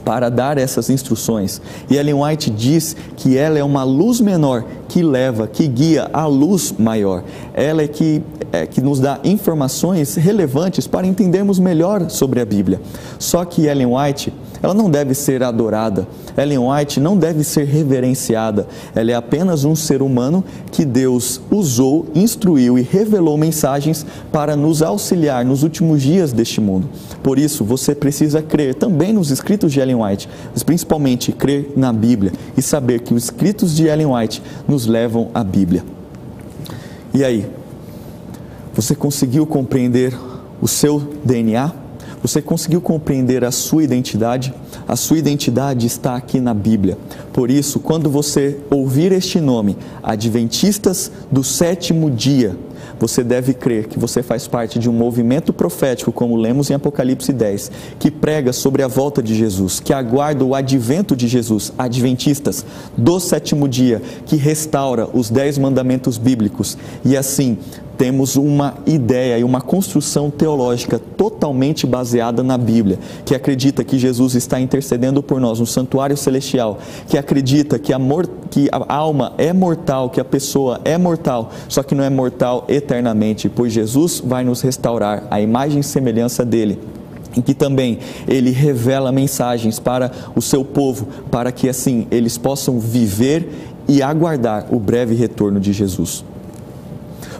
para 0.03 0.29
dar 0.29 0.57
essas 0.57 0.89
instruções. 0.89 1.61
E 1.89 1.95
Ellen 1.95 2.23
White 2.23 2.49
diz 2.49 2.95
que 3.15 3.37
ela 3.37 3.57
é 3.57 3.63
uma 3.63 3.83
luz 3.83 4.19
menor 4.19 4.65
que 4.87 5.01
leva, 5.01 5.47
que 5.47 5.67
guia 5.67 6.09
a 6.13 6.25
luz 6.25 6.73
maior. 6.77 7.23
Ela 7.53 7.83
é 7.83 7.87
que, 7.87 8.21
é 8.51 8.65
que 8.65 8.81
nos 8.81 8.99
dá 8.99 9.19
informações 9.23 10.15
relevantes 10.15 10.87
para 10.87 11.07
entendermos 11.07 11.59
melhor 11.59 12.09
sobre 12.09 12.39
a 12.39 12.45
Bíblia. 12.45 12.81
Só 13.17 13.43
que 13.45 13.65
Ellen 13.65 13.95
White 13.95 14.33
ela 14.63 14.73
não 14.73 14.89
deve 14.89 15.13
ser 15.13 15.43
adorada. 15.43 16.07
Ellen 16.37 16.59
White 16.59 17.01
não 17.01 17.17
deve 17.17 17.43
ser 17.43 17.65
reverenciada. 17.65 18.65
Ela 18.95 19.11
é 19.11 19.13
apenas 19.13 19.65
um 19.65 19.75
ser 19.75 20.01
humano 20.01 20.41
que 20.71 20.85
Deus 20.85 21.41
usou, 21.51 22.05
instruiu 22.15 22.79
e 22.79 22.81
revelou 22.81 23.37
mensagens 23.37 24.05
para 24.31 24.55
nos 24.55 24.81
auxiliar 24.81 25.43
nos 25.43 25.63
últimos 25.63 26.01
dias 26.01 26.31
deste 26.31 26.61
mundo. 26.61 26.89
Por 27.21 27.37
isso, 27.37 27.65
você 27.65 27.93
precisa 27.93 28.41
crer 28.41 28.75
também 28.75 29.11
nos 29.11 29.31
escritos 29.31 29.73
de 29.73 29.81
Ellen 29.81 29.92
White, 29.95 30.29
mas 30.51 30.63
principalmente 30.63 31.31
crer 31.31 31.73
na 31.75 31.91
Bíblia 31.93 32.31
e 32.57 32.61
saber 32.61 33.01
que 33.01 33.13
os 33.13 33.25
escritos 33.25 33.75
de 33.75 33.87
Ellen 33.87 34.07
White 34.07 34.41
nos 34.67 34.85
levam 34.85 35.29
à 35.33 35.43
Bíblia. 35.43 35.83
E 37.13 37.23
aí? 37.23 37.45
Você 38.73 38.95
conseguiu 38.95 39.45
compreender 39.45 40.17
o 40.59 40.67
seu 40.67 40.99
DNA? 41.23 41.71
Você 42.23 42.41
conseguiu 42.41 42.81
compreender 42.81 43.43
a 43.43 43.51
sua 43.51 43.83
identidade? 43.83 44.53
A 44.87 44.95
sua 44.95 45.17
identidade 45.17 45.85
está 45.85 46.15
aqui 46.15 46.39
na 46.39 46.53
Bíblia. 46.53 46.97
Por 47.33 47.51
isso, 47.51 47.79
quando 47.79 48.09
você 48.09 48.57
ouvir 48.71 49.11
este 49.11 49.39
nome, 49.39 49.77
Adventistas 50.01 51.11
do 51.31 51.43
sétimo 51.43 52.09
dia, 52.09 52.57
você 52.99 53.23
deve 53.23 53.53
crer 53.53 53.87
que 53.87 53.99
você 53.99 54.23
faz 54.23 54.47
parte 54.47 54.79
de 54.79 54.89
um 54.89 54.93
movimento 54.93 55.51
profético, 55.51 56.11
como 56.11 56.35
lemos 56.35 56.69
em 56.69 56.73
Apocalipse 56.73 57.31
10, 57.31 57.71
que 57.99 58.09
prega 58.11 58.53
sobre 58.53 58.83
a 58.83 58.87
volta 58.87 59.21
de 59.21 59.35
Jesus, 59.35 59.79
que 59.79 59.93
aguarda 59.93 60.43
o 60.43 60.55
advento 60.55 61.15
de 61.15 61.27
Jesus, 61.27 61.73
adventistas 61.77 62.65
do 62.97 63.19
sétimo 63.19 63.67
dia, 63.67 64.01
que 64.25 64.35
restaura 64.35 65.07
os 65.13 65.29
dez 65.29 65.57
mandamentos 65.57 66.17
bíblicos. 66.17 66.77
E 67.03 67.17
assim 67.17 67.57
temos 67.97 68.35
uma 68.35 68.75
ideia 68.85 69.37
e 69.37 69.43
uma 69.43 69.61
construção 69.61 70.29
teológica 70.29 70.99
totalmente 70.99 71.85
baseada 71.85 72.43
na 72.43 72.57
Bíblia, 72.57 72.99
que 73.25 73.35
acredita 73.35 73.83
que 73.83 73.97
Jesus 73.97 74.35
está 74.35 74.59
intercedendo 74.59 75.21
por 75.21 75.39
nós 75.39 75.59
no 75.59 75.65
santuário 75.65 76.17
celestial, 76.17 76.79
que 77.07 77.17
acredita 77.17 77.77
que 77.77 77.93
a, 77.93 77.99
que 78.49 78.69
a 78.71 78.93
alma 78.93 79.33
é 79.37 79.53
mortal, 79.53 80.09
que 80.09 80.19
a 80.19 80.25
pessoa 80.25 80.81
é 80.83 80.97
mortal, 80.97 81.51
só 81.69 81.83
que 81.83 81.95
não 81.95 82.03
é 82.03 82.09
mortal 82.09 82.65
eternamente, 82.67 83.49
pois 83.49 83.73
Jesus 83.73 84.21
vai 84.23 84.43
nos 84.43 84.61
restaurar 84.61 85.27
a 85.29 85.39
imagem 85.39 85.79
e 85.79 85.83
semelhança 85.83 86.43
dele 86.43 86.79
em 87.35 87.41
que 87.41 87.55
também 87.55 87.97
ele 88.27 88.51
revela 88.51 89.11
mensagens 89.11 89.79
para 89.79 90.11
o 90.35 90.41
seu 90.41 90.63
povo, 90.63 91.07
para 91.31 91.51
que 91.51 91.67
assim 91.67 92.07
eles 92.11 92.37
possam 92.37 92.79
viver 92.79 93.49
e 93.87 94.01
aguardar 94.01 94.67
o 94.71 94.79
breve 94.79 95.15
retorno 95.15 95.59
de 95.59 95.73
Jesus. 95.73 96.23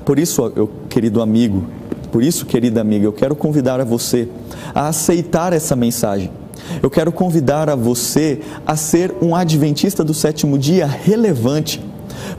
Por 0.06 0.20
isso, 0.20 0.52
eu, 0.56 0.70
querido 0.90 1.22
amigo, 1.22 1.66
por 2.14 2.22
isso, 2.22 2.46
querida 2.46 2.80
amiga, 2.80 3.06
eu 3.06 3.12
quero 3.12 3.36
convidar 3.36 3.80
a 3.80 3.84
você 3.84 4.30
a 4.76 4.88
aceitar 4.88 5.52
essa 5.52 5.76
mensagem. 5.76 6.30
Eu 6.82 6.90
quero 6.90 7.12
convidar 7.12 7.70
a 7.70 7.76
você 7.76 8.40
a 8.68 8.76
ser 8.76 9.16
um 9.20 9.36
adventista 9.36 10.04
do 10.04 10.14
sétimo 10.14 10.58
dia 10.58 10.86
relevante, 10.86 11.82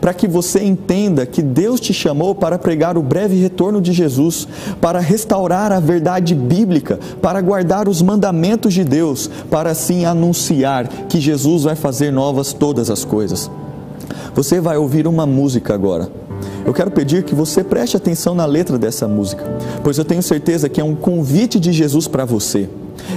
para 0.00 0.14
que 0.14 0.28
você 0.28 0.62
entenda 0.62 1.26
que 1.26 1.42
Deus 1.42 1.80
te 1.80 1.92
chamou 1.92 2.34
para 2.34 2.58
pregar 2.58 2.96
o 2.96 3.02
breve 3.02 3.36
retorno 3.36 3.80
de 3.80 3.92
Jesus, 3.92 4.46
para 4.80 5.00
restaurar 5.00 5.72
a 5.72 5.80
verdade 5.80 6.34
bíblica, 6.34 7.00
para 7.20 7.40
guardar 7.40 7.88
os 7.88 8.00
mandamentos 8.00 8.74
de 8.74 8.84
Deus, 8.84 9.28
para 9.50 9.70
assim 9.70 10.04
anunciar 10.04 10.86
que 11.08 11.20
Jesus 11.20 11.64
vai 11.64 11.74
fazer 11.74 12.12
novas 12.12 12.52
todas 12.52 12.90
as 12.90 13.04
coisas. 13.04 13.50
Você 14.34 14.60
vai 14.60 14.76
ouvir 14.76 15.06
uma 15.06 15.26
música 15.26 15.74
agora 15.74 16.23
eu 16.64 16.72
quero 16.72 16.90
pedir 16.90 17.24
que 17.24 17.34
você 17.34 17.62
preste 17.62 17.96
atenção 17.96 18.34
na 18.34 18.46
letra 18.46 18.78
dessa 18.78 19.06
música, 19.06 19.44
pois 19.82 19.98
eu 19.98 20.04
tenho 20.04 20.22
certeza 20.22 20.68
que 20.68 20.80
é 20.80 20.84
um 20.84 20.94
convite 20.94 21.60
de 21.60 21.72
Jesus 21.72 22.08
para 22.08 22.24
você. 22.24 22.68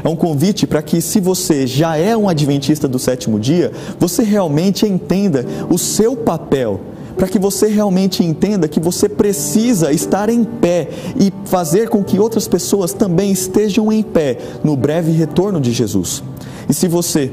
É 0.04 0.10
um 0.10 0.16
convite 0.16 0.68
para 0.68 0.82
que, 0.82 1.02
se 1.02 1.20
você 1.20 1.66
já 1.66 1.95
é 1.98 2.16
um 2.18 2.28
adventista 2.28 2.88
do 2.88 3.00
sétimo 3.00 3.39
dia, 3.39 3.72
você 4.00 4.24
realmente 4.24 4.86
entenda 4.86 5.45
o 5.70 5.78
seu 5.78 6.16
papel 6.16 6.82
para 7.16 7.28
que 7.28 7.39
você 7.39 7.68
realmente 7.68 8.24
entenda 8.24 8.68
que 8.68 8.80
você 8.80 9.10
precisa 9.10 9.91
estar 9.91 10.30
em 10.30 10.43
pé 10.43 10.89
e 11.20 11.34
fazer 11.45 11.89
com 11.89 12.04
que 12.04 12.20
outras 12.20 12.48
pessoas 12.48 12.93
também 12.93 13.32
estejam 13.32 13.91
em 13.91 14.04
pé 14.04 14.38
no 14.64 14.76
breve 14.78 15.12
retorno 15.12 15.60
de 15.60 15.72
Jesus. 15.72 16.24
E 16.70 16.74
se 16.74 16.88
você 16.88 17.32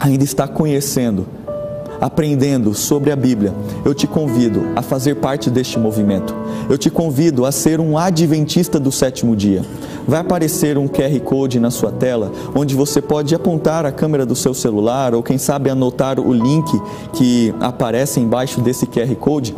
ainda 0.00 0.24
está 0.24 0.48
conhecendo 0.48 1.26
aprendendo 2.00 2.74
sobre 2.74 3.10
a 3.10 3.16
Bíblia, 3.16 3.52
eu 3.84 3.94
te 3.94 4.06
convido 4.06 4.62
a 4.76 4.82
fazer 4.82 5.16
parte 5.16 5.50
deste 5.50 5.78
movimento. 5.78 6.34
Eu 6.68 6.78
te 6.78 6.90
convido 6.90 7.44
a 7.44 7.52
ser 7.52 7.80
um 7.80 7.96
adventista 7.96 8.78
do 8.78 8.92
sétimo 8.92 9.34
dia. 9.34 9.64
Vai 10.06 10.20
aparecer 10.20 10.78
um 10.78 10.88
QR 10.88 11.18
Code 11.20 11.60
na 11.60 11.70
sua 11.70 11.90
tela, 11.90 12.32
onde 12.54 12.74
você 12.74 13.00
pode 13.00 13.34
apontar 13.34 13.84
a 13.84 13.92
câmera 13.92 14.24
do 14.24 14.34
seu 14.34 14.54
celular 14.54 15.14
ou, 15.14 15.22
quem 15.22 15.38
sabe, 15.38 15.70
anotar 15.70 16.18
o 16.20 16.32
link 16.32 16.70
que 17.12 17.54
aparece 17.60 18.20
embaixo 18.20 18.60
desse 18.60 18.86
QR 18.86 19.14
Code 19.16 19.54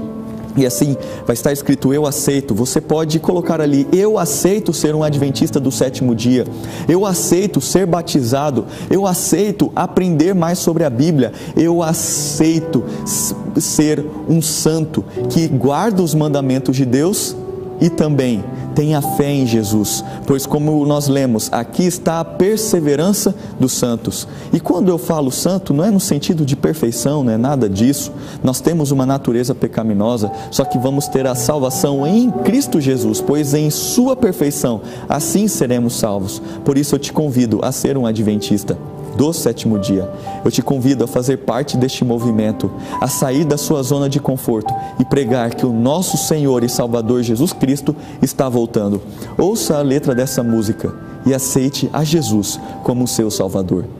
e 0.56 0.66
assim 0.66 0.96
vai 1.26 1.34
estar 1.34 1.52
escrito 1.52 1.92
eu 1.92 2.06
aceito. 2.06 2.54
Você 2.54 2.80
pode 2.80 3.18
colocar 3.18 3.60
ali 3.60 3.86
eu 3.92 4.18
aceito 4.18 4.72
ser 4.72 4.94
um 4.94 5.02
adventista 5.02 5.60
do 5.60 5.70
sétimo 5.70 6.14
dia. 6.14 6.44
Eu 6.88 7.06
aceito 7.06 7.60
ser 7.60 7.86
batizado. 7.86 8.66
Eu 8.90 9.06
aceito 9.06 9.70
aprender 9.74 10.34
mais 10.34 10.58
sobre 10.58 10.84
a 10.84 10.90
Bíblia. 10.90 11.32
Eu 11.56 11.82
aceito 11.82 12.84
ser 13.58 14.04
um 14.28 14.40
santo 14.40 15.04
que 15.28 15.46
guarda 15.48 16.02
os 16.02 16.14
mandamentos 16.14 16.76
de 16.76 16.84
Deus 16.84 17.36
e 17.80 17.88
também 17.88 18.44
tenha 18.80 19.02
fé 19.02 19.30
em 19.30 19.46
Jesus, 19.46 20.02
pois, 20.26 20.46
como 20.46 20.86
nós 20.86 21.06
lemos, 21.06 21.50
aqui 21.52 21.84
está 21.84 22.18
a 22.18 22.24
perseverança 22.24 23.34
dos 23.60 23.72
santos. 23.72 24.26
E 24.54 24.58
quando 24.58 24.88
eu 24.88 24.96
falo 24.96 25.30
santo, 25.30 25.74
não 25.74 25.84
é 25.84 25.90
no 25.90 26.00
sentido 26.00 26.46
de 26.46 26.56
perfeição, 26.56 27.22
não 27.22 27.30
é 27.30 27.36
nada 27.36 27.68
disso. 27.68 28.10
Nós 28.42 28.58
temos 28.58 28.90
uma 28.90 29.04
natureza 29.04 29.54
pecaminosa, 29.54 30.32
só 30.50 30.64
que 30.64 30.78
vamos 30.78 31.08
ter 31.08 31.26
a 31.26 31.34
salvação 31.34 32.06
em 32.06 32.30
Cristo 32.30 32.80
Jesus, 32.80 33.20
pois 33.20 33.52
em 33.52 33.68
Sua 33.68 34.16
perfeição 34.16 34.80
assim 35.06 35.46
seremos 35.46 35.98
salvos. 35.98 36.40
Por 36.64 36.78
isso 36.78 36.94
eu 36.94 36.98
te 36.98 37.12
convido 37.12 37.60
a 37.62 37.70
ser 37.72 37.98
um 37.98 38.06
adventista 38.06 38.78
do 39.20 39.34
sétimo 39.34 39.78
dia. 39.78 40.10
Eu 40.42 40.50
te 40.50 40.62
convido 40.62 41.04
a 41.04 41.06
fazer 41.06 41.36
parte 41.36 41.76
deste 41.76 42.02
movimento, 42.06 42.72
a 43.02 43.06
sair 43.06 43.44
da 43.44 43.58
sua 43.58 43.82
zona 43.82 44.08
de 44.08 44.18
conforto 44.18 44.72
e 44.98 45.04
pregar 45.04 45.54
que 45.54 45.66
o 45.66 45.72
nosso 45.74 46.16
Senhor 46.16 46.64
e 46.64 46.70
Salvador 46.70 47.22
Jesus 47.22 47.52
Cristo 47.52 47.94
está 48.22 48.48
voltando. 48.48 48.98
Ouça 49.36 49.76
a 49.76 49.82
letra 49.82 50.14
dessa 50.14 50.42
música 50.42 50.94
e 51.26 51.34
aceite 51.34 51.90
a 51.92 52.02
Jesus 52.02 52.58
como 52.82 53.06
seu 53.06 53.30
Salvador. 53.30 53.99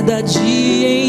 Cada 0.00 0.22
dia 0.22 0.99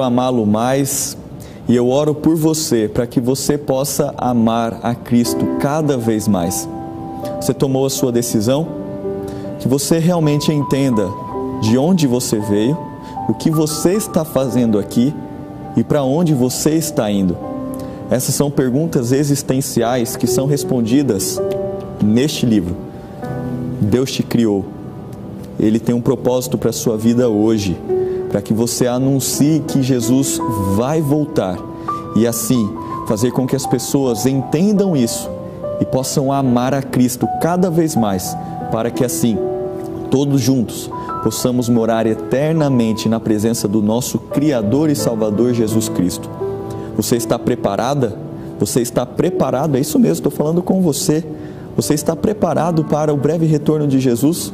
quero 0.00 0.02
amá-lo 0.02 0.46
mais 0.46 1.16
e 1.68 1.76
eu 1.76 1.90
oro 1.90 2.14
por 2.14 2.34
você 2.34 2.88
para 2.92 3.06
que 3.06 3.20
você 3.20 3.58
possa 3.58 4.14
amar 4.16 4.80
a 4.82 4.94
Cristo 4.94 5.44
cada 5.60 5.98
vez 5.98 6.26
mais. 6.26 6.66
Você 7.40 7.52
tomou 7.52 7.84
a 7.84 7.90
sua 7.90 8.10
decisão? 8.10 8.66
Que 9.58 9.68
você 9.68 9.98
realmente 9.98 10.50
entenda 10.50 11.06
de 11.60 11.76
onde 11.76 12.06
você 12.06 12.38
veio, 12.38 12.78
o 13.28 13.34
que 13.34 13.50
você 13.50 13.92
está 13.92 14.24
fazendo 14.24 14.78
aqui 14.78 15.14
e 15.76 15.84
para 15.84 16.02
onde 16.02 16.32
você 16.32 16.70
está 16.70 17.10
indo. 17.10 17.36
Essas 18.10 18.34
são 18.34 18.50
perguntas 18.50 19.12
existenciais 19.12 20.16
que 20.16 20.26
são 20.26 20.46
respondidas 20.46 21.40
neste 22.02 22.46
livro. 22.46 22.74
Deus 23.80 24.10
te 24.10 24.22
criou. 24.22 24.64
Ele 25.58 25.78
tem 25.78 25.94
um 25.94 26.00
propósito 26.00 26.56
para 26.56 26.70
a 26.70 26.72
sua 26.72 26.96
vida 26.96 27.28
hoje, 27.28 27.76
para 28.30 28.40
que 28.40 28.54
você 28.54 28.86
anuncie 28.86 29.60
que 29.66 29.82
Jesus 29.82 30.40
vai 30.76 31.02
voltar 31.02 31.58
e 32.16 32.26
assim 32.26 32.70
fazer 33.06 33.32
com 33.32 33.46
que 33.46 33.56
as 33.56 33.66
pessoas 33.66 34.24
entendam 34.24 34.96
isso 34.96 35.28
e 35.80 35.84
possam 35.84 36.32
amar 36.32 36.72
a 36.72 36.82
Cristo 36.82 37.26
cada 37.42 37.68
vez 37.70 37.96
mais, 37.96 38.36
para 38.70 38.90
que 38.90 39.04
assim 39.04 39.36
todos 40.10 40.40
juntos 40.40 40.90
possamos 41.22 41.68
morar 41.68 42.06
eternamente 42.06 43.08
na 43.08 43.20
presença 43.20 43.66
do 43.66 43.82
nosso 43.82 44.18
Criador 44.18 44.90
e 44.90 44.96
Salvador 44.96 45.52
Jesus 45.52 45.88
Cristo. 45.88 46.28
Você 46.96 47.16
está 47.16 47.38
preparada? 47.38 48.16
Você 48.58 48.80
está 48.80 49.04
preparado? 49.04 49.76
É 49.76 49.80
isso 49.80 49.98
mesmo, 49.98 50.14
estou 50.14 50.32
falando 50.32 50.62
com 50.62 50.80
você. 50.80 51.24
Você 51.76 51.94
está 51.94 52.14
preparado 52.14 52.84
para 52.84 53.12
o 53.12 53.16
breve 53.16 53.46
retorno 53.46 53.86
de 53.86 54.00
Jesus? 54.00 54.52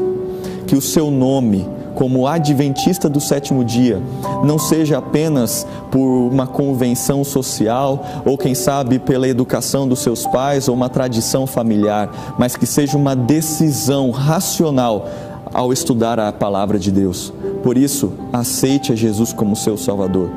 Que 0.67 0.77
o 0.77 0.81
seu 0.81 1.11
nome, 1.11 1.67
como 1.97 2.27
adventista 2.27 3.09
do 3.09 3.21
sétimo 3.21 3.65
dia, 3.65 4.03
não 4.45 4.59
seja 4.59 4.99
apenas 4.99 5.67
por 5.91 6.29
uma 6.31 6.47
convenção 6.47 7.25
social 7.25 8.05
ou, 8.25 8.37
quem 8.37 8.55
sabe, 8.55 8.99
pela 8.99 9.27
educação 9.27 9.89
dos 9.89 10.01
seus 10.01 10.27
pais 10.27 10.69
ou 10.69 10.75
uma 10.75 10.91
tradição 10.91 11.47
familiar, 11.47 12.37
mas 12.39 12.55
que 12.55 12.67
seja 12.67 12.99
uma 12.99 13.17
decisão 13.17 14.11
racional 14.11 15.09
ao 15.55 15.73
estudar 15.73 16.21
a 16.21 16.31
palavra 16.31 16.79
de 16.79 16.93
Deus. 16.93 17.33
Por 17.63 17.79
isso, 17.79 18.13
aceite 18.31 18.93
a 18.93 18.95
Jesus 18.95 19.33
como 19.33 19.57
seu 19.57 19.79
Salvador. 19.79 20.29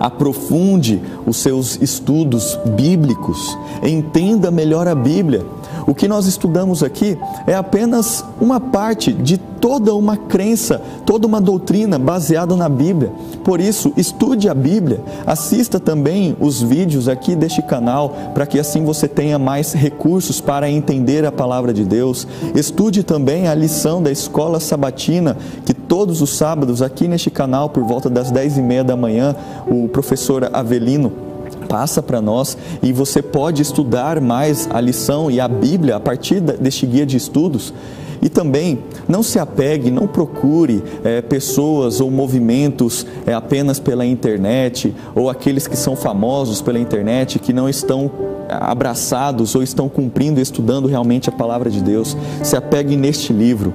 Aprofunde 0.00 1.00
os 1.24 1.36
seus 1.36 1.80
estudos 1.80 2.58
bíblicos, 2.74 3.56
entenda 3.84 4.50
melhor 4.50 4.88
a 4.88 4.96
Bíblia. 4.96 5.46
O 5.86 5.94
que 5.94 6.08
nós 6.08 6.26
estudamos 6.26 6.82
aqui 6.82 7.18
é 7.46 7.54
apenas 7.54 8.24
uma 8.40 8.60
parte 8.60 9.12
de 9.12 9.38
toda 9.62 9.94
uma 9.94 10.16
crença, 10.16 10.82
toda 11.06 11.24
uma 11.24 11.40
doutrina 11.40 11.96
baseada 11.96 12.56
na 12.56 12.68
Bíblia. 12.68 13.12
Por 13.44 13.60
isso, 13.60 13.92
estude 13.96 14.48
a 14.48 14.54
Bíblia, 14.54 15.00
assista 15.24 15.78
também 15.78 16.36
os 16.40 16.60
vídeos 16.60 17.08
aqui 17.08 17.36
deste 17.36 17.62
canal, 17.62 18.10
para 18.34 18.44
que 18.44 18.58
assim 18.58 18.84
você 18.84 19.06
tenha 19.06 19.38
mais 19.38 19.72
recursos 19.72 20.40
para 20.40 20.68
entender 20.68 21.24
a 21.24 21.30
palavra 21.30 21.72
de 21.72 21.84
Deus. 21.84 22.26
Estude 22.56 23.04
também 23.04 23.46
a 23.46 23.54
lição 23.54 24.02
da 24.02 24.10
escola 24.10 24.58
sabatina, 24.58 25.36
que 25.64 25.72
todos 25.72 26.20
os 26.20 26.30
sábados 26.36 26.82
aqui 26.82 27.06
neste 27.06 27.30
canal, 27.30 27.68
por 27.68 27.84
volta 27.84 28.10
das 28.10 28.32
10 28.32 28.58
e 28.58 28.62
meia 28.62 28.82
da 28.82 28.96
manhã, 28.96 29.36
o 29.68 29.88
professor 29.88 30.50
Avelino 30.52 31.31
passa 31.72 32.02
para 32.02 32.20
nós 32.20 32.54
e 32.82 32.92
você 32.92 33.22
pode 33.22 33.62
estudar 33.62 34.20
mais 34.20 34.68
a 34.70 34.78
lição 34.78 35.30
e 35.30 35.40
a 35.40 35.48
Bíblia 35.48 35.96
a 35.96 36.00
partir 36.00 36.38
deste 36.38 36.84
guia 36.84 37.06
de 37.06 37.16
estudos. 37.16 37.72
E 38.20 38.28
também 38.28 38.80
não 39.08 39.22
se 39.22 39.38
apegue, 39.38 39.90
não 39.90 40.06
procure 40.06 40.84
é, 41.02 41.22
pessoas 41.22 41.98
ou 41.98 42.10
movimentos 42.10 43.06
é, 43.26 43.32
apenas 43.32 43.80
pela 43.80 44.04
internet 44.04 44.94
ou 45.14 45.30
aqueles 45.30 45.66
que 45.66 45.74
são 45.74 45.96
famosos 45.96 46.60
pela 46.60 46.78
internet 46.78 47.38
que 47.38 47.54
não 47.54 47.70
estão 47.70 48.10
abraçados 48.50 49.54
ou 49.54 49.62
estão 49.62 49.88
cumprindo 49.88 50.40
e 50.40 50.42
estudando 50.42 50.86
realmente 50.86 51.30
a 51.30 51.32
palavra 51.32 51.70
de 51.70 51.80
Deus. 51.80 52.14
Se 52.42 52.54
apegue 52.54 52.98
neste 52.98 53.32
livro, 53.32 53.72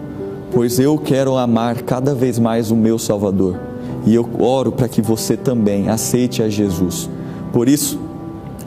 pois 0.52 0.78
eu 0.78 1.00
quero 1.00 1.36
amar 1.36 1.82
cada 1.82 2.14
vez 2.14 2.38
mais 2.38 2.70
o 2.70 2.76
meu 2.76 3.00
Salvador. 3.00 3.60
E 4.06 4.14
eu 4.14 4.30
oro 4.40 4.72
para 4.72 4.88
que 4.88 5.02
você 5.02 5.36
também 5.36 5.90
aceite 5.90 6.44
a 6.44 6.48
Jesus. 6.48 7.10
Por 7.52 7.68
isso, 7.68 8.00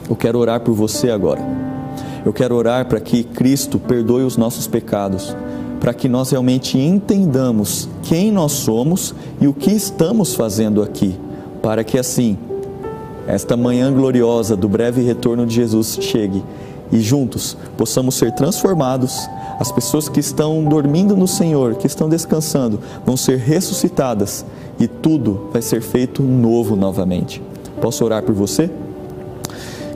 eu 0.09 0.15
quero 0.15 0.39
orar 0.39 0.61
por 0.61 0.73
você 0.73 1.09
agora. 1.09 1.41
Eu 2.25 2.33
quero 2.33 2.55
orar 2.55 2.87
para 2.87 2.99
que 2.99 3.23
Cristo 3.23 3.79
perdoe 3.79 4.23
os 4.23 4.37
nossos 4.37 4.67
pecados 4.67 5.35
para 5.81 5.95
que 5.95 6.07
nós 6.07 6.29
realmente 6.29 6.77
entendamos 6.77 7.89
quem 8.03 8.31
nós 8.31 8.51
somos 8.51 9.15
e 9.41 9.47
o 9.47 9.53
que 9.53 9.71
estamos 9.71 10.35
fazendo 10.35 10.83
aqui, 10.83 11.19
para 11.59 11.83
que 11.83 11.97
assim, 11.97 12.37
esta 13.27 13.57
manhã 13.57 13.91
gloriosa 13.91 14.55
do 14.55 14.69
breve 14.69 15.01
retorno 15.01 15.43
de 15.43 15.55
Jesus 15.55 15.97
chegue 15.99 16.43
e 16.91 16.99
juntos 16.99 17.57
possamos 17.75 18.13
ser 18.13 18.31
transformados. 18.33 19.27
As 19.59 19.71
pessoas 19.71 20.07
que 20.07 20.19
estão 20.19 20.63
dormindo 20.63 21.17
no 21.17 21.27
Senhor, 21.27 21.73
que 21.75 21.87
estão 21.87 22.07
descansando, 22.07 22.79
vão 23.03 23.17
ser 23.17 23.39
ressuscitadas 23.39 24.45
e 24.79 24.87
tudo 24.87 25.49
vai 25.51 25.63
ser 25.63 25.81
feito 25.81 26.21
novo 26.21 26.75
novamente. 26.75 27.41
Posso 27.81 28.05
orar 28.05 28.21
por 28.21 28.35
você? 28.35 28.69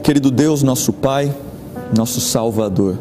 Querido 0.02 0.32
Deus, 0.32 0.64
nosso 0.64 0.92
Pai, 0.92 1.32
nosso 1.96 2.20
Salvador. 2.20 2.98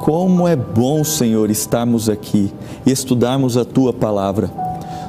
Como 0.00 0.48
é 0.48 0.56
bom, 0.56 1.04
Senhor, 1.04 1.48
estarmos 1.48 2.08
aqui 2.08 2.52
e 2.84 2.90
estudarmos 2.90 3.56
a 3.56 3.64
tua 3.64 3.92
palavra. 3.92 4.50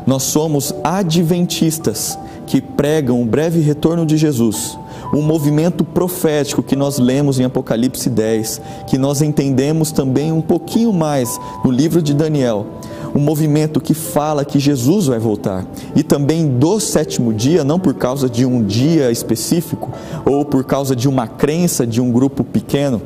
Nós 0.06 0.24
somos 0.24 0.74
adventistas 0.84 2.18
que 2.46 2.62
pregam 2.62 3.22
o 3.22 3.26
breve 3.26 3.60
retorno 3.60 4.06
de 4.06 4.18
Jesus, 4.18 4.78
um 5.14 5.22
movimento 5.22 5.84
profético 5.84 6.62
que 6.62 6.76
nós 6.76 7.00
lemos 7.00 7.40
em 7.40 7.46
Apocalipse 7.46 8.10
10, 8.10 8.62
que 8.88 8.98
nós 9.00 9.22
entendemos 9.22 9.92
também 9.92 10.32
um 10.32 10.42
pouquinho 10.42 10.94
mais 10.94 11.40
no 11.64 11.72
livro 11.72 12.02
de 12.02 12.14
Daniel. 12.14 12.68
Um 13.16 13.20
movimento 13.20 13.82
que 13.82 13.93
fala 13.93 14.45
que 14.45 14.60
Jesus 14.60 15.07
vai 15.07 15.20
voltar 15.20 15.66
e 15.95 16.03
também 16.03 16.47
do 16.47 16.80
sétimo 16.80 17.34
dia, 17.34 17.64
não 17.64 17.80
por 17.80 17.93
causa 17.93 18.30
de 18.30 18.45
um 18.45 18.64
dia 18.64 19.12
específico 19.12 19.91
ou 20.26 20.45
por 20.45 20.64
causa 20.64 20.95
de 20.95 21.07
uma 21.07 21.28
crença 21.28 21.86
de 21.86 22.01
um 22.01 22.12
grupo 22.12 22.43
pequeno 22.43 23.01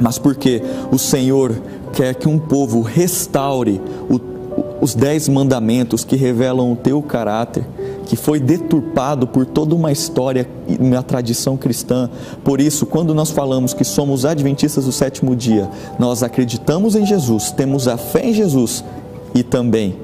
mas 0.00 0.18
porque 0.18 0.62
o 0.90 0.98
Senhor 0.98 1.54
quer 1.92 2.14
que 2.14 2.28
um 2.28 2.38
povo 2.38 2.80
restaure 2.80 3.80
o, 4.10 4.20
os 4.80 4.94
dez 4.94 5.28
mandamentos 5.28 6.04
que 6.04 6.16
revelam 6.16 6.72
o 6.72 6.76
teu 6.76 7.00
caráter, 7.00 7.64
que 8.06 8.16
foi 8.16 8.38
deturpado 8.40 9.26
por 9.26 9.46
toda 9.46 9.74
uma 9.74 9.92
história 9.92 10.48
e 10.68 10.76
uma 10.76 11.02
tradição 11.02 11.56
cristã. 11.56 12.10
Por 12.42 12.60
isso, 12.60 12.84
quando 12.86 13.14
nós 13.14 13.30
falamos 13.30 13.72
que 13.72 13.84
somos 13.84 14.24
adventistas 14.24 14.84
do 14.84 14.92
sétimo 14.92 15.34
dia, 15.34 15.68
nós 15.98 16.22
acreditamos 16.22 16.96
em 16.96 17.06
Jesus, 17.06 17.50
temos 17.50 17.88
a 17.88 17.96
fé 17.96 18.26
em 18.26 18.34
Jesus 18.34 18.84
e 19.34 19.42
também 19.42 19.96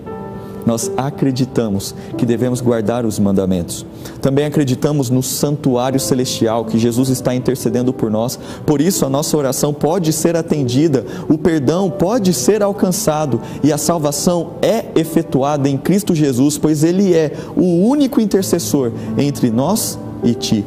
nós 0.66 0.90
acreditamos 0.96 1.94
que 2.16 2.26
devemos 2.26 2.60
guardar 2.60 3.04
os 3.04 3.18
mandamentos. 3.18 3.86
Também 4.20 4.44
acreditamos 4.44 5.10
no 5.10 5.22
santuário 5.22 5.98
celestial, 5.98 6.64
que 6.64 6.78
Jesus 6.78 7.08
está 7.08 7.34
intercedendo 7.34 7.92
por 7.92 8.10
nós. 8.10 8.38
Por 8.66 8.80
isso, 8.80 9.04
a 9.06 9.08
nossa 9.08 9.36
oração 9.36 9.72
pode 9.72 10.12
ser 10.12 10.36
atendida, 10.36 11.04
o 11.28 11.38
perdão 11.38 11.90
pode 11.90 12.32
ser 12.32 12.62
alcançado 12.62 13.40
e 13.62 13.72
a 13.72 13.78
salvação 13.78 14.52
é 14.62 14.86
efetuada 14.94 15.68
em 15.68 15.78
Cristo 15.78 16.14
Jesus, 16.14 16.58
pois 16.58 16.84
Ele 16.84 17.14
é 17.14 17.32
o 17.56 17.86
único 17.86 18.20
intercessor 18.20 18.92
entre 19.16 19.50
nós 19.50 19.98
e 20.22 20.34
ti. 20.34 20.64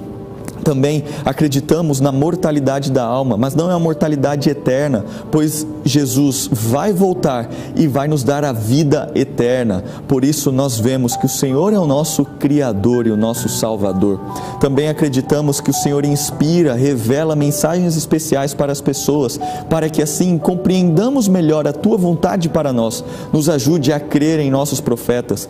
Também 0.64 1.04
acreditamos 1.26 2.00
na 2.00 2.12
mortalidade 2.12 2.92
da 2.92 3.04
alma, 3.04 3.38
mas 3.38 3.54
não 3.56 3.70
é 3.70 3.74
uma 3.74 3.80
mortalidade 3.80 4.50
eterna, 4.50 5.06
pois 5.32 5.68
Jesus 5.84 6.50
vai 6.52 6.94
voltar 6.94 7.50
e 7.76 7.88
vai 7.88 8.08
nos 8.08 8.24
dar 8.24 8.46
a 8.46 8.54
vida 8.54 9.12
eterna. 9.14 9.84
Por 10.08 10.24
isso 10.24 10.52
nós 10.52 10.80
vemos 10.80 11.18
que 11.18 11.26
o 11.26 11.30
Senhor 11.30 11.74
é 11.74 11.80
o 11.80 11.86
nosso 11.86 12.24
Criador 12.24 13.08
e 13.08 13.12
o 13.12 13.18
nosso 13.18 13.50
Salvador. 13.50 14.20
Também 14.60 14.88
acreditamos 14.88 15.60
que 15.60 15.70
o 15.70 15.74
Senhor 15.74 16.06
inspira, 16.06 16.74
revela 16.74 17.36
mensagens 17.36 17.98
especiais 17.98 18.54
para 18.54 18.72
as 18.72 18.80
pessoas, 18.80 19.40
para 19.70 19.90
que 19.90 20.02
assim 20.02 20.38
compreendamos 20.38 21.28
melhor 21.28 21.68
a 21.68 21.74
tua 21.74 21.98
vontade 21.98 22.48
para 22.48 22.72
nós. 22.72 23.04
Nos 23.32 23.50
ajude 23.50 23.92
a 23.92 24.00
crer 24.00 24.40
em 24.40 24.50
nossos 24.50 24.80
profetas, 24.80 25.50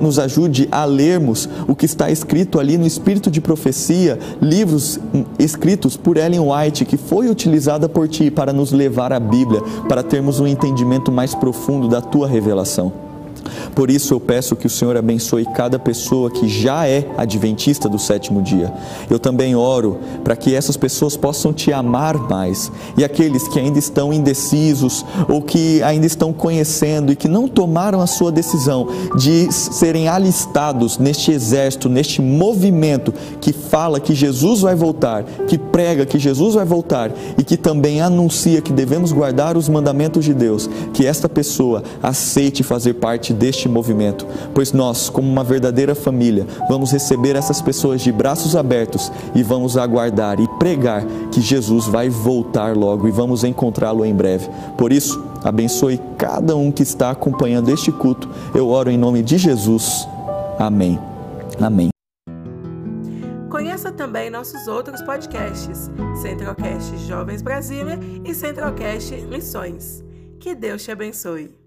nos 0.00 0.18
ajude 0.18 0.68
a 0.70 0.84
lermos 0.84 1.48
o 1.66 1.74
que 1.74 1.86
está 1.86 2.10
escrito 2.10 2.60
ali 2.60 2.78
no 2.78 2.86
espírito 2.86 3.30
de 3.30 3.40
profecia 3.40 4.18
livros 4.52 5.00
escritos 5.38 5.96
por 5.96 6.18
Ellen 6.18 6.40
White, 6.40 6.84
que 6.84 6.98
foi 6.98 7.30
utilizada 7.30 7.88
por 7.88 8.06
ti 8.06 8.30
para 8.30 8.52
nos 8.52 8.70
levar 8.70 9.10
à 9.10 9.18
Bíblia, 9.18 9.62
para 9.88 10.02
termos 10.02 10.40
um 10.40 10.46
entendimento 10.46 11.10
mais 11.10 11.34
profundo 11.34 11.88
da 11.88 12.02
tua 12.02 12.28
revelação. 12.28 13.11
Por 13.74 13.90
isso 13.90 14.14
eu 14.14 14.20
peço 14.20 14.56
que 14.56 14.66
o 14.66 14.70
Senhor 14.70 14.96
abençoe 14.96 15.46
cada 15.54 15.78
pessoa 15.78 16.30
que 16.30 16.48
já 16.48 16.86
é 16.86 17.06
adventista 17.16 17.88
do 17.88 17.98
sétimo 17.98 18.42
dia. 18.42 18.72
Eu 19.10 19.18
também 19.18 19.54
oro 19.54 19.98
para 20.22 20.36
que 20.36 20.54
essas 20.54 20.76
pessoas 20.76 21.16
possam 21.16 21.52
te 21.52 21.72
amar 21.72 22.16
mais 22.28 22.70
e 22.96 23.04
aqueles 23.04 23.48
que 23.48 23.58
ainda 23.58 23.78
estão 23.78 24.12
indecisos 24.12 25.04
ou 25.28 25.42
que 25.42 25.82
ainda 25.82 26.06
estão 26.06 26.32
conhecendo 26.32 27.12
e 27.12 27.16
que 27.16 27.28
não 27.28 27.48
tomaram 27.48 28.00
a 28.00 28.06
sua 28.06 28.30
decisão 28.30 28.88
de 29.16 29.52
serem 29.52 30.08
alistados 30.08 30.98
neste 30.98 31.30
exército, 31.30 31.88
neste 31.88 32.20
movimento 32.20 33.12
que 33.40 33.52
fala 33.52 34.00
que 34.00 34.14
Jesus 34.14 34.60
vai 34.60 34.74
voltar, 34.74 35.24
que 35.48 35.58
prega 35.58 36.06
que 36.06 36.18
Jesus 36.18 36.54
vai 36.54 36.64
voltar 36.64 37.10
e 37.38 37.44
que 37.44 37.56
também 37.56 38.00
anuncia 38.00 38.60
que 38.60 38.72
devemos 38.72 39.12
guardar 39.12 39.56
os 39.56 39.68
mandamentos 39.68 40.24
de 40.24 40.34
Deus, 40.34 40.68
que 40.92 41.06
esta 41.06 41.28
pessoa 41.28 41.82
aceite 42.02 42.62
fazer 42.62 42.94
parte 42.94 43.31
deste 43.32 43.62
este 43.62 43.68
movimento, 43.68 44.26
pois 44.52 44.72
nós, 44.72 45.08
como 45.08 45.30
uma 45.30 45.44
verdadeira 45.44 45.94
família, 45.94 46.44
vamos 46.68 46.90
receber 46.90 47.36
essas 47.36 47.62
pessoas 47.62 48.00
de 48.00 48.10
braços 48.10 48.56
abertos 48.56 49.12
e 49.36 49.42
vamos 49.42 49.76
aguardar 49.76 50.40
e 50.40 50.48
pregar 50.58 51.04
que 51.30 51.40
Jesus 51.40 51.86
vai 51.86 52.08
voltar 52.08 52.76
logo 52.76 53.06
e 53.06 53.12
vamos 53.12 53.44
encontrá-lo 53.44 54.04
em 54.04 54.12
breve. 54.12 54.48
Por 54.76 54.92
isso, 54.92 55.22
abençoe 55.44 56.00
cada 56.18 56.56
um 56.56 56.72
que 56.72 56.82
está 56.82 57.10
acompanhando 57.10 57.70
este 57.70 57.92
culto. 57.92 58.28
Eu 58.52 58.68
oro 58.68 58.90
em 58.90 58.98
nome 58.98 59.22
de 59.22 59.38
Jesus. 59.38 60.08
Amém. 60.58 60.98
Amém. 61.60 61.90
Conheça 63.48 63.92
também 63.92 64.28
nossos 64.28 64.66
outros 64.66 65.00
podcasts, 65.02 65.88
Centralcast 66.20 66.96
Jovens 67.06 67.42
Brasília 67.42 67.98
e 68.24 68.34
Centralcast 68.34 69.14
Missões. 69.26 70.02
Que 70.40 70.52
Deus 70.52 70.82
te 70.82 70.90
abençoe. 70.90 71.61